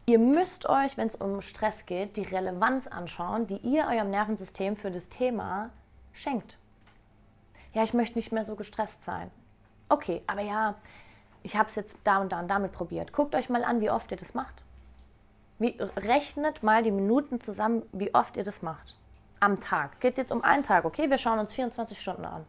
Ihr 0.05 0.19
müsst 0.19 0.67
euch, 0.69 0.97
wenn 0.97 1.07
es 1.07 1.15
um 1.15 1.41
Stress 1.41 1.85
geht, 1.85 2.17
die 2.17 2.23
Relevanz 2.23 2.87
anschauen, 2.87 3.47
die 3.47 3.57
ihr 3.57 3.87
eurem 3.87 4.11
Nervensystem 4.11 4.75
für 4.75 4.91
das 4.91 5.09
Thema 5.09 5.71
schenkt. 6.13 6.57
Ja, 7.73 7.83
ich 7.83 7.93
möchte 7.93 8.17
nicht 8.17 8.31
mehr 8.31 8.43
so 8.43 8.55
gestresst 8.55 9.03
sein. 9.03 9.31
Okay, 9.89 10.21
aber 10.27 10.41
ja, 10.41 10.75
ich 11.43 11.55
habe 11.55 11.69
es 11.69 11.75
jetzt 11.75 11.97
da 12.03 12.19
und 12.19 12.31
da 12.31 12.39
und 12.39 12.47
damit 12.47 12.71
probiert. 12.71 13.13
Guckt 13.13 13.35
euch 13.35 13.49
mal 13.49 13.63
an, 13.63 13.81
wie 13.81 13.89
oft 13.89 14.11
ihr 14.11 14.17
das 14.17 14.33
macht. 14.33 14.55
Wie, 15.57 15.77
rechnet 15.97 16.63
mal 16.63 16.83
die 16.83 16.91
Minuten 16.91 17.41
zusammen, 17.41 17.83
wie 17.91 18.13
oft 18.13 18.37
ihr 18.37 18.43
das 18.43 18.61
macht. 18.61 18.95
Am 19.39 19.59
Tag. 19.61 19.99
Geht 19.99 20.17
jetzt 20.17 20.31
um 20.31 20.43
einen 20.43 20.63
Tag, 20.63 20.85
okay? 20.85 21.09
Wir 21.09 21.17
schauen 21.17 21.39
uns 21.39 21.53
24 21.53 21.99
Stunden 21.99 22.25
an. 22.25 22.45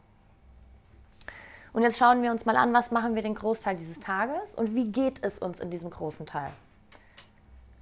Und 1.73 1.83
jetzt 1.83 1.99
schauen 1.99 2.23
wir 2.23 2.31
uns 2.31 2.47
mal 2.47 2.57
an, 2.57 2.73
was 2.73 2.91
machen 2.91 3.15
wir 3.15 3.23
den 3.23 3.35
Großteil 3.35 3.77
dieses 3.77 4.01
Tages 4.01 4.55
und 4.55 4.75
wie 4.75 4.91
geht 4.91 5.23
es 5.23 5.39
uns 5.39 5.61
in 5.61 5.71
diesem 5.71 5.91
großen 5.91 6.25
Teil. 6.25 6.51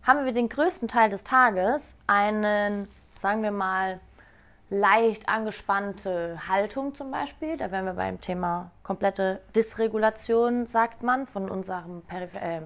Haben 0.02 0.24
wir 0.24 0.32
den 0.32 0.48
größten 0.48 0.88
Teil 0.88 1.10
des 1.10 1.22
Tages 1.22 1.96
einen, 2.06 2.88
sagen 3.14 3.42
wir 3.42 3.52
mal, 3.52 4.00
leicht 4.68 5.28
angespannte 5.28 6.40
Haltung 6.48 6.94
zum 6.94 7.10
Beispiel. 7.10 7.56
Da 7.56 7.70
wären 7.70 7.84
wir 7.84 7.92
beim 7.94 8.20
Thema 8.20 8.70
komplette 8.82 9.40
Dysregulation, 9.54 10.66
sagt 10.66 11.02
man, 11.02 11.26
von 11.26 11.48
unserem, 11.48 12.02
Peripher 12.02 12.42
äh, 12.42 12.62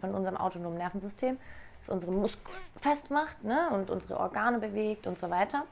von 0.00 0.14
unserem 0.14 0.36
autonomen 0.36 0.78
Nervensystem, 0.78 1.38
das 1.80 1.88
unsere 1.88 2.12
Muskeln 2.12 2.56
festmacht 2.76 3.42
ne, 3.44 3.70
und 3.70 3.90
unsere 3.90 4.18
Organe 4.18 4.58
bewegt 4.58 5.06
und 5.06 5.18
so 5.18 5.30
weiter. 5.30 5.64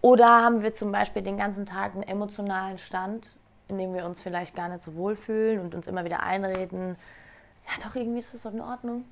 Oder 0.00 0.28
haben 0.28 0.62
wir 0.62 0.72
zum 0.72 0.92
Beispiel 0.92 1.22
den 1.22 1.38
ganzen 1.38 1.64
Tag 1.64 1.94
einen 1.94 2.02
emotionalen 2.02 2.78
Stand, 2.78 3.34
in 3.68 3.78
dem 3.78 3.94
wir 3.94 4.04
uns 4.04 4.20
vielleicht 4.20 4.54
gar 4.54 4.68
nicht 4.68 4.82
so 4.82 4.94
wohlfühlen 4.96 5.60
und 5.60 5.74
uns 5.74 5.86
immer 5.86 6.04
wieder 6.04 6.22
einreden, 6.22 6.96
ja 7.66 7.82
doch, 7.82 7.96
irgendwie 7.96 8.18
ist 8.18 8.34
es 8.34 8.42
doch 8.42 8.52
in 8.52 8.60
Ordnung. 8.60 9.04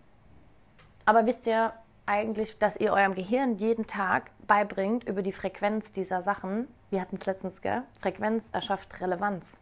Aber 1.05 1.27
wisst 1.27 1.47
ihr 1.47 1.73
eigentlich, 2.07 2.59
dass 2.59 2.77
ihr 2.77 2.93
eurem 2.93 3.15
Gehirn 3.15 3.57
jeden 3.57 3.87
Tag 3.87 4.31
beibringt 4.47 5.05
über 5.05 5.23
die 5.23 5.33
Frequenz 5.33 5.93
dieser 5.93 6.23
Sachen? 6.23 6.69
Wir 6.91 7.01
hatten 7.01 7.17
es 7.17 7.27
letztens, 7.27 7.63
gell? 7.63 7.83
Frequenz 8.01 8.45
erschafft 8.53 9.01
Relevanz. 9.01 9.61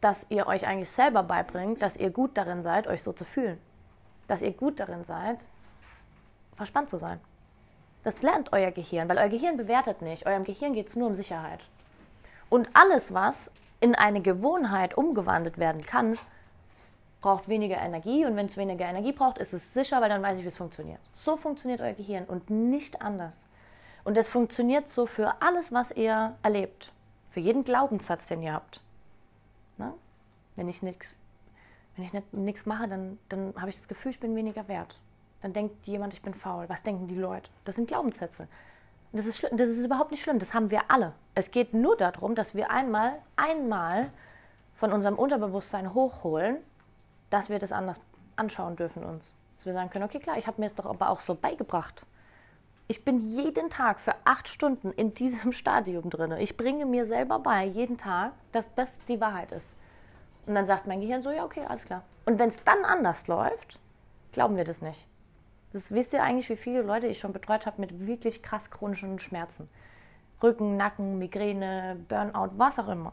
Dass 0.00 0.26
ihr 0.28 0.46
euch 0.46 0.66
eigentlich 0.66 0.90
selber 0.90 1.22
beibringt, 1.22 1.82
dass 1.82 1.96
ihr 1.96 2.10
gut 2.10 2.36
darin 2.36 2.62
seid, 2.62 2.86
euch 2.86 3.02
so 3.02 3.12
zu 3.12 3.24
fühlen. 3.24 3.58
Dass 4.28 4.42
ihr 4.42 4.52
gut 4.52 4.78
darin 4.78 5.04
seid, 5.04 5.44
verspannt 6.56 6.90
zu 6.90 6.98
sein. 6.98 7.18
Das 8.04 8.22
lernt 8.22 8.52
euer 8.52 8.70
Gehirn, 8.70 9.08
weil 9.08 9.18
euer 9.18 9.28
Gehirn 9.28 9.56
bewertet 9.56 10.02
nicht. 10.02 10.26
Eurem 10.26 10.44
Gehirn 10.44 10.72
geht 10.72 10.86
es 10.86 10.96
nur 10.96 11.08
um 11.08 11.14
Sicherheit. 11.14 11.60
Und 12.48 12.68
alles, 12.72 13.12
was 13.12 13.52
in 13.80 13.94
eine 13.94 14.20
Gewohnheit 14.20 14.96
umgewandelt 14.96 15.58
werden 15.58 15.82
kann, 15.82 16.18
braucht 17.20 17.48
weniger 17.48 17.78
Energie 17.78 18.24
und 18.24 18.36
wenn 18.36 18.46
es 18.46 18.56
weniger 18.56 18.86
Energie 18.86 19.12
braucht, 19.12 19.38
ist 19.38 19.52
es 19.52 19.74
sicher, 19.74 20.00
weil 20.00 20.08
dann 20.08 20.22
weiß 20.22 20.38
ich, 20.38 20.44
wie 20.44 20.48
es 20.48 20.56
funktioniert. 20.56 21.00
So 21.12 21.36
funktioniert 21.36 21.80
euer 21.80 21.94
Gehirn 21.94 22.24
und 22.24 22.48
nicht 22.50 23.02
anders. 23.02 23.46
Und 24.04 24.16
das 24.16 24.28
funktioniert 24.28 24.88
so 24.88 25.06
für 25.06 25.42
alles, 25.42 25.72
was 25.72 25.90
ihr 25.90 26.34
erlebt. 26.42 26.92
Für 27.30 27.40
jeden 27.40 27.64
Glaubenssatz, 27.64 28.26
den 28.26 28.42
ihr 28.42 28.52
habt. 28.52 28.80
Na? 29.76 29.94
Wenn 30.56 30.68
ich 30.68 30.82
nichts 30.82 31.14
wenn 31.98 32.04
ich 32.04 32.12
nicht- 32.12 32.32
nichts 32.32 32.64
mache, 32.64 32.88
dann, 32.88 33.18
dann 33.28 33.52
habe 33.58 33.70
ich 33.70 33.76
das 33.76 33.88
Gefühl, 33.88 34.12
ich 34.12 34.20
bin 34.20 34.34
weniger 34.36 34.68
wert. 34.68 35.00
Dann 35.42 35.52
denkt 35.52 35.86
jemand, 35.86 36.14
ich 36.14 36.22
bin 36.22 36.32
faul. 36.32 36.64
Was 36.68 36.82
denken 36.82 37.06
die 37.08 37.16
Leute? 37.16 37.50
Das 37.64 37.74
sind 37.74 37.88
Glaubenssätze. 37.88 38.48
Das 39.12 39.26
ist, 39.26 39.42
das 39.42 39.68
ist 39.70 39.84
überhaupt 39.84 40.10
nicht 40.10 40.22
schlimm, 40.22 40.38
das 40.38 40.54
haben 40.54 40.70
wir 40.70 40.90
alle. 40.90 41.12
Es 41.34 41.50
geht 41.50 41.74
nur 41.74 41.96
darum, 41.96 42.34
dass 42.34 42.54
wir 42.54 42.70
einmal, 42.70 43.14
einmal 43.36 44.10
von 44.74 44.92
unserem 44.92 45.16
Unterbewusstsein 45.18 45.94
hochholen, 45.94 46.58
dass 47.30 47.48
wir 47.48 47.58
das 47.58 47.72
anders 47.72 48.00
anschauen 48.36 48.76
dürfen 48.76 49.02
uns. 49.04 49.34
Dass 49.56 49.66
wir 49.66 49.72
sagen 49.72 49.90
können, 49.90 50.04
okay, 50.04 50.20
klar, 50.20 50.36
ich 50.38 50.46
habe 50.46 50.60
mir 50.60 50.66
es 50.66 50.74
doch 50.74 50.86
aber 50.86 51.08
auch 51.10 51.20
so 51.20 51.34
beigebracht. 51.34 52.06
Ich 52.86 53.04
bin 53.04 53.24
jeden 53.36 53.70
Tag 53.70 53.98
für 53.98 54.14
acht 54.24 54.46
Stunden 54.48 54.92
in 54.92 55.14
diesem 55.14 55.52
Stadium 55.62 56.10
drin. 56.10 56.32
Ich 56.32 56.56
bringe 56.56 56.86
mir 56.86 57.04
selber 57.06 57.38
bei, 57.38 57.64
jeden 57.64 57.96
Tag, 57.98 58.32
dass 58.52 58.72
das 58.74 58.98
die 59.08 59.20
Wahrheit 59.20 59.52
ist. 59.52 59.74
Und 60.48 60.54
dann 60.54 60.64
sagt 60.64 60.86
mein 60.86 61.02
Gehirn 61.02 61.20
so, 61.20 61.30
ja, 61.30 61.44
okay, 61.44 61.62
alles 61.68 61.84
klar. 61.84 62.02
Und 62.24 62.38
wenn 62.38 62.48
es 62.48 62.64
dann 62.64 62.82
anders 62.86 63.28
läuft, 63.28 63.78
glauben 64.32 64.56
wir 64.56 64.64
das 64.64 64.80
nicht. 64.80 65.06
Das 65.74 65.92
wisst 65.92 66.14
ihr 66.14 66.22
eigentlich, 66.22 66.48
wie 66.48 66.56
viele 66.56 66.80
Leute 66.80 67.06
ich 67.06 67.18
schon 67.18 67.34
betreut 67.34 67.66
habe 67.66 67.82
mit 67.82 68.06
wirklich 68.06 68.42
krass 68.42 68.70
chronischen 68.70 69.18
Schmerzen. 69.18 69.68
Rücken, 70.42 70.78
Nacken, 70.78 71.18
Migräne, 71.18 71.98
Burnout, 72.08 72.52
was 72.56 72.78
auch 72.78 72.88
immer. 72.88 73.12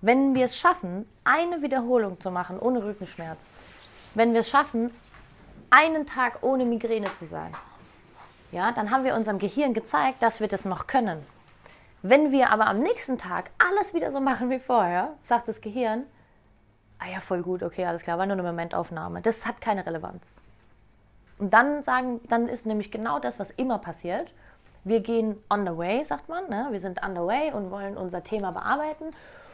Wenn 0.00 0.34
wir 0.34 0.46
es 0.46 0.56
schaffen, 0.56 1.08
eine 1.22 1.62
Wiederholung 1.62 2.18
zu 2.18 2.32
machen 2.32 2.58
ohne 2.58 2.84
Rückenschmerz, 2.84 3.52
wenn 4.14 4.32
wir 4.32 4.40
es 4.40 4.50
schaffen, 4.50 4.90
einen 5.70 6.06
Tag 6.06 6.42
ohne 6.42 6.64
Migräne 6.64 7.12
zu 7.12 7.24
sein, 7.24 7.52
ja, 8.50 8.72
dann 8.72 8.90
haben 8.90 9.04
wir 9.04 9.14
unserem 9.14 9.38
Gehirn 9.38 9.74
gezeigt, 9.74 10.24
dass 10.24 10.40
wir 10.40 10.48
das 10.48 10.64
noch 10.64 10.88
können. 10.88 11.24
Wenn 12.02 12.30
wir 12.30 12.50
aber 12.50 12.66
am 12.66 12.80
nächsten 12.80 13.18
Tag 13.18 13.50
alles 13.58 13.92
wieder 13.94 14.12
so 14.12 14.20
machen 14.20 14.50
wie 14.50 14.60
vorher, 14.60 15.14
sagt 15.22 15.48
das 15.48 15.60
Gehirn, 15.60 16.04
ah 16.98 17.08
ja, 17.12 17.20
voll 17.20 17.42
gut, 17.42 17.62
okay, 17.62 17.84
alles 17.86 18.02
klar, 18.02 18.18
war 18.18 18.26
nur 18.26 18.34
eine 18.34 18.42
Momentaufnahme. 18.42 19.20
Das 19.22 19.46
hat 19.46 19.60
keine 19.60 19.84
Relevanz. 19.84 20.32
Und 21.38 21.54
dann 21.54 21.82
sagen, 21.82 22.20
dann 22.28 22.48
ist 22.48 22.66
nämlich 22.66 22.90
genau 22.90 23.18
das, 23.18 23.38
was 23.38 23.50
immer 23.52 23.78
passiert. 23.78 24.32
Wir 24.84 25.00
gehen 25.00 25.36
on 25.50 25.66
the 25.66 25.76
way, 25.76 26.02
sagt 26.02 26.28
man. 26.28 26.48
Ne? 26.48 26.68
Wir 26.70 26.80
sind 26.80 27.02
on 27.04 27.14
the 27.14 27.20
way 27.20 27.52
und 27.52 27.70
wollen 27.70 27.96
unser 27.96 28.22
Thema 28.22 28.52
bearbeiten. 28.52 29.10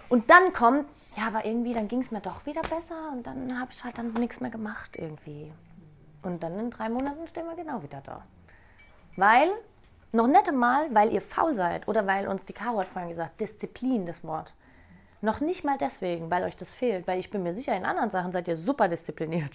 Und 0.09 0.31
dann 0.31 0.53
kommt, 0.53 0.87
ja, 1.17 1.27
aber 1.27 1.45
irgendwie, 1.45 1.73
dann 1.73 1.89
ging 1.89 2.01
es 2.01 2.11
mir 2.11 2.21
doch 2.21 2.45
wieder 2.47 2.63
besser 2.63 3.11
und 3.13 3.27
dann 3.27 3.59
habe 3.61 3.71
ich 3.73 3.83
halt 3.85 3.99
dann 3.99 4.13
nichts 4.15 4.41
mehr 4.41 4.51
gemacht 4.51 4.97
irgendwie. 4.97 5.53
Und 6.23 6.43
dann 6.43 6.59
in 6.59 6.71
drei 6.71 6.89
Monaten 6.89 7.27
stehen 7.27 7.47
wir 7.47 7.55
genau 7.55 7.83
wieder 7.83 8.01
da. 8.03 8.23
Weil, 9.17 9.51
noch 10.15 10.27
nicht 10.27 10.49
einmal, 10.49 10.95
weil 10.95 11.13
ihr 11.13 11.21
faul 11.21 11.55
seid 11.55 11.89
oder 11.89 12.07
weil 12.07 12.29
uns 12.29 12.45
die 12.45 12.53
Caro 12.53 12.81
hat 12.81 12.89
vorhin 12.89 13.11
gesagt, 13.11 13.41
Disziplin, 13.41 14.07
das 14.07 14.25
Wort. 14.25 14.55
Noch 15.21 15.41
nicht 15.41 15.65
mal 15.65 15.79
deswegen, 15.79 16.31
weil 16.31 16.45
euch 16.45 16.57
das 16.57 16.73
fehlt, 16.73 17.07
weil 17.07 17.19
ich 17.19 17.31
bin 17.31 17.43
mir 17.43 17.55
sicher, 17.55 17.77
in 17.77 17.85
anderen 17.85 18.11
Sachen 18.11 18.33
seid 18.33 18.47
ihr 18.47 18.57
super 18.57 18.89
diszipliniert. 18.89 19.53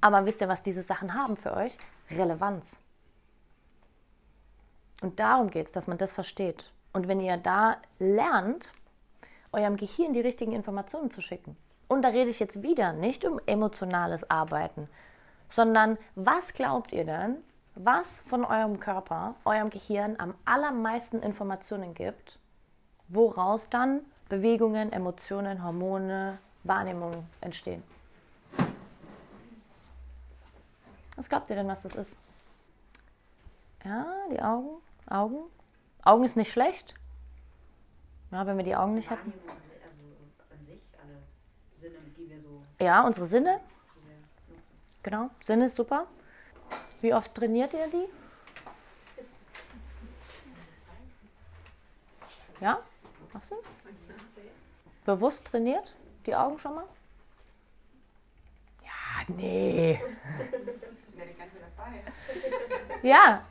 Aber 0.00 0.26
wisst 0.26 0.40
ihr, 0.40 0.48
was 0.48 0.62
diese 0.62 0.82
Sachen 0.82 1.14
haben 1.14 1.36
für 1.36 1.54
euch? 1.54 1.76
Relevanz. 2.10 2.82
Und 5.02 5.18
darum 5.18 5.50
geht 5.50 5.66
es, 5.66 5.72
dass 5.72 5.86
man 5.86 5.98
das 5.98 6.12
versteht. 6.12 6.72
Und 6.92 7.08
wenn 7.08 7.20
ihr 7.20 7.36
da 7.36 7.76
lernt, 7.98 8.70
eurem 9.52 9.76
Gehirn 9.76 10.12
die 10.12 10.20
richtigen 10.20 10.52
Informationen 10.52 11.10
zu 11.10 11.20
schicken. 11.20 11.56
Und 11.88 12.02
da 12.02 12.08
rede 12.08 12.30
ich 12.30 12.38
jetzt 12.38 12.62
wieder 12.62 12.92
nicht 12.92 13.24
um 13.24 13.40
emotionales 13.46 14.28
Arbeiten, 14.30 14.88
sondern 15.48 15.96
was 16.14 16.52
glaubt 16.52 16.92
ihr 16.92 17.04
denn, 17.04 17.36
was 17.78 18.20
von 18.22 18.44
eurem 18.44 18.80
Körper, 18.80 19.36
eurem 19.44 19.70
Gehirn 19.70 20.16
am 20.18 20.34
allermeisten 20.44 21.22
Informationen 21.22 21.94
gibt, 21.94 22.38
woraus 23.08 23.70
dann 23.70 24.00
Bewegungen, 24.28 24.92
Emotionen, 24.92 25.62
Hormone, 25.62 26.38
Wahrnehmungen 26.64 27.24
entstehen? 27.40 27.82
Was 31.16 31.28
glaubt 31.28 31.48
ihr 31.50 31.56
denn, 31.56 31.68
was 31.68 31.82
das 31.82 31.94
ist? 31.94 32.18
Ja, 33.84 34.06
die 34.30 34.40
Augen, 34.42 34.82
Augen. 35.08 35.38
Augen 36.02 36.24
ist 36.24 36.36
nicht 36.36 36.52
schlecht. 36.52 36.94
Ja, 38.30 38.46
wenn 38.46 38.56
wir 38.56 38.64
die 38.64 38.76
Augen 38.76 38.94
nicht 38.94 39.08
hätten. 39.08 39.32
Also 39.32 40.02
an 40.50 40.66
sich, 40.66 40.82
alle 41.02 41.22
Sinne, 41.80 41.98
die 42.16 42.28
wir 42.28 42.40
so 42.42 42.62
Ja, 42.84 43.06
unsere 43.06 43.26
Sinne. 43.26 43.60
Genau, 45.02 45.30
Sinne 45.40 45.66
ist 45.66 45.76
super. 45.76 46.06
Wie 47.00 47.14
oft 47.14 47.34
trainiert 47.34 47.72
ihr 47.74 47.88
die? 47.88 48.08
Ja? 52.60 52.82
Machst 53.32 53.52
du? 53.52 53.56
Bewusst 55.04 55.46
trainiert? 55.46 55.94
Die 56.26 56.34
Augen 56.34 56.58
schon 56.58 56.74
mal? 56.74 56.84
Ja, 58.82 59.34
nee. 59.34 60.00
Ja. 63.02 63.44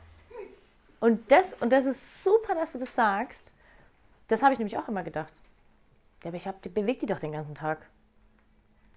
Und 1.00 1.30
das, 1.30 1.46
und 1.60 1.70
das 1.70 1.86
ist 1.86 2.22
super, 2.22 2.54
dass 2.54 2.72
du 2.72 2.78
das 2.78 2.94
sagst. 2.94 3.54
Das 4.28 4.42
habe 4.42 4.52
ich 4.52 4.58
nämlich 4.58 4.76
auch 4.76 4.88
immer 4.88 5.02
gedacht. 5.02 5.32
Ja, 6.22 6.28
aber 6.28 6.36
ich 6.36 6.46
hab, 6.46 6.60
die 6.62 6.68
bewegt 6.68 7.02
die 7.02 7.06
doch 7.06 7.20
den 7.20 7.32
ganzen 7.32 7.54
Tag. 7.54 7.86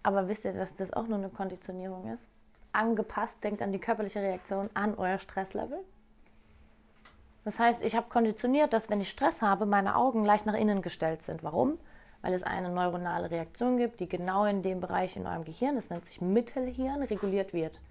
Aber 0.04 0.28
wisst 0.28 0.44
ihr, 0.46 0.54
dass 0.54 0.76
das 0.76 0.92
auch 0.94 1.08
nur 1.08 1.20
eine 1.20 1.30
Konditionierung 1.30 2.12
ist? 2.12 2.28
Angepasst, 2.74 3.44
denkt 3.44 3.62
an 3.62 3.72
die 3.72 3.80
körperliche 3.80 4.22
Reaktion 4.22 4.70
an 4.74 4.96
euer 4.96 5.18
Stresslevel. 5.18 5.80
Das 7.44 7.60
heißt, 7.60 7.82
ich 7.82 7.96
habe 7.96 8.10
konditioniert, 8.10 8.72
dass 8.74 8.90
wenn 8.90 9.02
ich 9.02 9.10
Stress 9.10 9.42
habe, 9.42 9.66
meine 9.66 9.96
Augen 9.96 10.24
leicht 10.24 10.46
nach 10.46 10.54
innen 10.54 10.82
gestellt 10.82 11.24
sind. 11.24 11.44
Warum? 11.44 11.80
Weil 12.22 12.34
es 12.34 12.44
eine 12.44 12.70
neuronale 12.70 13.32
Reaktion 13.32 13.78
gibt, 13.78 14.00
die 14.00 14.08
genau 14.08 14.46
in 14.46 14.62
dem 14.62 14.80
Bereich 14.80 15.16
in 15.16 15.26
eurem 15.26 15.44
Gehirn, 15.44 15.76
das 15.76 15.90
nennt 15.90 16.06
sich 16.06 16.22
Mittelhirn, 16.22 17.02
reguliert 17.02 17.52
wird. 17.52 17.82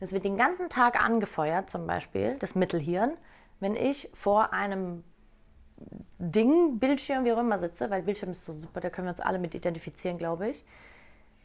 Es 0.00 0.12
wird 0.12 0.24
den 0.24 0.36
ganzen 0.36 0.68
Tag 0.68 1.02
angefeuert, 1.02 1.70
zum 1.70 1.86
Beispiel 1.86 2.36
das 2.38 2.54
Mittelhirn, 2.54 3.16
wenn 3.60 3.74
ich 3.74 4.10
vor 4.12 4.52
einem 4.52 5.02
Ding, 6.18 6.78
Bildschirm, 6.78 7.24
wie 7.24 7.32
auch 7.32 7.38
immer 7.38 7.58
sitze, 7.58 7.90
weil 7.90 8.02
Bildschirm 8.02 8.30
ist 8.30 8.44
so 8.44 8.52
super, 8.52 8.80
da 8.80 8.90
können 8.90 9.06
wir 9.06 9.12
uns 9.12 9.20
alle 9.20 9.38
mit 9.38 9.54
identifizieren, 9.54 10.18
glaube 10.18 10.50
ich, 10.50 10.64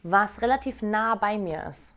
was 0.02 0.42
relativ 0.42 0.82
nah 0.82 1.14
bei 1.14 1.38
mir 1.38 1.64
ist. 1.64 1.96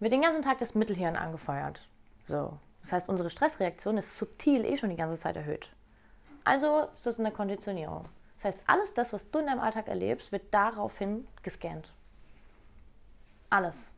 Wird 0.00 0.12
den 0.12 0.22
ganzen 0.22 0.42
Tag 0.42 0.58
das 0.58 0.74
Mittelhirn 0.74 1.16
angefeuert. 1.16 1.86
So. 2.24 2.58
Das 2.82 2.92
heißt, 2.92 3.08
unsere 3.08 3.30
Stressreaktion 3.30 3.98
ist 3.98 4.16
subtil 4.16 4.64
eh 4.64 4.76
schon 4.76 4.90
die 4.90 4.96
ganze 4.96 5.20
Zeit 5.20 5.36
erhöht. 5.36 5.70
Also 6.44 6.88
ist 6.94 7.06
das 7.06 7.18
eine 7.18 7.32
Konditionierung. 7.32 8.06
Das 8.36 8.44
heißt, 8.46 8.58
alles 8.66 8.94
das, 8.94 9.12
was 9.12 9.30
du 9.30 9.40
in 9.40 9.46
deinem 9.46 9.60
Alltag 9.60 9.88
erlebst, 9.88 10.30
wird 10.30 10.54
daraufhin 10.54 11.26
gescannt. 11.42 11.92
Alles. 13.50 13.90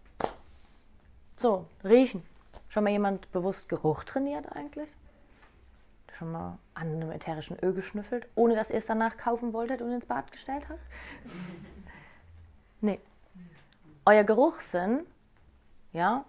So, 1.36 1.66
riechen. 1.84 2.22
Schon 2.68 2.84
mal 2.84 2.90
jemand 2.90 3.30
bewusst 3.32 3.68
Geruch 3.68 4.04
trainiert 4.04 4.50
eigentlich? 4.52 4.88
Schon 6.16 6.32
mal 6.32 6.58
an 6.74 6.88
einem 6.88 7.10
ätherischen 7.10 7.58
Öl 7.58 7.72
geschnüffelt, 7.72 8.28
ohne 8.34 8.54
dass 8.54 8.70
ihr 8.70 8.76
es 8.76 8.86
danach 8.86 9.16
kaufen 9.16 9.52
wolltet 9.52 9.82
und 9.82 9.92
ins 9.92 10.06
Bad 10.06 10.32
gestellt 10.32 10.68
habt? 10.68 10.80
nee. 12.80 13.00
Euer 14.06 14.24
Geruchssinn, 14.24 15.06
ja, 15.92 16.24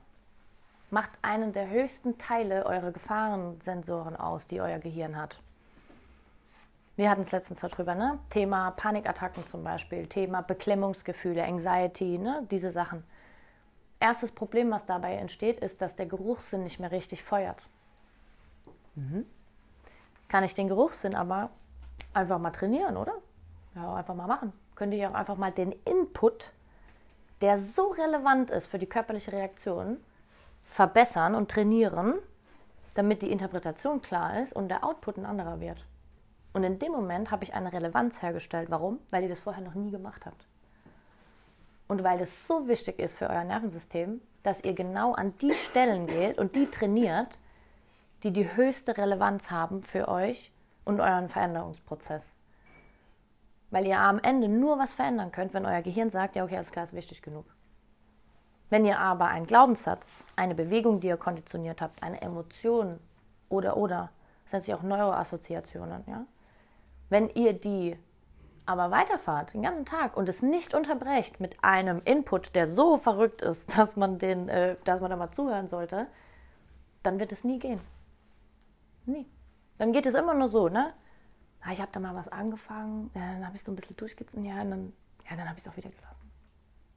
macht 0.90 1.12
einen 1.22 1.54
der 1.54 1.70
höchsten 1.70 2.18
Teile 2.18 2.66
eurer 2.66 2.92
Gefahrensensoren 2.92 4.16
aus, 4.16 4.48
die 4.48 4.62
euer 4.62 4.80
Gehirn 4.80 5.16
hat. 5.16 5.40
Wir 6.98 7.10
hatten 7.10 7.22
es 7.22 7.32
letztens 7.32 7.62
darüber, 7.62 7.96
ne? 7.96 8.20
Thema 8.30 8.72
Panikattacken 8.72 9.48
zum 9.48 9.64
Beispiel, 9.64 10.08
Thema 10.08 10.42
Beklemmungsgefühle, 10.42 11.44
Anxiety, 11.44 12.18
ne? 12.18 12.46
diese 12.52 12.72
Sachen. 12.72 13.04
Erstes 14.00 14.32
Problem, 14.32 14.72
was 14.72 14.86
dabei 14.86 15.16
entsteht, 15.16 15.60
ist, 15.60 15.82
dass 15.82 15.96
der 15.96 16.06
Geruchssinn 16.06 16.64
nicht 16.64 16.80
mehr 16.80 16.92
richtig 16.92 17.24
feuert. 17.24 17.62
Mhm. 18.96 19.26
Kann 20.28 20.44
ich 20.44 20.54
den 20.54 20.68
Geruchssinn 20.68 21.16
aber 21.16 21.50
einfach 22.14 22.40
mal 22.40 22.52
trainieren, 22.52 22.98
oder? 22.98 23.14
Ja, 23.76 23.96
einfach 23.96 24.16
mal 24.16 24.28
machen. 24.28 24.52
Könnte 24.76 24.98
ich 24.98 25.06
auch 25.06 25.14
einfach 25.14 25.38
mal 25.38 25.52
den 25.52 25.72
Input, 25.86 26.52
der 27.42 27.58
so 27.58 27.88
relevant 27.88 28.52
ist 28.52 28.68
für 28.68 28.80
die 28.80 28.88
körperliche 28.88 29.32
Reaktion, 29.32 29.98
verbessern 30.64 31.36
und 31.36 31.50
trainieren, 31.50 32.16
damit 32.94 33.22
die 33.22 33.32
Interpretation 33.32 34.02
klar 34.02 34.42
ist 34.42 34.54
und 34.54 34.70
der 34.70 34.84
Output 34.84 35.18
ein 35.18 35.26
anderer 35.26 35.60
wird. 35.60 35.86
Und 36.54 36.64
in 36.64 36.80
dem 36.80 36.92
Moment 36.92 37.32
habe 37.32 37.44
ich 37.44 37.54
eine 37.54 37.72
Relevanz 37.72 38.22
hergestellt. 38.22 38.70
Warum? 38.70 39.00
Weil 39.10 39.24
ihr 39.24 39.30
das 39.30 39.40
vorher 39.40 39.64
noch 39.64 39.74
nie 39.74 39.90
gemacht 39.90 40.26
habt. 40.26 40.48
Und 41.88 42.04
weil 42.04 42.20
es 42.22 42.48
so 42.48 42.68
wichtig 42.68 43.00
ist 43.00 43.18
für 43.18 43.30
euer 43.30 43.44
Nervensystem, 43.44 44.22
dass 44.44 44.64
ihr 44.64 44.74
genau 44.74 45.14
an 45.14 45.34
die 45.40 45.54
Stellen 45.54 46.08
geht 46.08 46.38
und 46.38 46.56
die 46.56 46.68
trainiert, 46.68 47.40
die 48.24 48.32
die 48.32 48.56
höchste 48.56 48.98
Relevanz 48.98 49.52
haben 49.52 49.84
für 49.84 50.08
euch 50.08 50.52
und 50.86 51.00
euren 51.00 51.30
Veränderungsprozess. 51.30 52.36
Weil 53.72 53.88
ihr 53.88 54.00
am 54.00 54.20
Ende 54.20 54.48
nur 54.48 54.78
was 54.78 54.94
verändern 54.94 55.32
könnt, 55.32 55.54
wenn 55.54 55.66
euer 55.66 55.82
Gehirn 55.82 56.10
sagt, 56.10 56.36
ja, 56.36 56.44
okay, 56.44 56.58
alles 56.58 56.72
klar, 56.72 56.84
ist 56.84 56.94
wichtig 56.94 57.22
genug. 57.22 57.46
Wenn 58.70 58.86
ihr 58.86 59.00
aber 59.00 59.28
einen 59.28 59.46
Glaubenssatz, 59.46 60.26
eine 60.36 60.56
Bewegung, 60.56 61.00
die 61.00 61.08
ihr 61.08 61.18
konditioniert 61.18 61.82
habt, 61.82 62.04
eine 62.04 62.22
Emotion 62.22 63.00
oder 63.50 63.76
oder, 63.78 64.12
das 64.44 64.54
nennt 64.54 64.66
sich 64.66 64.74
auch 64.74 64.84
Neuroassoziationen, 64.84 66.04
ja. 66.08 66.26
Wenn 67.10 67.30
ihr 67.30 67.54
die 67.54 67.98
aber 68.66 68.92
weiterfahrt 68.92 69.54
den 69.54 69.64
ganzen 69.64 69.86
Tag 69.86 70.16
und 70.16 70.30
es 70.30 70.42
nicht 70.42 70.74
unterbrecht 70.74 71.40
mit 71.40 71.62
einem 71.62 72.00
Input, 72.06 72.56
der 72.56 72.68
so 72.68 72.98
verrückt 72.98 73.42
ist, 73.42 73.78
dass 73.78 73.98
man 73.98 74.20
den, 74.20 74.50
äh, 74.50 74.76
dass 74.84 75.02
man 75.02 75.10
da 75.10 75.18
mal 75.18 75.32
zuhören 75.32 75.68
sollte, 75.68 76.08
dann 77.04 77.20
wird 77.20 77.32
es 77.32 77.44
nie 77.44 77.60
gehen. 77.60 77.82
Nie. 79.06 79.28
Dann 79.78 79.92
geht 79.92 80.06
es 80.06 80.14
immer 80.14 80.34
nur 80.34 80.48
so, 80.48 80.70
ne? 80.70 80.94
Ah, 81.62 81.74
ich 81.74 81.82
habe 81.82 81.92
da 81.92 82.00
mal 82.00 82.16
was 82.16 82.28
angefangen, 82.28 83.12
ja, 83.14 83.34
dann 83.34 83.46
habe 83.46 83.56
ich 83.56 83.64
so 83.64 83.72
ein 83.72 83.76
bisschen 83.76 83.96
durchgezogen, 83.96 84.46
ja, 84.46 84.62
und 84.62 84.72
dann, 84.72 84.94
ja, 85.30 85.36
dann 85.36 85.48
habe 85.48 85.60
ich 85.60 85.66
es 85.66 85.72
auch 85.72 85.78
wieder 85.78 85.90
gelassen. 85.90 86.32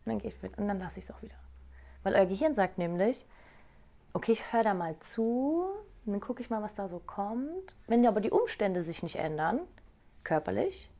Und 0.04 0.10
dann 0.10 0.18
gehe 0.18 0.30
ich 0.30 0.42
wieder 0.42 0.58
und 0.58 0.68
dann 0.68 0.78
lasse 0.78 0.98
ich 0.98 1.04
es 1.04 1.10
auch 1.10 1.20
wieder. 1.22 1.34
Weil 2.02 2.14
euer 2.14 2.26
Gehirn 2.26 2.54
sagt 2.54 2.78
nämlich, 2.78 3.26
okay, 4.14 4.32
ich 4.32 4.52
höre 4.52 4.62
da 4.62 4.74
mal 4.74 4.98
zu, 5.00 5.66
dann 6.06 6.20
gucke 6.20 6.42
ich 6.42 6.50
mal, 6.50 6.62
was 6.62 6.74
da 6.74 6.88
so 6.88 6.98
kommt. 6.98 7.74
Wenn 7.86 8.06
aber 8.06 8.20
die 8.20 8.30
Umstände 8.30 8.82
sich 8.82 9.02
nicht 9.02 9.16
ändern, 9.16 9.60
körperlich, 10.22 10.90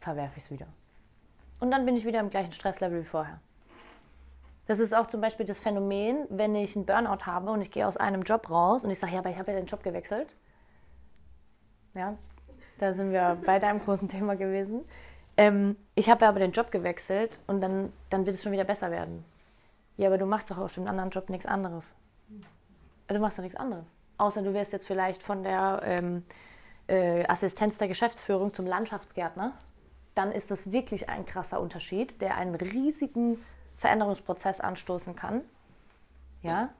verwerfe 0.00 0.38
ich 0.38 0.44
es 0.44 0.50
wieder. 0.50 0.66
Und 1.60 1.70
dann 1.70 1.84
bin 1.84 1.96
ich 1.96 2.04
wieder 2.04 2.20
im 2.20 2.30
gleichen 2.30 2.52
Stresslevel 2.52 3.02
wie 3.02 3.06
vorher. 3.06 3.40
Das 4.66 4.78
ist 4.78 4.94
auch 4.94 5.06
zum 5.08 5.20
Beispiel 5.20 5.46
das 5.46 5.58
Phänomen, 5.58 6.26
wenn 6.30 6.54
ich 6.54 6.76
einen 6.76 6.86
Burnout 6.86 7.26
habe 7.26 7.50
und 7.50 7.60
ich 7.60 7.70
gehe 7.70 7.86
aus 7.86 7.96
einem 7.96 8.22
Job 8.22 8.48
raus 8.50 8.84
und 8.84 8.90
ich 8.90 8.98
sage, 8.98 9.14
ja, 9.14 9.18
aber 9.18 9.30
ich 9.30 9.38
habe 9.38 9.50
ja 9.50 9.58
den 9.58 9.66
Job 9.66 9.82
gewechselt. 9.82 10.36
Ja, 11.94 12.16
da 12.78 12.94
sind 12.94 13.12
wir 13.12 13.36
bei 13.44 13.58
deinem 13.58 13.80
großen 13.80 14.08
Thema 14.08 14.36
gewesen. 14.36 14.84
Ähm, 15.36 15.76
ich 15.94 16.10
habe 16.10 16.26
aber 16.26 16.38
den 16.38 16.52
Job 16.52 16.70
gewechselt 16.70 17.38
und 17.46 17.60
dann, 17.60 17.92
dann 18.10 18.26
wird 18.26 18.36
es 18.36 18.42
schon 18.42 18.52
wieder 18.52 18.64
besser 18.64 18.90
werden. 18.90 19.24
Ja, 19.96 20.08
aber 20.08 20.18
du 20.18 20.26
machst 20.26 20.50
doch 20.50 20.58
auf 20.58 20.74
dem 20.74 20.86
anderen 20.86 21.10
Job 21.10 21.28
nichts 21.30 21.46
anderes. 21.46 21.94
Also 23.06 23.18
du 23.18 23.20
machst 23.20 23.38
doch 23.38 23.42
nichts 23.42 23.58
anderes. 23.58 23.86
Außer 24.18 24.42
du 24.42 24.54
wirst 24.54 24.72
jetzt 24.72 24.86
vielleicht 24.86 25.22
von 25.22 25.42
der 25.42 25.80
ähm, 25.84 26.24
äh, 26.86 27.26
Assistenz 27.26 27.78
der 27.78 27.88
Geschäftsführung 27.88 28.52
zum 28.52 28.66
Landschaftsgärtner. 28.66 29.52
Dann 30.14 30.32
ist 30.32 30.50
das 30.50 30.72
wirklich 30.72 31.08
ein 31.08 31.24
krasser 31.24 31.60
Unterschied, 31.60 32.20
der 32.20 32.36
einen 32.36 32.54
riesigen 32.54 33.44
Veränderungsprozess 33.76 34.60
anstoßen 34.60 35.16
kann. 35.16 35.42
Ja, 36.42 36.70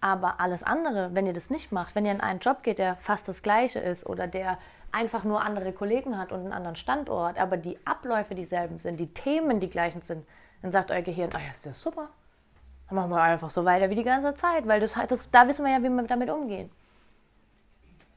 aber 0.00 0.40
alles 0.40 0.62
andere, 0.62 1.14
wenn 1.14 1.26
ihr 1.26 1.32
das 1.32 1.50
nicht 1.50 1.72
macht, 1.72 1.94
wenn 1.94 2.06
ihr 2.06 2.12
in 2.12 2.20
einen 2.20 2.40
Job 2.40 2.62
geht, 2.62 2.78
der 2.78 2.96
fast 2.96 3.28
das 3.28 3.42
gleiche 3.42 3.80
ist 3.80 4.06
oder 4.06 4.26
der 4.26 4.58
einfach 4.92 5.24
nur 5.24 5.42
andere 5.42 5.72
Kollegen 5.72 6.18
hat 6.18 6.32
und 6.32 6.40
einen 6.40 6.52
anderen 6.52 6.76
Standort, 6.76 7.38
aber 7.38 7.56
die 7.56 7.78
Abläufe 7.84 8.34
dieselben 8.34 8.78
sind, 8.78 8.98
die 8.98 9.12
Themen 9.12 9.60
die 9.60 9.70
gleichen 9.70 10.02
sind, 10.02 10.26
dann 10.62 10.72
sagt 10.72 10.90
euer 10.90 11.02
Gehirn, 11.02 11.30
ja, 11.32 11.50
ist 11.50 11.66
das 11.66 11.80
super. 11.80 12.08
Dann 12.88 12.96
machen 12.96 13.10
wir 13.10 13.22
einfach 13.22 13.50
so 13.50 13.64
weiter 13.64 13.88
wie 13.90 13.94
die 13.94 14.02
ganze 14.02 14.34
Zeit, 14.34 14.66
weil 14.66 14.80
das, 14.80 14.94
das, 15.08 15.30
da 15.30 15.46
wissen 15.46 15.64
wir 15.64 15.72
ja, 15.72 15.82
wie 15.82 15.88
wir 15.88 16.02
damit 16.02 16.30
umgehen. 16.30 16.70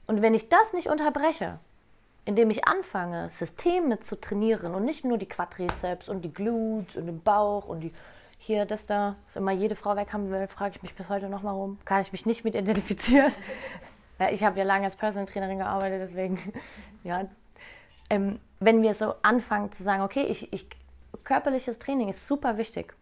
Und 0.07 0.21
wenn 0.21 0.33
ich 0.33 0.49
das 0.49 0.73
nicht 0.73 0.87
unterbreche, 0.87 1.59
indem 2.25 2.49
ich 2.49 2.65
anfange, 2.65 3.29
Systeme 3.29 3.99
zu 3.99 4.19
trainieren 4.19 4.73
und 4.73 4.85
nicht 4.85 5.05
nur 5.05 5.17
die 5.17 5.27
Quadrizeps 5.27 6.09
und 6.09 6.23
die 6.23 6.33
Glutes 6.33 6.95
und 6.95 7.05
den 7.05 7.21
Bauch 7.21 7.67
und 7.67 7.81
die 7.81 7.93
hier, 8.43 8.65
das 8.65 8.85
da, 8.85 9.15
was 9.25 9.37
immer 9.37 9.51
jede 9.51 9.75
Frau 9.75 9.95
weg 9.95 10.11
haben 10.11 10.29
will, 10.29 10.47
frage 10.47 10.75
ich 10.75 10.83
mich 10.83 10.95
bis 10.95 11.07
heute 11.07 11.29
noch 11.29 11.43
mal 11.43 11.51
rum. 11.51 11.79
Kann 11.85 12.01
ich 12.01 12.11
mich 12.11 12.25
nicht 12.25 12.43
mit 12.43 12.55
identifizieren. 12.55 13.31
ja, 14.19 14.29
ich 14.31 14.43
habe 14.43 14.59
ja 14.59 14.65
lange 14.65 14.83
als 14.83 14.97
Personal 14.97 15.27
Trainerin 15.27 15.59
gearbeitet, 15.59 16.01
deswegen, 16.01 16.37
ja. 17.03 17.25
Ähm, 18.09 18.41
wenn 18.59 18.81
wir 18.81 18.93
so 18.95 19.13
anfangen 19.21 19.71
zu 19.71 19.83
sagen, 19.83 20.03
okay, 20.03 20.23
ich, 20.23 20.51
ich, 20.51 20.67
körperliches 21.23 21.79
Training 21.79 22.09
ist 22.09 22.27
super 22.27 22.57
wichtig. 22.57 22.93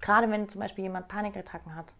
Gerade 0.00 0.30
wenn 0.30 0.48
zum 0.48 0.60
Beispiel 0.60 0.84
jemand 0.84 1.08
Panikattacken 1.08 1.74
hat. 1.74 1.92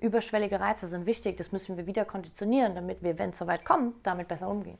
Überschwellige 0.00 0.60
Reize 0.60 0.86
sind 0.86 1.06
wichtig, 1.06 1.38
das 1.38 1.50
müssen 1.50 1.78
wir 1.78 1.86
wieder 1.86 2.04
konditionieren, 2.04 2.74
damit 2.74 3.02
wir, 3.02 3.18
wenn 3.18 3.30
es 3.30 3.38
soweit 3.38 3.64
kommt, 3.64 4.06
damit 4.06 4.28
besser 4.28 4.48
umgehen. 4.48 4.76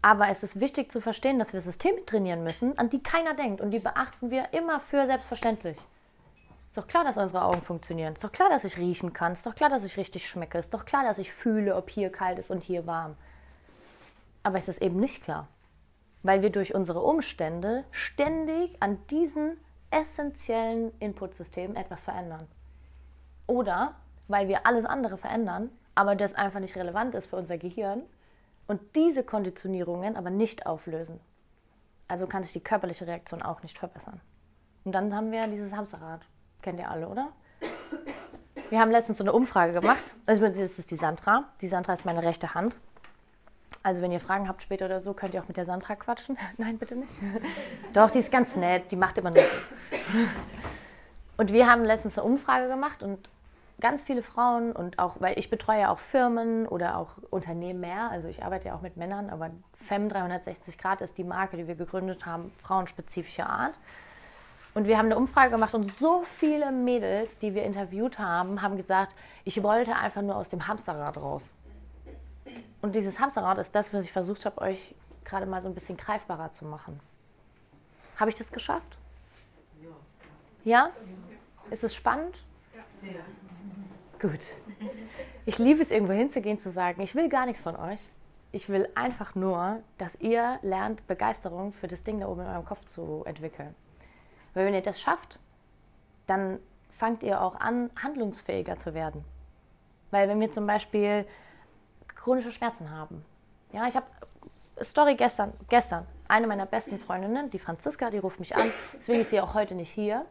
Aber 0.00 0.28
es 0.28 0.42
ist 0.42 0.58
wichtig 0.58 0.90
zu 0.90 1.02
verstehen, 1.02 1.38
dass 1.38 1.52
wir 1.52 1.60
Systeme 1.60 2.06
trainieren 2.06 2.44
müssen, 2.44 2.78
an 2.78 2.88
die 2.88 3.02
keiner 3.02 3.34
denkt 3.34 3.60
und 3.60 3.72
die 3.72 3.78
beachten 3.78 4.30
wir 4.30 4.54
immer 4.54 4.80
für 4.80 5.04
selbstverständlich. 5.04 5.76
Ist 6.68 6.76
doch 6.76 6.86
klar, 6.86 7.04
dass 7.04 7.16
unsere 7.16 7.44
Augen 7.44 7.62
funktionieren. 7.62 8.12
Ist 8.12 8.24
doch 8.24 8.32
klar, 8.32 8.50
dass 8.50 8.64
ich 8.64 8.76
riechen 8.76 9.14
kann. 9.14 9.32
Ist 9.32 9.46
doch 9.46 9.54
klar, 9.54 9.70
dass 9.70 9.84
ich 9.84 9.96
richtig 9.96 10.28
schmecke. 10.28 10.58
Ist 10.58 10.74
doch 10.74 10.84
klar, 10.84 11.02
dass 11.02 11.18
ich 11.18 11.32
fühle, 11.32 11.74
ob 11.74 11.88
hier 11.88 12.12
kalt 12.12 12.38
ist 12.38 12.50
und 12.50 12.62
hier 12.62 12.86
warm. 12.86 13.16
Aber 14.42 14.58
es 14.58 14.68
ist 14.68 14.82
eben 14.82 15.00
nicht 15.00 15.22
klar. 15.22 15.48
Weil 16.22 16.42
wir 16.42 16.50
durch 16.50 16.74
unsere 16.74 17.00
Umstände 17.00 17.84
ständig 17.90 18.76
an 18.82 18.98
diesen 19.08 19.56
essentiellen 19.90 20.92
Inputsystemen 20.98 21.74
etwas 21.74 22.02
verändern. 22.02 22.46
Oder 23.46 23.94
weil 24.26 24.48
wir 24.48 24.66
alles 24.66 24.84
andere 24.84 25.16
verändern, 25.16 25.70
aber 25.94 26.16
das 26.16 26.34
einfach 26.34 26.60
nicht 26.60 26.76
relevant 26.76 27.14
ist 27.14 27.28
für 27.28 27.36
unser 27.36 27.56
Gehirn 27.56 28.02
und 28.66 28.94
diese 28.94 29.24
Konditionierungen 29.24 30.16
aber 30.16 30.28
nicht 30.28 30.66
auflösen. 30.66 31.18
Also 32.08 32.26
kann 32.26 32.44
sich 32.44 32.52
die 32.52 32.62
körperliche 32.62 33.06
Reaktion 33.06 33.42
auch 33.42 33.62
nicht 33.62 33.78
verbessern. 33.78 34.20
Und 34.84 34.92
dann 34.92 35.14
haben 35.14 35.32
wir 35.32 35.46
dieses 35.46 35.74
Hamsterrad. 35.74 36.20
Kennt 36.62 36.80
ihr 36.80 36.90
alle, 36.90 37.08
oder? 37.08 37.28
Wir 38.70 38.80
haben 38.80 38.90
letztens 38.90 39.18
so 39.18 39.24
eine 39.24 39.32
Umfrage 39.32 39.72
gemacht. 39.72 40.14
Also 40.26 40.46
das 40.46 40.78
ist 40.78 40.90
die 40.90 40.96
Sandra. 40.96 41.44
Die 41.60 41.68
Sandra 41.68 41.92
ist 41.92 42.04
meine 42.04 42.22
rechte 42.22 42.54
Hand. 42.54 42.76
Also 43.82 44.02
wenn 44.02 44.10
ihr 44.10 44.20
Fragen 44.20 44.48
habt 44.48 44.62
später 44.62 44.86
oder 44.86 45.00
so, 45.00 45.14
könnt 45.14 45.34
ihr 45.34 45.42
auch 45.42 45.48
mit 45.48 45.56
der 45.56 45.64
Sandra 45.64 45.96
quatschen. 45.96 46.36
Nein, 46.58 46.78
bitte 46.78 46.96
nicht. 46.96 47.12
Doch, 47.92 48.10
die 48.10 48.18
ist 48.18 48.30
ganz 48.30 48.56
nett. 48.56 48.90
Die 48.90 48.96
macht 48.96 49.18
immer 49.18 49.30
nur. 49.30 49.44
Und 51.36 51.52
wir 51.52 51.70
haben 51.70 51.84
letztens 51.84 52.18
eine 52.18 52.26
Umfrage 52.26 52.68
gemacht 52.68 53.02
und 53.02 53.30
ganz 53.80 54.02
viele 54.02 54.22
Frauen 54.22 54.72
und 54.72 54.98
auch, 54.98 55.20
weil 55.20 55.38
ich 55.38 55.50
betreue 55.50 55.80
ja 55.80 55.90
auch 55.90 56.00
Firmen 56.00 56.66
oder 56.66 56.96
auch 56.96 57.10
Unternehmen 57.30 57.80
mehr, 57.80 58.10
also 58.10 58.26
ich 58.26 58.44
arbeite 58.44 58.68
ja 58.68 58.74
auch 58.74 58.80
mit 58.80 58.96
Männern, 58.96 59.30
aber 59.30 59.50
FEM 59.86 60.08
360 60.08 60.78
Grad 60.78 61.00
ist 61.00 61.16
die 61.16 61.24
Marke, 61.24 61.56
die 61.56 61.68
wir 61.68 61.76
gegründet 61.76 62.26
haben, 62.26 62.50
frauenspezifischer 62.60 63.48
Art. 63.48 63.74
Und 64.74 64.86
wir 64.86 64.98
haben 64.98 65.06
eine 65.06 65.16
Umfrage 65.16 65.50
gemacht 65.50 65.74
und 65.74 65.96
so 65.98 66.24
viele 66.38 66.70
Mädels, 66.70 67.38
die 67.38 67.54
wir 67.54 67.64
interviewt 67.64 68.18
haben, 68.18 68.62
haben 68.62 68.76
gesagt, 68.76 69.14
ich 69.44 69.62
wollte 69.62 69.96
einfach 69.96 70.22
nur 70.22 70.36
aus 70.36 70.48
dem 70.48 70.68
Hamsterrad 70.68 71.16
raus. 71.16 71.52
Und 72.80 72.94
dieses 72.94 73.18
Hamsterrad 73.18 73.58
ist 73.58 73.74
das, 73.74 73.92
was 73.92 74.04
ich 74.04 74.12
versucht 74.12 74.44
habe, 74.44 74.60
euch 74.60 74.94
gerade 75.24 75.46
mal 75.46 75.60
so 75.60 75.68
ein 75.68 75.74
bisschen 75.74 75.96
greifbarer 75.96 76.52
zu 76.52 76.64
machen. 76.64 77.00
Habe 78.16 78.30
ich 78.30 78.36
das 78.36 78.52
geschafft? 78.52 78.98
Ja. 79.82 79.88
Ja? 80.64 80.90
Ist 81.70 81.84
es 81.84 81.94
spannend? 81.94 82.38
Sehr. 83.00 83.20
Gut. 84.20 84.40
Ich 85.46 85.58
liebe 85.58 85.82
es, 85.82 85.90
irgendwo 85.90 86.12
hinzugehen, 86.12 86.58
zu 86.58 86.72
sagen, 86.72 87.00
ich 87.02 87.14
will 87.14 87.28
gar 87.28 87.46
nichts 87.46 87.62
von 87.62 87.76
euch. 87.76 88.08
Ich 88.50 88.68
will 88.68 88.88
einfach 88.94 89.34
nur, 89.34 89.82
dass 89.98 90.16
ihr 90.16 90.58
lernt, 90.62 91.06
Begeisterung 91.06 91.72
für 91.72 91.86
das 91.86 92.02
Ding 92.02 92.20
da 92.20 92.28
oben 92.28 92.40
in 92.40 92.46
eurem 92.46 92.64
Kopf 92.64 92.84
zu 92.86 93.22
entwickeln. 93.26 93.74
Weil 94.54 94.66
wenn 94.66 94.74
ihr 94.74 94.82
das 94.82 95.00
schafft, 95.00 95.38
dann 96.26 96.58
fangt 96.98 97.22
ihr 97.22 97.40
auch 97.40 97.58
an, 97.60 97.90
handlungsfähiger 98.02 98.76
zu 98.76 98.94
werden. 98.94 99.24
Weil 100.10 100.28
wenn 100.28 100.40
wir 100.40 100.50
zum 100.50 100.66
Beispiel 100.66 101.26
chronische 102.14 102.50
Schmerzen 102.50 102.90
haben. 102.90 103.24
Ja, 103.72 103.86
ich 103.86 103.96
habe 103.96 104.06
Story 104.82 105.14
gestern, 105.14 105.52
gestern. 105.68 106.06
Eine 106.28 106.46
meiner 106.46 106.66
besten 106.66 106.98
Freundinnen, 106.98 107.50
die 107.50 107.58
Franziska, 107.58 108.10
die 108.10 108.18
ruft 108.18 108.38
mich 108.38 108.54
an, 108.54 108.70
deswegen 108.98 109.20
ist 109.20 109.30
sie 109.30 109.40
auch 109.40 109.54
heute 109.54 109.74
nicht 109.74 109.90
hier. 109.90 110.26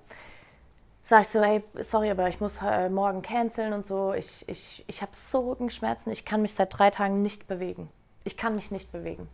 Sag 1.01 1.21
ich 1.21 1.29
so, 1.29 1.41
hey, 1.41 1.63
sorry, 1.79 2.11
aber 2.11 2.27
ich 2.27 2.39
muss 2.39 2.59
äh, 2.61 2.89
morgen 2.89 3.21
canceln 3.21 3.73
und 3.73 3.85
so. 3.85 4.13
Ich, 4.13 4.47
ich, 4.49 4.83
ich 4.87 5.01
habe 5.01 5.11
so 5.15 5.49
Rückenschmerzen, 5.49 6.11
ich 6.11 6.25
kann 6.25 6.41
mich 6.41 6.53
seit 6.53 6.77
drei 6.77 6.91
Tagen 6.91 7.21
nicht 7.21 7.47
bewegen. 7.47 7.89
Ich 8.25 8.35
kann 8.35 8.55
mich 8.55 8.71
nicht 8.71 8.91
bewegen. 8.91 9.29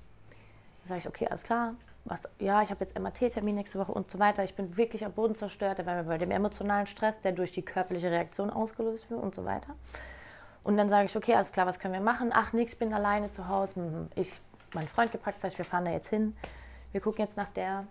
Dann 0.81 0.89
sage 0.89 0.99
ich, 0.99 1.07
okay, 1.07 1.27
alles 1.27 1.43
klar, 1.43 1.73
was, 2.06 2.24
ja, 2.39 2.62
ich 2.62 2.70
habe 2.70 2.84
jetzt 2.84 2.99
MRT-Termin 2.99 3.56
nächste 3.56 3.80
Woche 3.80 3.91
und 3.91 4.12
so 4.12 4.20
weiter. 4.20 4.43
Ich 4.43 4.56
bin 4.56 4.76
wirklich 4.76 5.06
am 5.06 5.14
Boden 5.14 5.36
zerstört, 5.36 5.86
waren 5.86 5.97
wir 5.97 6.04
bei 6.04 6.18
dem 6.18 6.32
emotionalen 6.32 6.86
Stress, 6.86 7.22
der 7.22 7.32
durch 7.32 7.51
die 7.51 7.62
körperliche 7.62 8.12
Reaktion 8.12 8.49
ausgelöst 8.49 9.10
wird 9.10 9.22
und 9.22 9.34
so 9.34 9.45
weiter. 9.45 9.76
Und 10.64 10.78
dann 10.78 10.89
sage 10.89 11.06
ich, 11.06 11.16
okay, 11.16 11.36
alles 11.36 11.51
klar, 11.51 11.66
was 11.66 11.80
können 11.80 11.93
wir 11.93 12.01
machen? 12.01 12.32
Ach, 12.34 12.54
nix, 12.54 12.76
bin 12.76 12.93
alleine 12.93 13.30
zu 13.30 13.47
Hause. 13.47 13.80
Mhm. 13.80 14.10
Ich, 14.16 14.39
mein 14.74 14.88
Freund 14.88 15.12
gepackt, 15.12 15.39
sage 15.39 15.54
ich, 15.54 15.58
wir 15.58 15.66
fahren 15.66 15.86
da 15.86 15.91
jetzt 15.91 16.10
hin. 16.10 16.36
Wir 16.91 17.01
gucken 17.01 17.24
jetzt 17.24 17.38
nach 17.38 17.49
der. 17.49 17.86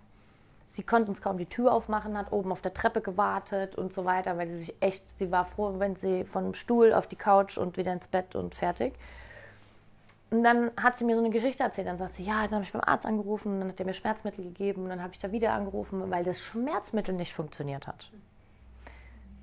Sie 0.70 0.82
konnte 0.82 1.08
uns 1.08 1.20
kaum 1.20 1.36
die 1.36 1.46
Tür 1.46 1.72
aufmachen, 1.72 2.16
hat 2.16 2.32
oben 2.32 2.50
auf 2.50 2.62
der 2.62 2.72
Treppe 2.72 3.02
gewartet 3.02 3.76
und 3.76 3.92
so 3.92 4.06
weiter, 4.06 4.38
weil 4.38 4.48
sie 4.48 4.56
sich 4.56 4.74
echt, 4.80 5.18
sie 5.18 5.30
war 5.30 5.44
froh, 5.44 5.74
wenn 5.78 5.96
sie 5.96 6.24
vom 6.24 6.54
Stuhl 6.54 6.94
auf 6.94 7.06
die 7.06 7.16
Couch 7.16 7.58
und 7.58 7.76
wieder 7.76 7.92
ins 7.92 8.08
Bett 8.08 8.34
und 8.34 8.54
fertig. 8.54 8.94
Und 10.32 10.44
dann 10.44 10.70
hat 10.78 10.96
sie 10.96 11.04
mir 11.04 11.14
so 11.14 11.22
eine 11.22 11.28
Geschichte 11.28 11.62
erzählt. 11.62 11.86
Dann 11.86 11.98
sagt 11.98 12.14
sie, 12.14 12.22
ja, 12.22 12.44
dann 12.44 12.54
habe 12.54 12.64
ich 12.64 12.72
beim 12.72 12.80
Arzt 12.80 13.04
angerufen, 13.04 13.60
dann 13.60 13.68
hat 13.68 13.78
er 13.78 13.84
mir 13.84 13.92
Schmerzmittel 13.92 14.42
gegeben. 14.42 14.88
Dann 14.88 15.02
habe 15.02 15.12
ich 15.12 15.18
da 15.18 15.30
wieder 15.30 15.52
angerufen, 15.52 16.10
weil 16.10 16.24
das 16.24 16.40
Schmerzmittel 16.40 17.14
nicht 17.14 17.34
funktioniert 17.34 17.86
hat. 17.86 18.10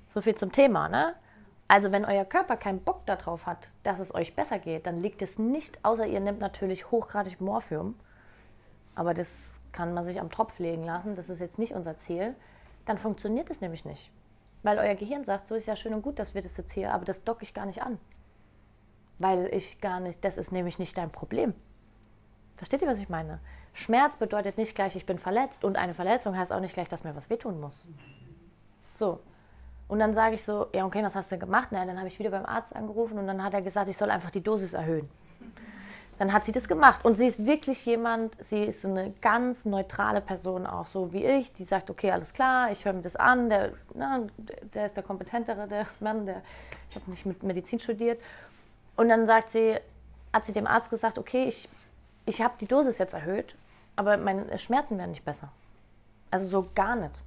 So 0.08 0.20
viel 0.20 0.34
zum 0.34 0.50
Thema, 0.50 0.88
ne? 0.88 1.14
Also 1.68 1.92
wenn 1.92 2.04
euer 2.04 2.24
Körper 2.24 2.56
keinen 2.56 2.80
Bock 2.80 3.06
darauf 3.06 3.46
hat, 3.46 3.70
dass 3.84 4.00
es 4.00 4.12
euch 4.12 4.34
besser 4.34 4.58
geht, 4.58 4.86
dann 4.86 4.98
liegt 4.98 5.22
es 5.22 5.38
nicht, 5.38 5.78
außer 5.84 6.04
ihr 6.08 6.18
nehmt 6.18 6.40
natürlich 6.40 6.90
hochgradig 6.90 7.40
Morphium, 7.40 7.94
aber 8.96 9.14
das 9.14 9.60
kann 9.70 9.94
man 9.94 10.04
sich 10.04 10.20
am 10.20 10.30
Tropf 10.30 10.58
legen 10.58 10.82
lassen, 10.82 11.14
das 11.14 11.30
ist 11.30 11.40
jetzt 11.40 11.60
nicht 11.60 11.74
unser 11.74 11.96
Ziel, 11.96 12.34
dann 12.86 12.98
funktioniert 12.98 13.48
es 13.50 13.60
nämlich 13.60 13.84
nicht. 13.84 14.10
Weil 14.64 14.78
euer 14.78 14.96
Gehirn 14.96 15.22
sagt, 15.22 15.46
so 15.46 15.54
ist 15.54 15.66
ja 15.66 15.76
schön 15.76 15.94
und 15.94 16.02
gut, 16.02 16.18
dass 16.18 16.34
wir 16.34 16.42
das 16.42 16.56
jetzt 16.56 16.72
hier, 16.72 16.92
aber 16.92 17.04
das 17.04 17.22
docke 17.22 17.44
ich 17.44 17.54
gar 17.54 17.66
nicht 17.66 17.82
an 17.82 18.00
weil 19.20 19.54
ich 19.54 19.80
gar 19.80 20.00
nicht, 20.00 20.24
das 20.24 20.38
ist 20.38 20.50
nämlich 20.50 20.78
nicht 20.78 20.96
dein 20.98 21.10
Problem. 21.10 21.54
Versteht 22.56 22.82
ihr, 22.82 22.88
was 22.88 23.00
ich 23.00 23.10
meine? 23.10 23.38
Schmerz 23.74 24.16
bedeutet 24.16 24.56
nicht 24.58 24.74
gleich, 24.74 24.96
ich 24.96 25.06
bin 25.06 25.18
verletzt 25.18 25.62
und 25.62 25.76
eine 25.76 25.94
Verletzung 25.94 26.36
heißt 26.36 26.52
auch 26.52 26.60
nicht 26.60 26.72
gleich, 26.72 26.88
dass 26.88 27.04
mir 27.04 27.14
was 27.14 27.30
wehtun 27.30 27.60
muss. 27.60 27.86
So. 28.94 29.20
Und 29.88 29.98
dann 29.98 30.14
sage 30.14 30.34
ich 30.36 30.44
so, 30.44 30.68
ja, 30.72 30.86
okay, 30.86 31.02
was 31.02 31.14
hast 31.14 31.30
du 31.30 31.38
gemacht? 31.38 31.68
Na, 31.70 31.84
dann 31.84 31.98
habe 31.98 32.08
ich 32.08 32.18
wieder 32.18 32.30
beim 32.30 32.46
Arzt 32.46 32.74
angerufen 32.74 33.18
und 33.18 33.26
dann 33.26 33.42
hat 33.44 33.52
er 33.54 33.60
gesagt, 33.60 33.90
ich 33.90 33.96
soll 33.98 34.10
einfach 34.10 34.30
die 34.30 34.42
Dosis 34.42 34.72
erhöhen. 34.72 35.08
Dann 36.18 36.32
hat 36.32 36.44
sie 36.44 36.52
das 36.52 36.68
gemacht 36.68 37.04
und 37.04 37.16
sie 37.16 37.26
ist 37.26 37.44
wirklich 37.44 37.84
jemand, 37.86 38.42
sie 38.42 38.62
ist 38.62 38.82
so 38.82 38.88
eine 38.88 39.12
ganz 39.20 39.64
neutrale 39.64 40.20
Person 40.20 40.66
auch, 40.66 40.86
so 40.86 41.12
wie 41.12 41.24
ich, 41.24 41.52
die 41.54 41.64
sagt, 41.64 41.90
okay, 41.90 42.10
alles 42.10 42.32
klar, 42.32 42.70
ich 42.72 42.84
höre 42.84 42.92
mir 42.92 43.02
das 43.02 43.16
an, 43.16 43.48
der, 43.50 43.72
na, 43.94 44.26
der 44.74 44.86
ist 44.86 44.96
der 44.96 45.02
kompetentere, 45.02 45.66
der 45.66 45.86
Mann, 46.00 46.26
der, 46.26 46.42
ich 46.90 46.96
habe 46.96 47.10
nicht 47.10 47.26
mit 47.26 47.42
Medizin 47.42 47.80
studiert 47.80 48.20
und 49.00 49.08
dann 49.08 49.26
sagt 49.26 49.48
sie, 49.48 49.76
hat 50.30 50.44
sie 50.44 50.52
dem 50.52 50.66
Arzt 50.66 50.90
gesagt, 50.90 51.16
okay, 51.16 51.44
ich, 51.44 51.70
ich 52.26 52.42
habe 52.42 52.52
die 52.60 52.66
Dosis 52.66 52.98
jetzt 52.98 53.14
erhöht, 53.14 53.54
aber 53.96 54.18
meine 54.18 54.58
Schmerzen 54.58 54.98
werden 54.98 55.12
nicht 55.12 55.24
besser. 55.24 55.48
Also 56.30 56.44
so 56.46 56.68
gar 56.74 56.96
nicht. 56.96 57.18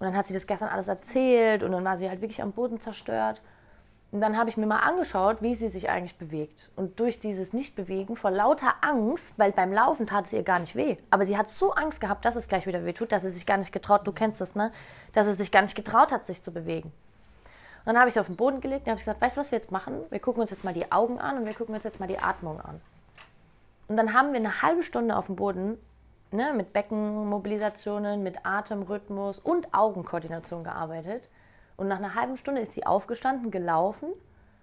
Und 0.00 0.06
dann 0.06 0.16
hat 0.16 0.26
sie 0.26 0.34
das 0.34 0.48
gestern 0.48 0.68
alles 0.68 0.88
erzählt 0.88 1.62
und 1.62 1.70
dann 1.70 1.84
war 1.84 1.96
sie 1.96 2.08
halt 2.08 2.20
wirklich 2.20 2.42
am 2.42 2.50
Boden 2.50 2.80
zerstört. 2.80 3.40
Und 4.10 4.20
dann 4.20 4.36
habe 4.36 4.50
ich 4.50 4.56
mir 4.56 4.66
mal 4.66 4.80
angeschaut, 4.80 5.40
wie 5.40 5.54
sie 5.54 5.68
sich 5.68 5.88
eigentlich 5.88 6.18
bewegt. 6.18 6.68
Und 6.74 6.98
durch 6.98 7.20
dieses 7.20 7.52
Nichtbewegen 7.52 8.16
vor 8.16 8.32
lauter 8.32 8.74
Angst, 8.80 9.38
weil 9.38 9.52
beim 9.52 9.72
Laufen 9.72 10.08
tat 10.08 10.26
es 10.26 10.32
ihr 10.32 10.42
gar 10.42 10.58
nicht 10.58 10.74
weh, 10.74 10.96
aber 11.10 11.24
sie 11.26 11.38
hat 11.38 11.48
so 11.48 11.74
Angst 11.74 12.00
gehabt, 12.00 12.24
dass 12.24 12.34
es 12.34 12.48
gleich 12.48 12.66
wieder 12.66 12.84
weh 12.84 12.92
tut, 12.92 13.12
dass 13.12 13.22
sie 13.22 13.30
sich 13.30 13.46
gar 13.46 13.58
nicht 13.58 13.70
getraut, 13.70 14.04
du 14.04 14.10
kennst 14.10 14.40
das, 14.40 14.56
ne? 14.56 14.72
Dass 15.12 15.28
sie 15.28 15.34
sich 15.34 15.52
gar 15.52 15.62
nicht 15.62 15.76
getraut 15.76 16.10
hat, 16.10 16.26
sich 16.26 16.42
zu 16.42 16.52
bewegen. 16.52 16.92
Dann 17.86 17.96
habe 17.96 18.08
ich 18.08 18.14
sie 18.14 18.20
auf 18.20 18.26
den 18.26 18.36
Boden 18.36 18.60
gelegt 18.60 18.86
und 18.86 18.90
habe 18.90 18.98
gesagt, 18.98 19.20
weißt 19.20 19.36
du, 19.36 19.40
was 19.40 19.52
wir 19.52 19.58
jetzt 19.58 19.70
machen? 19.70 20.00
Wir 20.10 20.18
gucken 20.18 20.42
uns 20.42 20.50
jetzt 20.50 20.64
mal 20.64 20.74
die 20.74 20.90
Augen 20.90 21.20
an 21.20 21.38
und 21.38 21.46
wir 21.46 21.54
gucken 21.54 21.74
uns 21.74 21.84
jetzt 21.84 22.00
mal 22.00 22.08
die 22.08 22.18
Atmung 22.18 22.60
an. 22.60 22.80
Und 23.86 23.96
dann 23.96 24.12
haben 24.12 24.32
wir 24.32 24.40
eine 24.40 24.60
halbe 24.60 24.82
Stunde 24.82 25.16
auf 25.16 25.26
dem 25.26 25.36
Boden 25.36 25.78
ne, 26.32 26.52
mit 26.52 26.72
Beckenmobilisationen, 26.72 28.24
mit 28.24 28.44
Atemrhythmus 28.44 29.38
und 29.38 29.72
Augenkoordination 29.72 30.64
gearbeitet. 30.64 31.28
Und 31.76 31.86
nach 31.86 31.98
einer 31.98 32.16
halben 32.16 32.36
Stunde 32.36 32.60
ist 32.62 32.72
sie 32.72 32.84
aufgestanden, 32.84 33.52
gelaufen. 33.52 34.08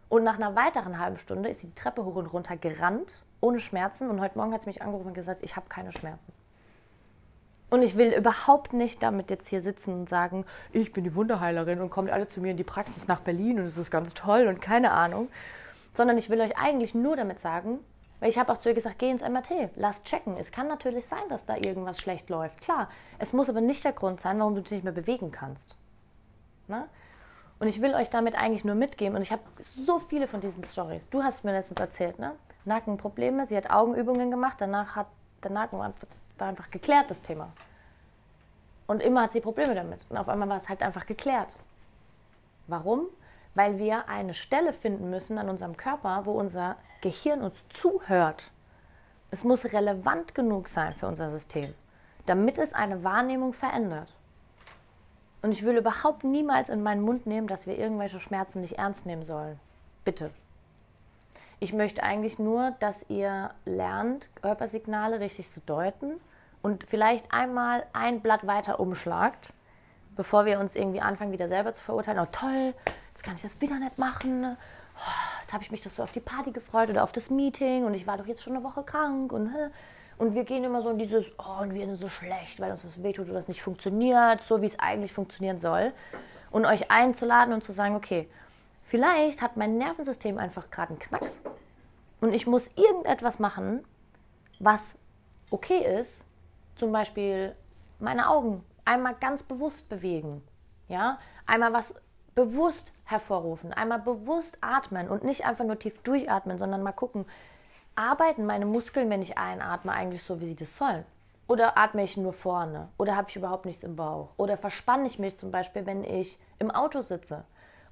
Und 0.09 0.25
nach 0.25 0.35
einer 0.35 0.55
weiteren 0.55 0.99
halben 0.99 1.17
Stunde 1.17 1.47
ist 1.47 1.61
sie 1.61 1.67
die 1.67 1.75
Treppe 1.75 2.03
hoch 2.03 2.17
und 2.17 2.27
runter 2.27 2.57
gerannt, 2.57 3.23
ohne 3.39 3.61
Schmerzen. 3.61 4.09
Und 4.09 4.19
heute 4.19 4.37
Morgen 4.37 4.53
hat 4.53 4.63
sie 4.63 4.69
mich 4.69 4.81
angerufen 4.81 5.07
und 5.07 5.13
gesagt, 5.13 5.43
ich 5.43 5.55
habe 5.55 5.69
keine 5.69 5.93
Schmerzen. 5.93 6.33
Und 7.73 7.81
ich 7.81 7.97
will 7.97 8.13
überhaupt 8.13 8.73
nicht 8.73 9.01
damit 9.01 9.31
jetzt 9.31 9.47
hier 9.47 9.63
sitzen 9.63 9.95
und 9.95 10.07
sagen, 10.07 10.45
ich 10.73 10.93
bin 10.93 11.03
die 11.03 11.15
Wunderheilerin 11.15 11.81
und 11.81 11.89
kommt 11.89 12.11
alle 12.11 12.27
zu 12.27 12.39
mir 12.39 12.51
in 12.51 12.57
die 12.57 12.63
Praxis 12.63 13.07
nach 13.07 13.21
Berlin 13.21 13.57
und 13.59 13.65
es 13.65 13.77
ist 13.77 13.89
ganz 13.89 14.13
toll 14.13 14.45
und 14.45 14.61
keine 14.61 14.91
Ahnung. 14.91 15.27
Sondern 15.95 16.19
ich 16.19 16.29
will 16.29 16.39
euch 16.39 16.55
eigentlich 16.55 16.93
nur 16.93 17.15
damit 17.15 17.39
sagen, 17.39 17.79
weil 18.19 18.29
ich 18.29 18.37
habe 18.37 18.53
auch 18.53 18.59
zu 18.59 18.69
ihr 18.69 18.75
gesagt, 18.75 18.99
geh 18.99 19.09
ins 19.09 19.23
MRT, 19.23 19.71
lass 19.75 20.03
checken. 20.03 20.37
Es 20.37 20.51
kann 20.51 20.67
natürlich 20.67 21.07
sein, 21.07 21.23
dass 21.29 21.47
da 21.47 21.55
irgendwas 21.55 21.99
schlecht 21.99 22.29
läuft. 22.29 22.61
Klar, 22.61 22.89
es 23.17 23.33
muss 23.33 23.49
aber 23.49 23.59
nicht 23.59 23.83
der 23.83 23.93
Grund 23.93 24.21
sein, 24.21 24.37
warum 24.37 24.53
du 24.53 24.61
dich 24.61 24.73
nicht 24.73 24.83
mehr 24.83 24.93
bewegen 24.93 25.31
kannst. 25.31 25.75
Ne? 26.67 26.85
Und 27.57 27.69
ich 27.69 27.81
will 27.81 27.95
euch 27.95 28.11
damit 28.11 28.35
eigentlich 28.35 28.63
nur 28.63 28.75
mitgeben, 28.75 29.15
und 29.15 29.23
ich 29.23 29.31
habe 29.31 29.41
so 29.59 29.97
viele 29.97 30.27
von 30.27 30.41
diesen 30.41 30.63
Stories. 30.63 31.09
Du 31.09 31.23
hast 31.23 31.43
mir 31.43 31.53
letztens 31.53 31.79
erzählt, 31.79 32.19
ne? 32.19 32.33
Nackenprobleme, 32.65 33.47
sie 33.47 33.57
hat 33.57 33.71
Augenübungen 33.71 34.29
gemacht, 34.29 34.57
danach 34.59 34.95
hat 34.95 35.07
der 35.41 35.49
Nacken 35.49 35.81
war 36.37 36.47
einfach 36.47 36.71
geklärt, 36.71 37.09
das 37.09 37.21
Thema. 37.21 37.51
Und 38.87 39.01
immer 39.01 39.23
hat 39.23 39.31
sie 39.31 39.41
Probleme 39.41 39.75
damit. 39.75 40.05
Und 40.09 40.17
auf 40.17 40.29
einmal 40.29 40.49
war 40.49 40.61
es 40.61 40.69
halt 40.69 40.81
einfach 40.81 41.05
geklärt. 41.05 41.55
Warum? 42.67 43.07
Weil 43.55 43.77
wir 43.77 44.09
eine 44.09 44.33
Stelle 44.33 44.73
finden 44.73 45.09
müssen 45.09 45.37
an 45.37 45.49
unserem 45.49 45.77
Körper, 45.77 46.25
wo 46.25 46.31
unser 46.31 46.75
Gehirn 47.01 47.41
uns 47.41 47.65
zuhört. 47.69 48.51
Es 49.31 49.43
muss 49.43 49.65
relevant 49.65 50.35
genug 50.35 50.67
sein 50.67 50.93
für 50.93 51.07
unser 51.07 51.31
System, 51.31 51.73
damit 52.25 52.57
es 52.57 52.73
eine 52.73 53.03
Wahrnehmung 53.03 53.53
verändert. 53.53 54.13
Und 55.41 55.51
ich 55.51 55.63
will 55.63 55.77
überhaupt 55.77 56.23
niemals 56.23 56.69
in 56.69 56.83
meinen 56.83 57.01
Mund 57.01 57.25
nehmen, 57.25 57.47
dass 57.47 57.67
wir 57.67 57.77
irgendwelche 57.77 58.19
Schmerzen 58.19 58.61
nicht 58.61 58.77
ernst 58.77 59.05
nehmen 59.05 59.23
sollen. 59.23 59.59
Bitte. 60.05 60.31
Ich 61.63 61.71
möchte 61.71 62.03
eigentlich 62.03 62.39
nur, 62.39 62.71
dass 62.81 63.05
ihr 63.09 63.51
lernt, 63.63 64.27
Körpersignale 64.41 65.21
richtig 65.21 65.49
zu 65.49 65.61
deuten 65.61 66.19
und 66.61 66.83
vielleicht 66.83 67.33
einmal 67.33 67.85
ein 67.93 68.19
Blatt 68.19 68.45
weiter 68.45 68.81
umschlagt, 68.81 69.53
bevor 70.17 70.43
wir 70.43 70.59
uns 70.59 70.75
irgendwie 70.75 70.99
anfangen, 70.99 71.31
wieder 71.31 71.47
selber 71.47 71.71
zu 71.71 71.81
verurteilen. 71.81 72.19
Oh 72.19 72.27
toll, 72.29 72.73
jetzt 73.11 73.23
kann 73.23 73.35
ich 73.35 73.43
das 73.43 73.61
wieder 73.61 73.79
nicht 73.79 73.97
machen. 73.97 74.57
Oh, 74.97 75.39
jetzt 75.41 75.53
habe 75.53 75.63
ich 75.63 75.71
mich 75.71 75.81
doch 75.81 75.89
so 75.89 76.03
auf 76.03 76.11
die 76.11 76.19
Party 76.19 76.51
gefreut 76.51 76.89
oder 76.89 77.01
auf 77.01 77.13
das 77.13 77.29
Meeting 77.29 77.85
und 77.85 77.93
ich 77.93 78.07
war 78.07 78.17
doch 78.17 78.27
jetzt 78.27 78.43
schon 78.43 78.57
eine 78.57 78.65
Woche 78.65 78.83
krank 78.83 79.31
und 79.31 79.49
und 80.17 80.35
wir 80.35 80.43
gehen 80.43 80.65
immer 80.65 80.81
so 80.81 80.89
in 80.89 80.97
dieses, 80.97 81.25
oh, 81.39 81.61
und 81.61 81.73
wir 81.73 81.85
sind 81.85 81.95
so 81.95 82.09
schlecht, 82.09 82.59
weil 82.59 82.71
uns 82.71 82.83
was 82.85 83.01
wehtut 83.01 83.27
oder 83.27 83.35
das 83.35 83.47
nicht 83.47 83.61
funktioniert, 83.61 84.41
so 84.41 84.61
wie 84.61 84.65
es 84.65 84.79
eigentlich 84.79 85.13
funktionieren 85.13 85.59
soll. 85.59 85.93
Und 86.51 86.65
euch 86.65 86.91
einzuladen 86.91 87.53
und 87.53 87.63
zu 87.63 87.71
sagen, 87.71 87.95
okay, 87.95 88.29
vielleicht 88.93 89.41
hat 89.41 89.57
mein 89.57 89.79
Nervensystem 89.79 90.37
einfach 90.37 90.69
gerade 90.69 90.89
einen 90.89 90.99
Knacks 90.99 91.41
und 92.21 92.31
ich 92.31 92.45
muss 92.45 92.69
irgendetwas 92.75 93.39
machen, 93.39 93.83
was 94.59 94.99
okay 95.49 95.79
ist, 95.99 96.23
zum 96.75 96.91
Beispiel 96.91 97.55
meine 97.97 98.29
Augen 98.29 98.63
einmal 98.85 99.15
ganz 99.15 99.41
bewusst 99.41 99.89
bewegen, 99.89 100.43
ja, 100.89 101.17
einmal 101.47 101.73
was 101.73 101.95
bewusst 102.35 102.93
hervorrufen, 103.05 103.73
einmal 103.73 103.97
bewusst 103.97 104.59
atmen 104.61 105.09
und 105.09 105.23
nicht 105.23 105.43
einfach 105.43 105.65
nur 105.65 105.79
tief 105.79 105.99
durchatmen, 106.03 106.59
sondern 106.59 106.83
mal 106.83 106.91
gucken, 106.91 107.25
arbeiten 107.95 108.45
meine 108.45 108.67
Muskeln, 108.67 109.09
wenn 109.09 109.23
ich 109.23 109.39
einatme, 109.39 109.91
eigentlich 109.91 110.21
so, 110.21 110.39
wie 110.39 110.45
sie 110.45 110.55
das 110.55 110.77
sollen? 110.77 111.03
Oder 111.47 111.79
atme 111.79 112.03
ich 112.03 112.15
nur 112.15 112.33
vorne? 112.33 112.89
Oder 112.99 113.15
habe 113.15 113.27
ich 113.27 113.37
überhaupt 113.37 113.65
nichts 113.65 113.83
im 113.83 113.95
Bauch? 113.95 114.29
Oder 114.37 114.55
verspanne 114.55 115.07
ich 115.07 115.17
mich 115.17 115.35
zum 115.35 115.49
Beispiel, 115.49 115.87
wenn 115.87 116.03
ich 116.03 116.37
im 116.59 116.69
Auto 116.69 117.01
sitze? 117.01 117.43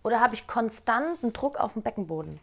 Oder 0.03 0.19
habe 0.19 0.33
ich 0.33 0.47
konstanten 0.47 1.33
Druck 1.33 1.57
auf 1.57 1.73
dem 1.73 1.81
Beckenboden? 1.81 2.39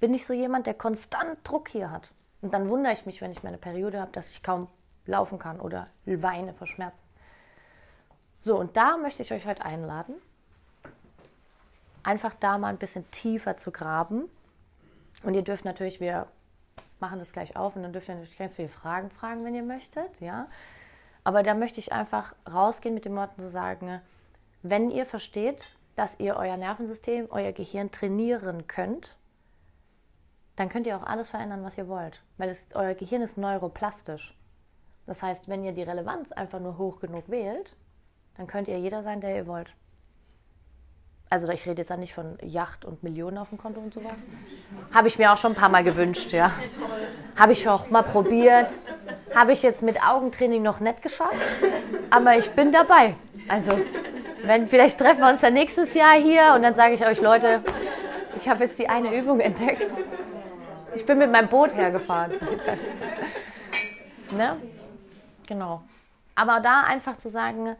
Bin 0.00 0.14
ich 0.14 0.26
so 0.26 0.32
jemand, 0.32 0.66
der 0.66 0.74
konstant 0.74 1.38
Druck 1.44 1.68
hier 1.68 1.90
hat? 1.90 2.10
Und 2.42 2.54
dann 2.54 2.68
wundere 2.68 2.92
ich 2.92 3.06
mich, 3.06 3.20
wenn 3.20 3.32
ich 3.32 3.42
meine 3.42 3.58
Periode 3.58 4.00
habe, 4.00 4.12
dass 4.12 4.30
ich 4.30 4.42
kaum 4.42 4.68
laufen 5.06 5.38
kann 5.38 5.60
oder 5.60 5.88
weine 6.04 6.54
vor 6.54 6.66
Schmerzen. 6.66 7.02
So, 8.40 8.58
und 8.58 8.76
da 8.76 8.96
möchte 8.96 9.22
ich 9.22 9.32
euch 9.32 9.46
heute 9.46 9.64
einladen, 9.64 10.14
einfach 12.02 12.34
da 12.40 12.56
mal 12.56 12.68
ein 12.68 12.78
bisschen 12.78 13.10
tiefer 13.10 13.56
zu 13.58 13.70
graben. 13.70 14.30
Und 15.22 15.34
ihr 15.34 15.42
dürft 15.42 15.66
natürlich, 15.66 16.00
wir 16.00 16.26
machen 17.00 17.18
das 17.18 17.32
gleich 17.32 17.56
auf 17.56 17.76
und 17.76 17.82
dann 17.82 17.92
dürft 17.92 18.08
ihr 18.08 18.14
natürlich 18.14 18.38
ganz 18.38 18.54
viele 18.54 18.68
Fragen 18.68 19.10
fragen, 19.10 19.44
wenn 19.44 19.54
ihr 19.54 19.62
möchtet, 19.62 20.20
ja. 20.20 20.46
Aber 21.24 21.42
da 21.42 21.54
möchte 21.54 21.80
ich 21.80 21.92
einfach 21.92 22.34
rausgehen 22.50 22.94
mit 22.94 23.04
den 23.04 23.14
Worten 23.14 23.40
zu 23.40 23.50
sagen, 23.50 24.00
wenn 24.62 24.90
ihr 24.90 25.04
versteht, 25.04 25.76
dass 25.96 26.18
ihr 26.18 26.36
euer 26.36 26.56
Nervensystem, 26.56 27.28
euer 27.30 27.52
Gehirn 27.52 27.90
trainieren 27.90 28.66
könnt, 28.66 29.16
dann 30.56 30.68
könnt 30.68 30.86
ihr 30.86 30.96
auch 30.96 31.04
alles 31.04 31.30
verändern, 31.30 31.64
was 31.64 31.78
ihr 31.78 31.88
wollt. 31.88 32.22
Weil 32.36 32.50
es, 32.50 32.66
euer 32.74 32.94
Gehirn 32.94 33.22
ist 33.22 33.38
neuroplastisch. 33.38 34.36
Das 35.06 35.22
heißt, 35.22 35.48
wenn 35.48 35.64
ihr 35.64 35.72
die 35.72 35.82
Relevanz 35.82 36.32
einfach 36.32 36.60
nur 36.60 36.78
hoch 36.78 37.00
genug 37.00 37.28
wählt, 37.28 37.74
dann 38.36 38.46
könnt 38.46 38.68
ihr 38.68 38.78
jeder 38.78 39.02
sein, 39.02 39.20
der 39.20 39.36
ihr 39.36 39.46
wollt. 39.46 39.74
Also 41.32 41.48
ich 41.48 41.64
rede 41.64 41.82
jetzt 41.82 41.96
nicht 41.96 42.12
von 42.12 42.36
Yacht 42.42 42.84
und 42.84 43.04
Millionen 43.04 43.38
auf 43.38 43.50
dem 43.50 43.58
Konto 43.58 43.80
und 43.80 43.94
so 43.94 44.02
weiter. 44.02 44.16
Habe 44.92 45.06
ich 45.06 45.16
mir 45.16 45.32
auch 45.32 45.36
schon 45.36 45.52
ein 45.52 45.56
paar 45.56 45.68
Mal 45.68 45.84
gewünscht, 45.84 46.32
ja. 46.32 46.50
Habe 47.36 47.52
ich 47.52 47.68
auch 47.68 47.88
mal 47.88 48.02
probiert. 48.02 48.68
Habe 49.32 49.52
ich 49.52 49.62
jetzt 49.62 49.82
mit 49.82 50.04
Augentraining 50.04 50.60
noch 50.60 50.80
nicht 50.80 51.02
geschafft. 51.02 51.38
Aber 52.10 52.36
ich 52.36 52.50
bin 52.50 52.72
dabei. 52.72 53.14
Also, 53.46 53.78
wenn, 54.44 54.68
vielleicht 54.68 54.98
treffen 54.98 55.20
wir 55.20 55.28
uns 55.28 55.40
dann 55.40 55.54
nächstes 55.54 55.94
Jahr 55.94 56.14
hier 56.14 56.52
und 56.54 56.62
dann 56.62 56.74
sage 56.74 56.94
ich 56.94 57.06
euch, 57.06 57.20
Leute, 57.20 57.62
ich 58.36 58.48
habe 58.48 58.64
jetzt 58.64 58.78
die 58.78 58.88
eine 58.88 59.16
Übung 59.16 59.40
entdeckt. 59.40 60.04
Ich 60.94 61.06
bin 61.06 61.18
mit 61.18 61.30
meinem 61.30 61.48
Boot 61.48 61.74
hergefahren. 61.74 62.32
ne? 64.32 64.56
Genau. 65.46 65.82
Aber 66.34 66.60
da 66.60 66.82
einfach 66.82 67.16
zu 67.18 67.28
sagen, 67.28 67.76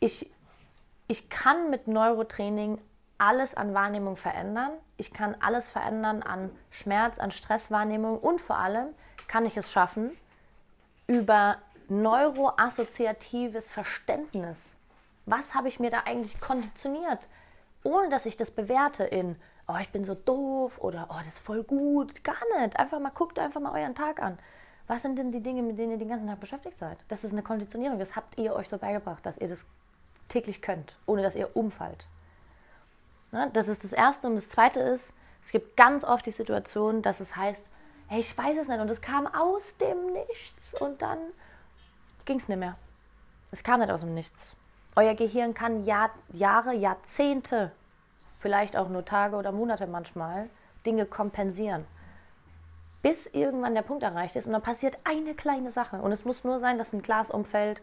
ich 0.00 0.30
ich 1.12 1.28
kann 1.28 1.68
mit 1.68 1.88
Neurotraining 1.88 2.78
alles 3.18 3.54
an 3.54 3.74
Wahrnehmung 3.74 4.16
verändern. 4.16 4.70
Ich 4.96 5.12
kann 5.12 5.36
alles 5.40 5.68
verändern 5.68 6.22
an 6.22 6.50
Schmerz, 6.70 7.18
an 7.18 7.30
Stresswahrnehmung 7.30 8.18
und 8.18 8.40
vor 8.40 8.56
allem 8.56 8.88
kann 9.28 9.44
ich 9.44 9.58
es 9.58 9.70
schaffen, 9.70 10.10
über 11.06 11.58
neuroassoziatives 11.88 13.70
Verständnis. 13.70 14.78
Was 15.26 15.54
habe 15.54 15.68
ich 15.68 15.80
mir 15.80 15.90
da 15.90 16.00
eigentlich 16.04 16.40
konditioniert? 16.40 17.28
Ohne 17.84 18.08
dass 18.08 18.26
ich 18.26 18.36
das 18.36 18.50
bewerte 18.50 19.04
in, 19.04 19.36
oh, 19.68 19.76
ich 19.80 19.90
bin 19.90 20.04
so 20.04 20.14
doof 20.14 20.78
oder 20.78 21.08
oh, 21.10 21.18
das 21.18 21.34
ist 21.34 21.38
voll 21.40 21.62
gut. 21.64 22.24
Gar 22.24 22.36
nicht. 22.58 22.78
Einfach 22.78 23.00
mal 23.00 23.10
guckt 23.10 23.38
einfach 23.38 23.60
mal 23.60 23.80
euren 23.80 23.94
Tag 23.94 24.22
an. 24.22 24.38
Was 24.86 25.02
sind 25.02 25.16
denn 25.16 25.32
die 25.32 25.40
Dinge, 25.40 25.62
mit 25.62 25.78
denen 25.78 25.92
ihr 25.92 25.98
den 25.98 26.08
ganzen 26.08 26.26
Tag 26.26 26.40
beschäftigt 26.40 26.76
seid? 26.76 26.98
Das 27.08 27.24
ist 27.24 27.32
eine 27.32 27.42
Konditionierung. 27.42 27.98
Das 27.98 28.16
habt 28.16 28.38
ihr 28.38 28.54
euch 28.54 28.68
so 28.68 28.78
beigebracht, 28.78 29.24
dass 29.24 29.38
ihr 29.38 29.48
das 29.48 29.64
täglich 30.28 30.60
könnt, 30.62 30.96
ohne 31.06 31.22
dass 31.22 31.36
ihr 31.36 31.56
umfallt. 31.56 32.06
Ja, 33.32 33.46
das 33.46 33.68
ist 33.68 33.84
das 33.84 33.92
Erste. 33.92 34.26
Und 34.26 34.36
das 34.36 34.48
Zweite 34.48 34.80
ist, 34.80 35.14
es 35.42 35.52
gibt 35.52 35.76
ganz 35.76 36.04
oft 36.04 36.26
die 36.26 36.30
Situation, 36.30 37.02
dass 37.02 37.20
es 37.20 37.36
heißt, 37.36 37.66
hey, 38.08 38.20
ich 38.20 38.36
weiß 38.36 38.56
es 38.58 38.68
nicht. 38.68 38.80
Und 38.80 38.90
es 38.90 39.00
kam 39.00 39.26
aus 39.26 39.76
dem 39.78 40.12
Nichts 40.12 40.80
und 40.80 41.00
dann 41.02 41.18
ging 42.24 42.38
es 42.38 42.48
nicht 42.48 42.58
mehr. 42.58 42.76
Es 43.50 43.62
kam 43.62 43.80
nicht 43.80 43.90
aus 43.90 44.00
dem 44.00 44.14
Nichts. 44.14 44.54
Euer 44.94 45.14
Gehirn 45.14 45.54
kann 45.54 45.84
Jahr, 45.84 46.10
Jahre, 46.32 46.74
Jahrzehnte, 46.74 47.72
vielleicht 48.38 48.76
auch 48.76 48.88
nur 48.88 49.04
Tage 49.04 49.36
oder 49.36 49.52
Monate 49.52 49.86
manchmal, 49.86 50.50
Dinge 50.84 51.06
kompensieren. 51.06 51.86
Bis 53.00 53.26
irgendwann 53.26 53.74
der 53.74 53.82
Punkt 53.82 54.02
erreicht 54.02 54.36
ist 54.36 54.46
und 54.46 54.52
dann 54.52 54.62
passiert 54.62 54.98
eine 55.04 55.34
kleine 55.34 55.70
Sache. 55.70 55.96
Und 55.96 56.12
es 56.12 56.24
muss 56.24 56.44
nur 56.44 56.60
sein, 56.60 56.78
dass 56.78 56.92
ein 56.92 57.02
Glas 57.02 57.30
umfällt 57.30 57.80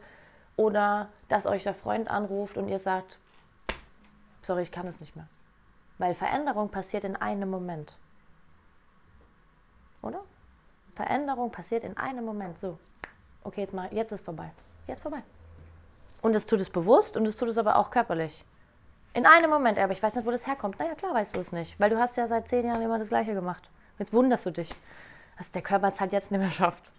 oder 0.56 1.10
dass 1.28 1.46
euch 1.46 1.64
der 1.64 1.74
Freund 1.74 2.10
anruft 2.10 2.58
und 2.58 2.68
ihr 2.68 2.80
sagt, 2.80 3.18
sorry, 4.42 4.62
ich 4.62 4.72
kann 4.72 4.88
es 4.88 5.00
nicht 5.00 5.16
mehr. 5.16 5.28
Weil 5.98 6.14
Veränderung 6.14 6.70
passiert 6.70 7.04
in 7.04 7.16
einem 7.16 7.50
Moment. 7.50 7.98
Oder? 10.02 10.24
Veränderung 10.96 11.52
passiert 11.52 11.84
in 11.84 11.98
einem 11.98 12.24
Moment. 12.24 12.60
So, 12.60 12.78
okay, 13.44 13.62
jetzt, 13.62 13.74
mal, 13.74 13.92
jetzt 13.94 14.12
ist 14.12 14.24
vorbei. 14.24 14.52
Jetzt 14.88 15.02
vorbei. 15.02 15.24
Und 16.22 16.36
es 16.36 16.46
tut 16.46 16.60
es 16.60 16.70
bewusst 16.70 17.18
und 17.18 17.26
es 17.26 17.38
tut 17.38 17.50
es 17.50 17.58
aber 17.58 17.78
auch 17.78 17.92
körperlich. 17.92 18.44
In 19.14 19.26
einem 19.26 19.50
Moment, 19.50 19.80
aber 19.80 19.92
ich 19.92 20.04
weiß 20.04 20.16
nicht, 20.16 20.26
wo 20.26 20.32
das 20.32 20.46
herkommt. 20.46 20.80
Naja, 20.80 20.94
klar 20.96 21.14
weißt 21.14 21.36
du 21.36 21.40
es 21.40 21.52
nicht, 21.52 21.80
weil 21.80 21.90
du 21.90 21.98
hast 21.98 22.18
ja 22.18 22.28
seit 22.28 22.48
zehn 22.48 22.68
Jahren 22.68 22.82
immer 22.82 23.00
das 23.00 23.10
Gleiche 23.10 23.34
gemacht. 23.34 23.70
Jetzt 23.98 24.14
wunderst 24.14 24.46
du 24.46 24.52
dich, 24.52 24.74
dass 25.38 25.52
der 25.52 25.62
Körper 25.62 25.88
es 25.88 26.00
halt 26.00 26.12
jetzt 26.12 26.32
nicht 26.32 26.40
mehr 26.40 26.52
schafft. 26.52 26.92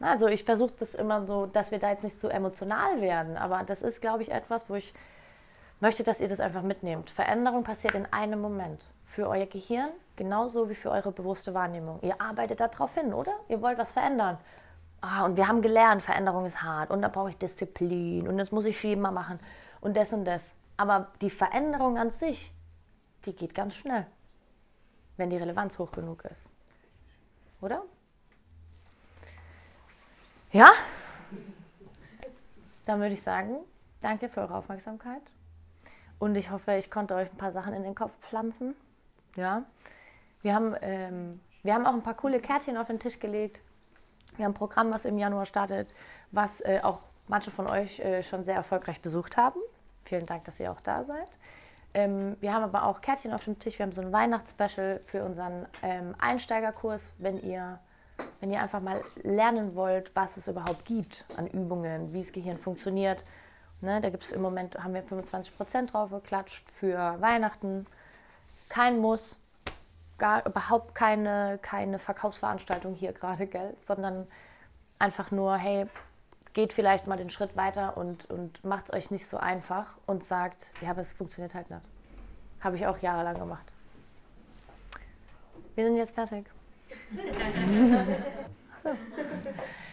Also 0.00 0.26
ich 0.26 0.44
versuche 0.44 0.72
das 0.78 0.94
immer 0.94 1.26
so, 1.26 1.46
dass 1.46 1.70
wir 1.70 1.78
da 1.78 1.90
jetzt 1.90 2.04
nicht 2.04 2.18
so 2.18 2.28
emotional 2.28 3.00
werden, 3.00 3.36
aber 3.36 3.62
das 3.64 3.82
ist, 3.82 4.00
glaube 4.00 4.22
ich, 4.22 4.32
etwas, 4.32 4.68
wo 4.68 4.74
ich 4.74 4.92
möchte, 5.80 6.02
dass 6.02 6.20
ihr 6.20 6.28
das 6.28 6.40
einfach 6.40 6.62
mitnehmt. 6.62 7.10
Veränderung 7.10 7.64
passiert 7.64 7.94
in 7.94 8.06
einem 8.12 8.40
Moment. 8.40 8.84
Für 9.06 9.28
euer 9.28 9.46
Gehirn 9.46 9.90
genauso 10.16 10.70
wie 10.70 10.74
für 10.74 10.90
eure 10.90 11.12
bewusste 11.12 11.54
Wahrnehmung. 11.54 11.98
Ihr 12.02 12.20
arbeitet 12.20 12.60
darauf 12.60 12.94
hin, 12.94 13.12
oder? 13.12 13.32
Ihr 13.48 13.60
wollt 13.60 13.78
was 13.78 13.92
verändern. 13.92 14.38
Ah, 15.04 15.24
und 15.24 15.36
wir 15.36 15.48
haben 15.48 15.62
gelernt, 15.62 16.00
Veränderung 16.00 16.46
ist 16.46 16.62
hart 16.62 16.92
und 16.92 17.02
da 17.02 17.08
brauche 17.08 17.30
ich 17.30 17.36
Disziplin 17.36 18.28
und 18.28 18.38
das 18.38 18.52
muss 18.52 18.64
ich 18.64 18.78
schieben 18.78 19.02
mal 19.02 19.10
machen 19.10 19.40
und 19.80 19.96
das 19.96 20.12
und 20.12 20.24
das. 20.24 20.54
Aber 20.76 21.08
die 21.20 21.28
Veränderung 21.28 21.98
an 21.98 22.10
sich, 22.10 22.54
die 23.26 23.34
geht 23.34 23.52
ganz 23.52 23.74
schnell, 23.74 24.06
wenn 25.16 25.28
die 25.28 25.36
Relevanz 25.36 25.76
hoch 25.78 25.90
genug 25.90 26.24
ist. 26.24 26.50
Oder? 27.60 27.82
Ja? 30.52 30.70
Dann 32.86 33.00
würde 33.00 33.14
ich 33.14 33.22
sagen, 33.22 33.56
danke 34.02 34.28
für 34.28 34.42
eure 34.42 34.54
Aufmerksamkeit. 34.54 35.22
Und 36.20 36.36
ich 36.36 36.50
hoffe, 36.50 36.74
ich 36.76 36.92
konnte 36.92 37.16
euch 37.16 37.28
ein 37.28 37.36
paar 37.36 37.50
Sachen 37.50 37.74
in 37.74 37.82
den 37.82 37.96
Kopf 37.96 38.12
pflanzen. 38.20 38.76
Ja. 39.34 39.64
Wir 40.42 40.54
haben, 40.54 40.76
ähm, 40.80 41.40
wir 41.64 41.74
haben 41.74 41.86
auch 41.86 41.94
ein 41.94 42.02
paar 42.02 42.14
coole 42.14 42.38
Kärtchen 42.38 42.76
auf 42.76 42.86
den 42.86 43.00
Tisch 43.00 43.18
gelegt. 43.18 43.60
Wir 44.36 44.44
haben 44.44 44.52
ein 44.52 44.54
Programm, 44.54 44.90
was 44.90 45.04
im 45.04 45.18
Januar 45.18 45.46
startet, 45.46 45.92
was 46.30 46.60
äh, 46.62 46.80
auch 46.82 47.00
manche 47.28 47.50
von 47.50 47.66
euch 47.66 48.00
äh, 48.00 48.22
schon 48.22 48.44
sehr 48.44 48.56
erfolgreich 48.56 49.00
besucht 49.00 49.36
haben. 49.36 49.60
Vielen 50.04 50.26
Dank, 50.26 50.44
dass 50.44 50.58
ihr 50.60 50.72
auch 50.72 50.80
da 50.80 51.04
seid. 51.04 51.28
Ähm, 51.94 52.36
wir 52.40 52.52
haben 52.52 52.62
aber 52.62 52.86
auch 52.86 53.00
Kärtchen 53.00 53.32
auf 53.32 53.44
dem 53.44 53.58
Tisch. 53.58 53.78
Wir 53.78 53.84
haben 53.84 53.92
so 53.92 54.00
ein 54.00 54.12
Weihnachtsspecial 54.12 55.00
für 55.04 55.24
unseren 55.24 55.66
ähm, 55.82 56.14
Einsteigerkurs, 56.18 57.12
wenn 57.18 57.40
ihr 57.40 57.78
wenn 58.40 58.50
ihr 58.50 58.60
einfach 58.60 58.80
mal 58.80 59.02
lernen 59.22 59.74
wollt, 59.74 60.10
was 60.14 60.36
es 60.36 60.48
überhaupt 60.48 60.84
gibt 60.84 61.24
an 61.36 61.46
Übungen, 61.46 62.12
wie 62.12 62.20
das 62.20 62.32
Gehirn 62.32 62.58
funktioniert. 62.58 63.22
Ne, 63.80 64.00
da 64.00 64.10
gibt 64.10 64.24
es 64.24 64.30
im 64.30 64.42
Moment, 64.42 64.76
haben 64.76 64.94
wir 64.94 65.02
25% 65.02 65.86
drauf 65.86 66.10
geklatscht 66.10 66.68
für 66.70 67.20
Weihnachten. 67.20 67.86
Kein 68.68 69.00
Muss, 69.00 69.38
gar 70.22 70.46
überhaupt 70.46 70.94
keine, 70.94 71.58
keine 71.62 71.98
Verkaufsveranstaltung 71.98 72.94
hier 72.94 73.12
gerade, 73.12 73.48
gell? 73.48 73.74
Sondern 73.76 74.28
einfach 75.00 75.32
nur, 75.32 75.56
hey, 75.56 75.86
geht 76.52 76.72
vielleicht 76.72 77.08
mal 77.08 77.16
den 77.16 77.28
Schritt 77.28 77.56
weiter 77.56 77.96
und, 77.96 78.30
und 78.30 78.62
macht 78.64 78.84
es 78.84 78.94
euch 78.94 79.10
nicht 79.10 79.26
so 79.26 79.36
einfach 79.36 79.96
und 80.06 80.22
sagt, 80.22 80.68
ja, 80.80 80.90
aber 80.90 81.00
es 81.00 81.12
funktioniert 81.12 81.56
halt 81.56 81.68
nicht. 81.70 81.82
Habe 82.60 82.76
ich 82.76 82.86
auch 82.86 82.98
jahrelang 82.98 83.34
gemacht. 83.34 83.66
Wir 85.74 85.86
sind 85.86 85.96
jetzt 85.96 86.14
fertig. 86.14 86.46
so. 88.84 88.90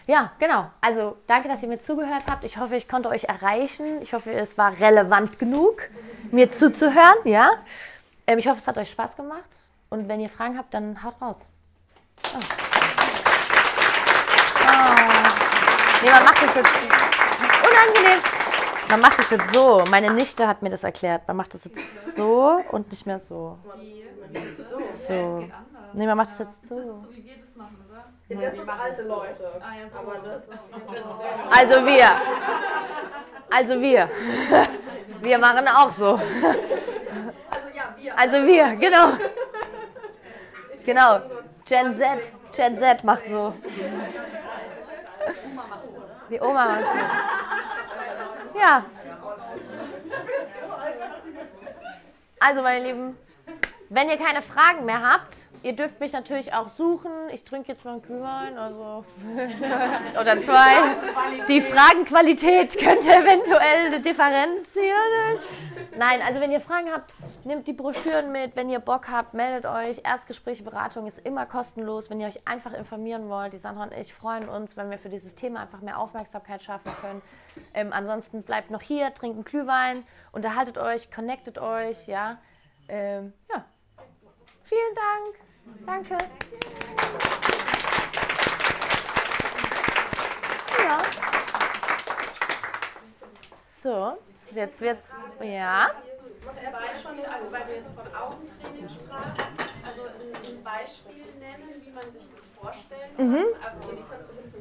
Ja, 0.05 0.32
genau. 0.38 0.69
Also 0.80 1.17
danke, 1.25 1.49
dass 1.49 1.63
ihr 1.63 1.69
mir 1.69 1.80
zugehört 1.80 2.23
habt. 2.27 2.43
Ich 2.43 2.57
hoffe, 2.57 2.75
ich 2.75 2.88
konnte 2.88 3.09
euch 3.09 3.23
erreichen. 3.23 3.99
Ich 4.03 4.13
hoffe, 4.13 4.32
es 4.32 4.59
war 4.59 4.80
relevant 4.80 5.39
genug, 5.39 5.89
mir 6.30 6.51
zuzuhören. 6.51 7.17
Ja. 7.23 7.49
Ähm, 8.27 8.38
ich 8.38 8.47
hoffe, 8.47 8.59
es 8.59 8.67
hat 8.67 8.77
euch 8.77 8.91
Spaß 8.91 9.15
gemacht. 9.15 9.68
Und 9.90 10.08
wenn 10.08 10.20
ihr 10.20 10.30
Fragen 10.30 10.58
habt, 10.58 10.74
dann 10.74 11.04
haut 11.04 11.20
raus. 11.20 11.48
Oh. 12.34 12.38
Oh. 14.62 15.00
Nee, 16.04 16.12
man 16.12 16.24
macht 16.24 16.44
das 16.44 16.56
jetzt 16.56 16.84
unangenehm. 16.84 18.20
Man 18.90 19.02
macht 19.02 19.20
das 19.20 19.32
jetzt 19.32 19.54
so. 19.54 19.84
Meine 19.90 20.12
Nichte 20.14 20.48
hat 20.48 20.62
mir 20.62 20.70
das 20.70 20.84
erklärt. 20.84 21.28
Man 21.28 21.38
macht 21.38 21.54
das 21.54 21.66
jetzt 21.66 22.16
so 22.16 22.60
und 22.72 22.92
nicht 22.92 23.06
mehr 23.08 23.20
so. 23.20 23.58
So. 24.88 25.44
Nee, 25.94 26.06
man 26.06 26.18
macht 26.18 26.30
das 26.30 26.40
jetzt 26.40 26.68
so. 26.68 26.76
Das 26.76 26.86
ist 26.86 27.02
so, 27.02 27.12
wie 27.12 27.26
wir 27.26 27.36
das 27.38 27.56
machen, 27.56 27.78
oder? 27.90 28.42
Das 28.42 28.54
ist 28.54 28.70
alte 28.70 29.02
Leute. 29.04 29.52
Ah, 29.60 29.76
ja, 29.76 29.90
so. 29.90 29.98
Aber 29.98 30.20
das, 30.20 30.44
Also 31.50 31.86
wir. 31.86 32.10
Also 33.50 33.82
wir. 33.82 34.10
Wir 35.22 35.38
machen 35.40 35.68
auch 35.68 35.92
so. 35.92 36.14
also 36.14 36.22
ja, 37.76 37.96
wir. 37.98 38.18
Also 38.18 38.46
wir, 38.46 38.76
genau. 38.76 39.14
Genau. 40.90 41.22
Gen 41.66 41.94
Z. 41.94 42.34
Gen 42.52 42.76
Z 42.76 43.04
macht 43.04 43.28
so. 43.28 43.54
Die 46.32 46.42
Oma 46.42 46.66
macht 46.66 46.82
so. 46.82 48.58
Ja. 48.58 48.84
Also, 52.40 52.64
meine 52.64 52.86
Lieben, 52.86 53.18
wenn 53.90 54.10
ihr 54.10 54.18
keine 54.18 54.42
Fragen 54.42 54.86
mehr 54.86 55.08
habt, 55.08 55.38
ihr 55.64 55.74
dürft 55.74 55.99
mich 55.99 56.14
natürlich 56.14 56.53
auch 56.53 56.70
suchen. 56.70 57.12
Ich 57.32 57.43
trinke 57.43 57.70
jetzt 57.70 57.86
noch 57.86 57.93
einen 57.93 58.01
Glühwein, 58.01 58.57
also 58.57 59.03
oder 60.20 60.38
zwei. 60.38 60.95
Die 61.47 61.62
Fragenqualität 61.62 62.78
könnte 62.78 63.10
eventuell 63.10 64.01
differenzieren. 64.01 65.39
Nein, 65.97 66.22
also 66.22 66.39
wenn 66.39 66.51
ihr 66.51 66.62
Fragen 66.62 66.91
habt, 66.91 67.14
nehmt 67.45 67.68
die 67.68 67.74
Broschüren 67.74 68.32
mit. 68.32 68.55
Wenn 68.55 68.70
ihr 68.70 68.80
Bock 68.80 69.10
habt, 69.10 69.34
meldet 69.34 69.66
euch. 69.66 70.01
Erstgespräche, 70.03 70.64
Beratung 70.64 71.07
ist 71.07 71.20
immer 71.26 71.45
kostenlos. 71.45 72.10
Wenn 72.10 72.20
ihr 72.20 72.28
euch 72.28 72.47
einfach 72.47 72.74
informieren 72.74 73.30
wollt, 73.30 73.53
die 73.53 73.57
Sandra 73.57 73.84
und 73.84 73.93
ich 73.93 74.14
freuen 74.14 74.47
uns, 74.47 74.78
wenn 74.78 74.89
wir 74.89 74.97
für 74.97 75.10
dieses 75.10 75.36
Thema 75.36 75.62
einfach 75.62 75.82
mehr 75.82 75.99
Aufmerksamkeit 75.99 76.64
schaffen 76.64 76.91
können. 77.01 77.22
Ähm, 77.74 77.91
ansonsten 77.91 78.43
bleibt 78.43 78.72
noch 78.72 78.82
hier, 78.82 79.14
trinkt 79.14 79.36
einen 79.36 79.43
Glühwein, 79.43 80.03
unterhaltet 80.32 80.78
euch, 80.78 81.12
connectet 81.12 81.60
euch, 81.60 82.07
ja. 82.07 82.38
Ähm, 82.88 83.34
ja. 83.51 83.66
Vielen 84.64 84.95
Dank. 84.95 85.49
Danke. 85.86 86.17
Ja. 90.78 91.01
So, 93.82 94.17
jetzt 94.51 94.82
wird's. 94.82 95.13
Ja. 95.41 95.89
Er 96.61 96.72
Beispiel, 96.72 97.26
also 97.26 97.51
weil 97.51 97.67
wir 97.67 97.76
jetzt 97.76 97.91
von 97.93 98.05
Augentraining 98.15 98.89
sprachen, 98.89 99.34
also 99.86 100.01
ein, 100.01 100.63
Beispiel 100.63 101.26
nennen, 101.39 101.82
wie 101.82 101.91
man 101.91 102.03
sich 102.11 102.28
das 102.30 102.41
vorstellen 102.59 103.17
kann? 103.17 103.36
Also 103.36 103.97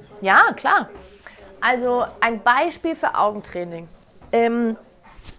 schon. 0.09 0.25
Ja, 0.25 0.53
klar. 0.55 0.89
Also 1.61 2.07
ein 2.21 2.43
Beispiel 2.43 2.95
für 2.95 3.15
Augentraining. 3.15 3.89
Ähm, 4.33 4.77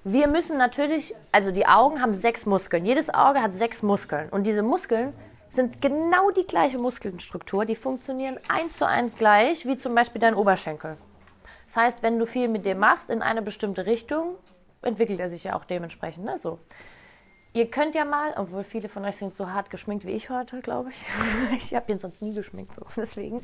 wir 0.04 0.28
müssen 0.28 0.58
natürlich, 0.58 1.14
also 1.32 1.52
die 1.52 1.66
Augen 1.66 2.02
haben 2.02 2.14
sechs 2.14 2.46
Muskeln. 2.46 2.86
Jedes 2.86 3.14
Auge 3.14 3.42
hat 3.42 3.54
sechs 3.54 3.84
Muskeln. 3.84 4.30
Und 4.30 4.44
diese 4.44 4.64
Muskeln 4.64 5.14
sind 5.54 5.82
genau 5.82 6.32
die 6.32 6.46
gleiche 6.46 6.78
Muskelstruktur. 6.78 7.66
Die 7.66 7.76
funktionieren 7.76 8.40
eins 8.48 8.78
zu 8.78 8.88
eins 8.88 9.16
gleich, 9.16 9.66
wie 9.66 9.78
zum 9.78 9.96
Beispiel 9.96 10.22
dein 10.22 10.36
Oberschenkel. 10.36 10.98
Das 11.68 11.78
heißt, 11.78 12.04
wenn 12.04 12.20
du 12.20 12.26
viel 12.26 12.48
mit 12.48 12.66
dem 12.66 12.80
machst 12.80 13.10
in 13.10 13.22
eine 13.22 13.42
bestimmte 13.42 13.86
Richtung, 13.86 14.36
entwickelt 14.82 15.20
er 15.20 15.30
sich 15.30 15.44
ja 15.44 15.56
auch 15.56 15.66
dementsprechend. 15.66 16.26
Ne? 16.26 16.38
So. 16.38 16.60
Ihr 17.54 17.70
könnt 17.70 17.96
ja 17.96 18.06
mal, 18.06 18.34
obwohl 18.38 18.64
viele 18.64 18.90
von 18.90 19.04
euch 19.06 19.18
sind 19.18 19.36
so 19.36 19.50
hart 19.50 19.70
geschminkt 19.70 20.06
wie 20.06 20.12
ich 20.12 20.30
heute, 20.30 20.62
glaube 20.62 20.90
ich. 20.90 21.06
ich 21.58 21.76
habe 21.76 21.92
ihn 21.92 22.00
sonst 22.00 22.22
nie 22.22 22.34
geschminkt, 22.34 22.76
so 22.76 22.86
deswegen. 22.96 23.44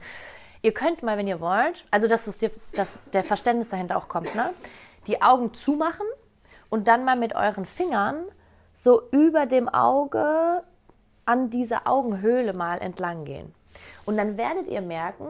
Ihr 0.62 0.74
könnt 0.74 1.03
mal, 1.03 1.18
wenn 1.18 1.28
ihr 1.28 1.39
wollt, 1.39 1.86
also 1.91 2.08
dass, 2.08 2.28
es 2.28 2.38
dir, 2.38 2.49
dass 2.74 2.97
der 3.14 3.24
Verständnis 3.24 3.70
dahinter 3.70 3.97
auch 3.97 4.08
kommt, 4.08 4.34
ne? 4.34 4.53
die 5.06 5.22
Augen 5.22 5.53
zumachen 5.53 6.06
und 6.70 6.88
dann 6.88 7.06
mal 7.06 7.16
mit 7.16 7.36
euren 7.36 7.66
Fingern 7.66 8.26
so 8.74 9.08
über 9.12 9.45
dem 9.45 9.70
Auge 9.70 10.64
an 11.26 11.49
dieser 11.49 11.88
Augenhöhle 11.88 12.53
mal 12.53 12.80
entlang 12.80 13.26
gehen. 13.26 13.53
Und 14.05 14.17
dann 14.17 14.38
werdet 14.38 14.67
ihr 14.67 14.82
merken, 14.82 15.28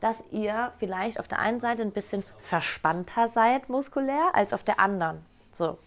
dass 0.00 0.22
ihr 0.30 0.72
vielleicht 0.78 1.18
auf 1.18 1.28
der 1.28 1.38
einen 1.38 1.60
Seite 1.60 1.82
ein 1.82 1.92
bisschen 1.92 2.22
verspannter 2.40 3.28
seid 3.28 3.68
muskulär 3.68 4.30
als 4.34 4.52
auf 4.52 4.62
der 4.62 4.78
anderen. 4.78 5.24
So. 5.52 5.78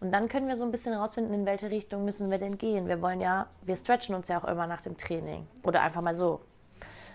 Und 0.00 0.12
dann 0.12 0.28
können 0.28 0.48
wir 0.48 0.56
so 0.56 0.64
ein 0.64 0.72
bisschen 0.72 0.92
herausfinden, 0.92 1.34
in 1.34 1.46
welche 1.46 1.70
Richtung 1.70 2.04
müssen 2.04 2.30
wir 2.30 2.38
denn 2.38 2.56
gehen. 2.56 2.88
Wir 2.88 3.02
wollen 3.02 3.20
ja, 3.20 3.46
wir 3.62 3.76
stretchen 3.76 4.14
uns 4.14 4.28
ja 4.28 4.40
auch 4.40 4.44
immer 4.48 4.66
nach 4.66 4.80
dem 4.80 4.96
Training. 4.96 5.46
Oder 5.62 5.82
einfach 5.82 6.00
mal 6.00 6.14
so. 6.14 6.40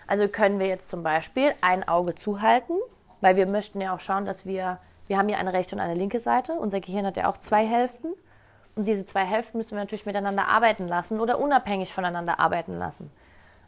Also 0.06 0.28
können 0.28 0.60
wir 0.60 0.66
jetzt 0.66 0.88
zum 0.88 1.02
Beispiel 1.02 1.52
ein 1.60 1.86
Auge 1.88 2.14
zuhalten, 2.14 2.78
weil 3.20 3.34
wir 3.34 3.46
möchten 3.46 3.80
ja 3.80 3.94
auch 3.94 4.00
schauen, 4.00 4.24
dass 4.24 4.46
wir, 4.46 4.78
wir 5.08 5.18
haben 5.18 5.28
hier 5.28 5.38
eine 5.38 5.52
rechte 5.52 5.74
und 5.74 5.80
eine 5.80 5.94
linke 5.94 6.20
Seite. 6.20 6.52
Unser 6.52 6.80
Gehirn 6.80 7.06
hat 7.06 7.16
ja 7.16 7.28
auch 7.28 7.38
zwei 7.38 7.66
Hälften. 7.66 8.14
Und 8.76 8.84
diese 8.84 9.06
zwei 9.06 9.24
Hälften 9.24 9.56
müssen 9.56 9.72
wir 9.72 9.80
natürlich 9.80 10.06
miteinander 10.06 10.48
arbeiten 10.48 10.86
lassen 10.86 11.18
oder 11.18 11.40
unabhängig 11.40 11.92
voneinander 11.92 12.38
arbeiten 12.38 12.78
lassen. 12.78 13.10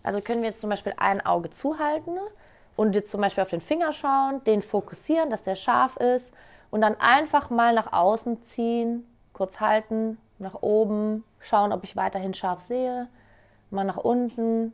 Also 0.02 0.20
können 0.20 0.42
wir 0.42 0.50
jetzt 0.50 0.60
zum 0.60 0.70
Beispiel 0.70 0.92
ein 0.96 1.24
Auge 1.24 1.50
zuhalten 1.50 2.18
und 2.76 2.94
jetzt 2.94 3.10
zum 3.10 3.20
Beispiel 3.20 3.42
auf 3.42 3.50
den 3.50 3.62
Finger 3.62 3.92
schauen, 3.92 4.44
den 4.44 4.62
fokussieren, 4.62 5.30
dass 5.30 5.42
der 5.42 5.56
scharf 5.56 5.96
ist 5.96 6.32
und 6.70 6.82
dann 6.82 7.00
einfach 7.00 7.50
mal 7.50 7.74
nach 7.74 7.92
außen 7.92 8.42
ziehen, 8.42 9.06
kurz 9.32 9.60
halten, 9.60 10.18
nach 10.38 10.62
oben, 10.62 11.24
schauen, 11.40 11.72
ob 11.72 11.84
ich 11.84 11.96
weiterhin 11.96 12.34
scharf 12.34 12.60
sehe, 12.60 13.08
mal 13.70 13.84
nach 13.84 13.96
unten 13.96 14.72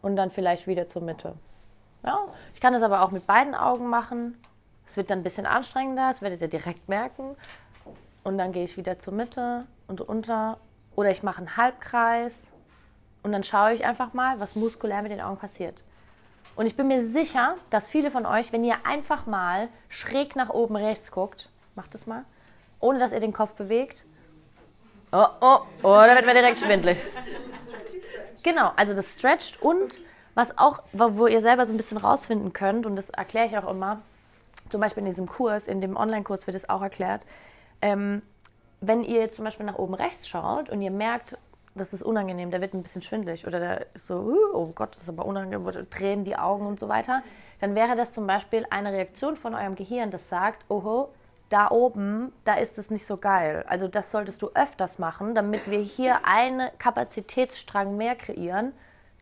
und 0.00 0.16
dann 0.16 0.30
vielleicht 0.30 0.66
wieder 0.66 0.86
zur 0.86 1.02
Mitte. 1.02 1.34
Ja, 2.04 2.20
ich 2.54 2.60
kann 2.60 2.72
das 2.72 2.82
aber 2.82 3.02
auch 3.02 3.10
mit 3.10 3.26
beiden 3.26 3.54
Augen 3.54 3.88
machen. 3.88 4.38
Es 4.86 4.96
wird 4.96 5.10
dann 5.10 5.20
ein 5.20 5.22
bisschen 5.22 5.46
anstrengender, 5.46 6.08
das 6.08 6.22
werdet 6.22 6.42
ihr 6.42 6.48
direkt 6.48 6.88
merken. 6.88 7.36
Und 8.24 8.38
dann 8.38 8.52
gehe 8.52 8.64
ich 8.64 8.76
wieder 8.76 8.98
zur 8.98 9.12
Mitte 9.12 9.66
und 9.86 10.00
unter. 10.00 10.58
Oder 10.96 11.10
ich 11.10 11.22
mache 11.22 11.38
einen 11.38 11.56
Halbkreis. 11.56 12.34
Und 13.22 13.32
dann 13.32 13.44
schaue 13.44 13.74
ich 13.74 13.84
einfach 13.84 14.12
mal, 14.12 14.40
was 14.40 14.56
muskulär 14.56 15.02
mit 15.02 15.12
den 15.12 15.20
Augen 15.20 15.38
passiert. 15.38 15.84
Und 16.56 16.66
ich 16.66 16.76
bin 16.76 16.88
mir 16.88 17.04
sicher, 17.04 17.56
dass 17.70 17.88
viele 17.88 18.10
von 18.10 18.26
euch, 18.26 18.52
wenn 18.52 18.64
ihr 18.64 18.76
einfach 18.84 19.26
mal 19.26 19.68
schräg 19.88 20.36
nach 20.36 20.50
oben 20.50 20.76
rechts 20.76 21.10
guckt, 21.10 21.48
macht 21.74 21.94
es 21.94 22.06
mal, 22.06 22.24
ohne 22.80 22.98
dass 22.98 23.12
ihr 23.12 23.20
den 23.20 23.32
Kopf 23.32 23.54
bewegt. 23.54 24.04
Oh, 25.10 25.26
oh, 25.40 25.58
oh, 25.82 25.94
da 25.94 26.14
wird 26.14 26.26
mir 26.26 26.34
direkt 26.34 26.60
schwindlig. 26.60 26.98
Genau, 28.42 28.72
also 28.76 28.94
das 28.94 29.18
stretcht 29.18 29.60
und 29.62 29.98
was 30.34 30.58
auch, 30.58 30.82
wo 30.92 31.26
ihr 31.26 31.40
selber 31.40 31.66
so 31.66 31.72
ein 31.72 31.76
bisschen 31.76 31.98
rausfinden 31.98 32.52
könnt, 32.52 32.86
und 32.86 32.94
das 32.96 33.10
erkläre 33.10 33.46
ich 33.46 33.56
auch 33.56 33.68
immer, 33.68 34.02
zum 34.70 34.80
Beispiel 34.80 35.02
in 35.02 35.06
diesem 35.06 35.26
Kurs, 35.26 35.66
in 35.66 35.80
dem 35.80 35.96
Online-Kurs 35.96 36.46
wird 36.46 36.56
es 36.56 36.68
auch 36.68 36.82
erklärt, 36.82 37.22
ähm, 37.82 38.22
wenn 38.80 39.02
ihr 39.02 39.20
jetzt 39.20 39.36
zum 39.36 39.44
Beispiel 39.44 39.66
nach 39.66 39.78
oben 39.78 39.94
rechts 39.94 40.28
schaut 40.28 40.70
und 40.70 40.82
ihr 40.82 40.90
merkt, 40.90 41.38
das 41.74 41.92
ist 41.92 42.02
unangenehm, 42.02 42.50
der 42.50 42.60
wird 42.60 42.74
ein 42.74 42.82
bisschen 42.82 43.02
schwindelig 43.02 43.46
oder 43.46 43.58
der 43.58 43.86
ist 43.94 44.06
so, 44.06 44.14
uh, 44.14 44.54
oh 44.54 44.72
Gott, 44.74 44.94
das 44.94 45.04
ist 45.04 45.08
aber 45.08 45.26
unangenehm, 45.26 45.66
tränen 45.90 46.24
die 46.24 46.36
Augen 46.36 46.66
und 46.66 46.78
so 46.78 46.88
weiter, 46.88 47.22
dann 47.60 47.74
wäre 47.74 47.96
das 47.96 48.12
zum 48.12 48.26
Beispiel 48.26 48.64
eine 48.70 48.92
Reaktion 48.92 49.36
von 49.36 49.54
eurem 49.54 49.74
Gehirn, 49.74 50.10
das 50.10 50.28
sagt, 50.28 50.64
oho, 50.70 51.08
da 51.48 51.70
oben, 51.70 52.32
da 52.44 52.54
ist 52.54 52.78
es 52.78 52.90
nicht 52.90 53.06
so 53.06 53.16
geil. 53.16 53.64
Also 53.68 53.86
das 53.86 54.10
solltest 54.10 54.42
du 54.42 54.50
öfters 54.54 54.98
machen, 54.98 55.34
damit 55.34 55.70
wir 55.70 55.78
hier 55.78 56.26
einen 56.26 56.68
Kapazitätsstrang 56.78 57.96
mehr 57.96 58.16
kreieren, 58.16 58.72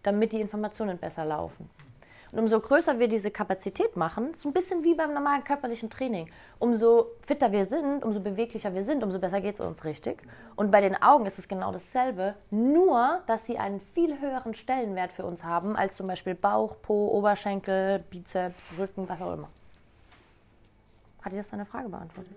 damit 0.02 0.32
die 0.32 0.40
Informationen 0.40 0.98
besser 0.98 1.24
laufen. 1.24 1.68
Und 2.32 2.38
umso 2.38 2.60
größer 2.60 2.98
wir 2.98 3.08
diese 3.08 3.30
Kapazität 3.30 3.94
machen, 3.98 4.30
ist 4.30 4.46
ein 4.46 4.54
bisschen 4.54 4.82
wie 4.84 4.94
beim 4.94 5.12
normalen 5.12 5.44
körperlichen 5.44 5.90
Training. 5.90 6.30
Umso 6.58 7.08
fitter 7.20 7.52
wir 7.52 7.66
sind, 7.66 8.02
umso 8.02 8.20
beweglicher 8.20 8.72
wir 8.72 8.84
sind, 8.84 9.04
umso 9.04 9.18
besser 9.18 9.42
geht 9.42 9.56
es 9.56 9.60
uns 9.60 9.84
richtig. 9.84 10.22
Und 10.56 10.70
bei 10.70 10.80
den 10.80 11.00
Augen 11.02 11.26
ist 11.26 11.38
es 11.38 11.46
genau 11.46 11.72
dasselbe, 11.72 12.34
nur 12.50 13.20
dass 13.26 13.44
sie 13.44 13.58
einen 13.58 13.80
viel 13.80 14.18
höheren 14.18 14.54
Stellenwert 14.54 15.12
für 15.12 15.26
uns 15.26 15.44
haben 15.44 15.76
als 15.76 15.94
zum 15.94 16.06
Beispiel 16.06 16.34
Bauch, 16.34 16.76
Po, 16.80 17.08
Oberschenkel, 17.08 17.98
Bizeps, 18.08 18.72
Rücken, 18.78 19.06
was 19.10 19.20
auch 19.20 19.34
immer. 19.34 19.50
Hat 21.20 21.32
dir 21.32 21.36
das 21.36 21.50
deine 21.50 21.66
Frage 21.66 21.90
beantwortet? 21.90 22.32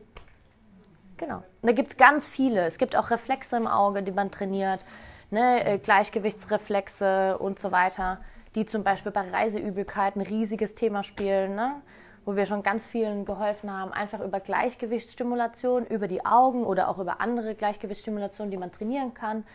Genau. 1.15 1.37
Und 1.37 1.69
da 1.69 1.71
gibt 1.71 1.91
es 1.91 1.97
ganz 1.97 2.27
viele. 2.27 2.65
Es 2.65 2.77
gibt 2.77 2.97
auch 2.97 3.11
Reflexe 3.11 3.55
im 3.55 3.67
Auge, 3.67 4.03
die 4.03 4.11
man 4.11 4.29
trainiert, 4.29 4.83
ne? 5.31 5.65
äh, 5.65 5.77
Gleichgewichtsreflexe 5.77 7.37
und 7.37 7.59
so 7.59 7.71
weiter, 7.71 8.19
die 8.55 8.65
zum 8.65 8.83
Beispiel 8.83 9.11
bei 9.11 9.29
Reiseübelkeit 9.29 10.15
ein 10.15 10.21
riesiges 10.21 10.75
Thema 10.75 11.03
spielen, 11.03 11.55
ne? 11.55 11.81
wo 12.25 12.35
wir 12.35 12.45
schon 12.45 12.63
ganz 12.63 12.87
vielen 12.87 13.23
geholfen 13.25 13.71
haben, 13.71 13.93
einfach 13.93 14.19
über 14.19 14.39
Gleichgewichtsstimulation, 14.39 15.85
über 15.85 16.07
die 16.07 16.25
Augen 16.25 16.63
oder 16.63 16.89
auch 16.89 16.97
über 16.97 17.21
andere 17.21 17.53
Gleichgewichtsstimulationen, 17.53 18.49
die 18.49 18.57
man 18.57 18.71
trainieren 18.71 19.13
kann, 19.13 19.45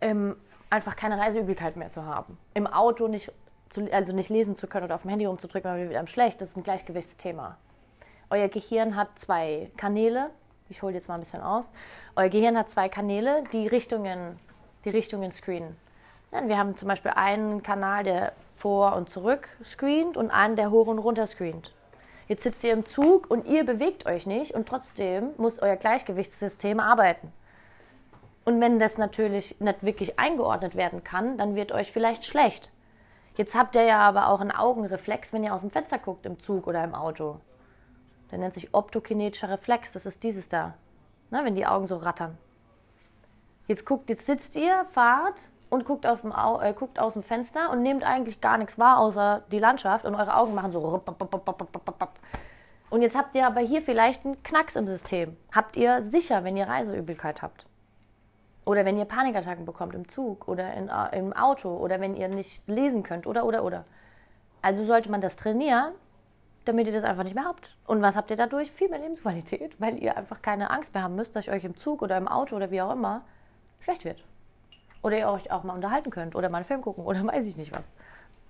ähm, 0.00 0.36
einfach 0.68 0.96
keine 0.96 1.18
Reiseübelkeit 1.18 1.76
mehr 1.76 1.90
zu 1.90 2.04
haben. 2.04 2.36
Im 2.54 2.66
Auto 2.66 3.06
nicht, 3.06 3.30
zu, 3.68 3.88
also 3.92 4.12
nicht 4.12 4.28
lesen 4.30 4.56
zu 4.56 4.66
können 4.66 4.86
oder 4.86 4.96
auf 4.96 5.02
dem 5.02 5.10
Handy 5.10 5.26
rumzudrücken, 5.26 5.70
weil 5.70 5.88
wird 5.88 5.96
einem 5.96 6.08
schlecht. 6.08 6.40
Das 6.40 6.50
ist 6.50 6.56
ein 6.56 6.64
Gleichgewichtsthema. 6.64 7.56
Euer 8.30 8.48
Gehirn 8.48 8.96
hat 8.96 9.08
zwei 9.16 9.70
Kanäle. 9.76 10.30
Ich 10.68 10.82
hole 10.82 10.94
jetzt 10.94 11.06
mal 11.06 11.14
ein 11.14 11.20
bisschen 11.20 11.42
aus. 11.42 11.70
Euer 12.16 12.28
Gehirn 12.28 12.58
hat 12.58 12.70
zwei 12.70 12.88
Kanäle, 12.88 13.44
die 13.52 13.68
Richtungen, 13.68 14.40
die 14.84 14.90
Richtungen 14.90 15.30
screenen. 15.30 15.76
Wir 16.32 16.58
haben 16.58 16.76
zum 16.76 16.88
Beispiel 16.88 17.12
einen 17.12 17.62
Kanal, 17.62 18.02
der 18.02 18.32
vor 18.56 18.96
und 18.96 19.08
zurück 19.08 19.48
screent 19.62 20.16
und 20.16 20.30
einen, 20.30 20.56
der 20.56 20.70
hoch 20.70 20.86
und 20.86 20.98
runter 20.98 21.26
screent. 21.26 21.74
Jetzt 22.28 22.42
sitzt 22.42 22.64
ihr 22.64 22.72
im 22.72 22.84
Zug 22.84 23.30
und 23.30 23.46
ihr 23.46 23.64
bewegt 23.64 24.06
euch 24.06 24.26
nicht 24.26 24.52
und 24.52 24.68
trotzdem 24.68 25.30
muss 25.36 25.60
euer 25.60 25.76
Gleichgewichtssystem 25.76 26.80
arbeiten. 26.80 27.32
Und 28.44 28.60
wenn 28.60 28.78
das 28.78 28.98
natürlich 28.98 29.60
nicht 29.60 29.82
wirklich 29.82 30.18
eingeordnet 30.18 30.76
werden 30.76 31.04
kann, 31.04 31.38
dann 31.38 31.54
wird 31.54 31.72
euch 31.72 31.92
vielleicht 31.92 32.24
schlecht. 32.24 32.72
Jetzt 33.36 33.54
habt 33.54 33.76
ihr 33.76 33.82
ja 33.82 33.98
aber 34.00 34.28
auch 34.28 34.40
einen 34.40 34.50
Augenreflex, 34.50 35.32
wenn 35.32 35.44
ihr 35.44 35.52
aus 35.52 35.60
dem 35.60 35.70
Fenster 35.70 35.98
guckt 35.98 36.26
im 36.26 36.38
Zug 36.38 36.66
oder 36.66 36.82
im 36.82 36.94
Auto. 36.94 37.40
Der 38.30 38.38
nennt 38.38 38.54
sich 38.54 38.72
optokinetischer 38.72 39.50
Reflex. 39.50 39.92
Das 39.92 40.06
ist 40.06 40.22
dieses 40.22 40.48
da. 40.48 40.74
Ne, 41.30 41.40
wenn 41.44 41.54
die 41.54 41.66
Augen 41.66 41.86
so 41.86 41.96
rattern. 41.96 42.38
Jetzt 43.66 43.84
guckt, 43.84 44.08
jetzt 44.08 44.26
sitzt 44.26 44.56
ihr, 44.56 44.86
fahrt 44.90 45.48
und 45.68 45.84
guckt 45.84 46.06
aus, 46.06 46.22
dem 46.22 46.32
Au 46.32 46.60
äh, 46.60 46.72
guckt 46.72 46.98
aus 46.98 47.14
dem 47.14 47.22
Fenster 47.22 47.70
und 47.70 47.82
nehmt 47.82 48.04
eigentlich 48.04 48.40
gar 48.40 48.58
nichts 48.58 48.78
wahr, 48.78 48.98
außer 48.98 49.42
die 49.50 49.58
Landschaft 49.58 50.04
und 50.04 50.14
eure 50.14 50.36
Augen 50.36 50.54
machen 50.54 50.72
so. 50.72 51.02
Und 52.88 53.02
jetzt 53.02 53.16
habt 53.16 53.34
ihr 53.34 53.46
aber 53.46 53.60
hier 53.60 53.82
vielleicht 53.82 54.24
einen 54.24 54.42
Knacks 54.42 54.76
im 54.76 54.86
System. 54.86 55.36
Habt 55.52 55.76
ihr 55.76 56.02
sicher, 56.02 56.44
wenn 56.44 56.56
ihr 56.56 56.68
Reiseübelkeit 56.68 57.42
habt. 57.42 57.66
Oder 58.64 58.84
wenn 58.84 58.98
ihr 58.98 59.04
Panikattacken 59.04 59.64
bekommt 59.64 59.94
im 59.94 60.08
Zug 60.08 60.48
oder 60.48 60.72
in, 60.74 60.88
äh, 60.88 61.18
im 61.18 61.32
Auto 61.32 61.68
oder 61.76 62.00
wenn 62.00 62.16
ihr 62.16 62.28
nicht 62.28 62.66
lesen 62.68 63.02
könnt 63.02 63.26
oder 63.26 63.44
oder 63.44 63.64
oder. 63.64 63.84
Also 64.62 64.84
sollte 64.84 65.10
man 65.10 65.20
das 65.20 65.36
trainieren, 65.36 65.92
damit 66.64 66.86
ihr 66.86 66.92
das 66.92 67.04
einfach 67.04 67.22
nicht 67.22 67.36
mehr 67.36 67.44
habt. 67.44 67.76
Und 67.86 68.02
was 68.02 68.16
habt 68.16 68.30
ihr 68.30 68.36
dadurch? 68.36 68.72
Viel 68.72 68.88
mehr 68.88 68.98
Lebensqualität, 68.98 69.74
weil 69.80 70.02
ihr 70.02 70.16
einfach 70.16 70.42
keine 70.42 70.70
Angst 70.70 70.94
mehr 70.94 71.02
haben 71.02 71.14
müsst, 71.14 71.36
dass 71.36 71.48
euch 71.48 71.64
im 71.64 71.76
Zug 71.76 72.02
oder 72.02 72.16
im 72.16 72.28
Auto 72.28 72.56
oder 72.56 72.70
wie 72.70 72.82
auch 72.82 72.92
immer 72.92 73.22
schlecht 73.80 74.04
wird. 74.04 74.24
Oder 75.06 75.18
ihr 75.18 75.28
euch 75.28 75.52
auch 75.52 75.62
mal 75.62 75.74
unterhalten 75.74 76.10
könnt 76.10 76.34
oder 76.34 76.48
mal 76.48 76.58
einen 76.58 76.64
Film 76.64 76.82
gucken 76.82 77.04
oder 77.04 77.24
weiß 77.32 77.46
ich 77.46 77.56
nicht 77.56 77.70
was. 77.70 77.88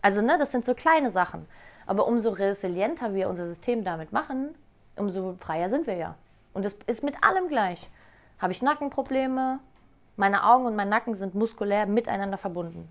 Also, 0.01 0.23
ne, 0.23 0.39
das 0.39 0.53
sind 0.53 0.65
so 0.65 0.73
kleine 0.73 1.11
Sachen. 1.11 1.47
Aber 1.85 2.07
umso 2.07 2.31
resilienter 2.31 3.13
wir 3.13 3.29
unser 3.29 3.47
System 3.47 3.85
damit 3.85 4.11
machen, 4.11 4.55
umso 4.97 5.35
freier 5.39 5.69
sind 5.69 5.87
wir 5.87 5.97
ja. 5.97 6.15
Und 6.55 6.65
das 6.65 6.75
ist 6.87 7.03
mit 7.03 7.23
allem 7.23 7.49
gleich. 7.49 7.91
Habe 8.39 8.55
ich 8.55 8.63
Nackenprobleme? 8.63 9.59
Meine 10.17 10.45
Augen 10.45 10.65
und 10.65 10.77
mein 10.77 10.89
Nacken 10.89 11.15
sind 11.15 11.35
muskulär 11.35 11.85
miteinander 11.85 12.39
verbunden. 12.39 12.89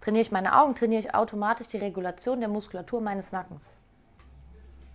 Trainiere 0.00 0.22
ich 0.22 0.30
meine 0.30 0.56
Augen, 0.60 0.76
trainiere 0.76 1.00
ich 1.00 1.14
automatisch 1.16 1.66
die 1.66 1.78
Regulation 1.78 2.38
der 2.38 2.48
Muskulatur 2.48 3.00
meines 3.00 3.32
Nackens. 3.32 3.64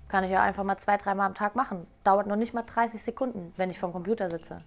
Kann 0.08 0.24
ich 0.24 0.32
ja 0.32 0.42
einfach 0.42 0.64
mal 0.64 0.78
zwei, 0.78 0.96
dreimal 0.96 1.28
am 1.28 1.36
Tag 1.36 1.58
machen. 1.58 1.88
Dauert 2.06 2.26
noch 2.26 2.38
nicht 2.38 2.54
mal 2.54 2.64
30 2.64 3.04
Sekunden, 3.04 3.52
wenn 3.58 3.70
ich 3.70 3.80
vom 3.80 3.92
Computer 3.92 4.30
sitze. 4.30 4.62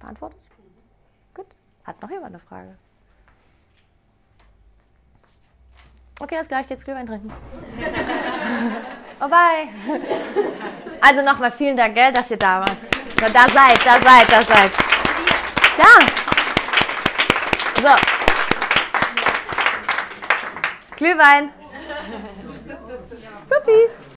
Beantwortet? 0.00 0.40
Gut. 1.34 1.46
Hat 1.84 2.00
noch 2.02 2.10
jemand 2.10 2.34
eine 2.34 2.40
Frage? 2.40 2.76
Okay, 6.18 6.36
alles 6.36 6.48
gleich, 6.48 6.66
geht's 6.66 6.84
Glühwein 6.84 7.06
trinken. 7.06 7.30
oh, 9.20 9.28
bye. 9.28 9.68
Also 11.00 11.22
nochmal 11.22 11.50
vielen 11.50 11.76
Dank, 11.76 11.94
gell, 11.94 12.12
dass 12.12 12.30
ihr 12.30 12.38
da 12.38 12.60
wart. 12.60 12.80
So, 13.20 13.26
da 13.32 13.48
seid, 13.48 13.84
da 13.84 14.00
seid, 14.00 14.32
da 14.32 14.42
seid. 14.42 14.72
Ja. 15.78 16.00
So. 17.82 18.16
Glühwein. 20.96 21.52
Supi. 23.48 24.05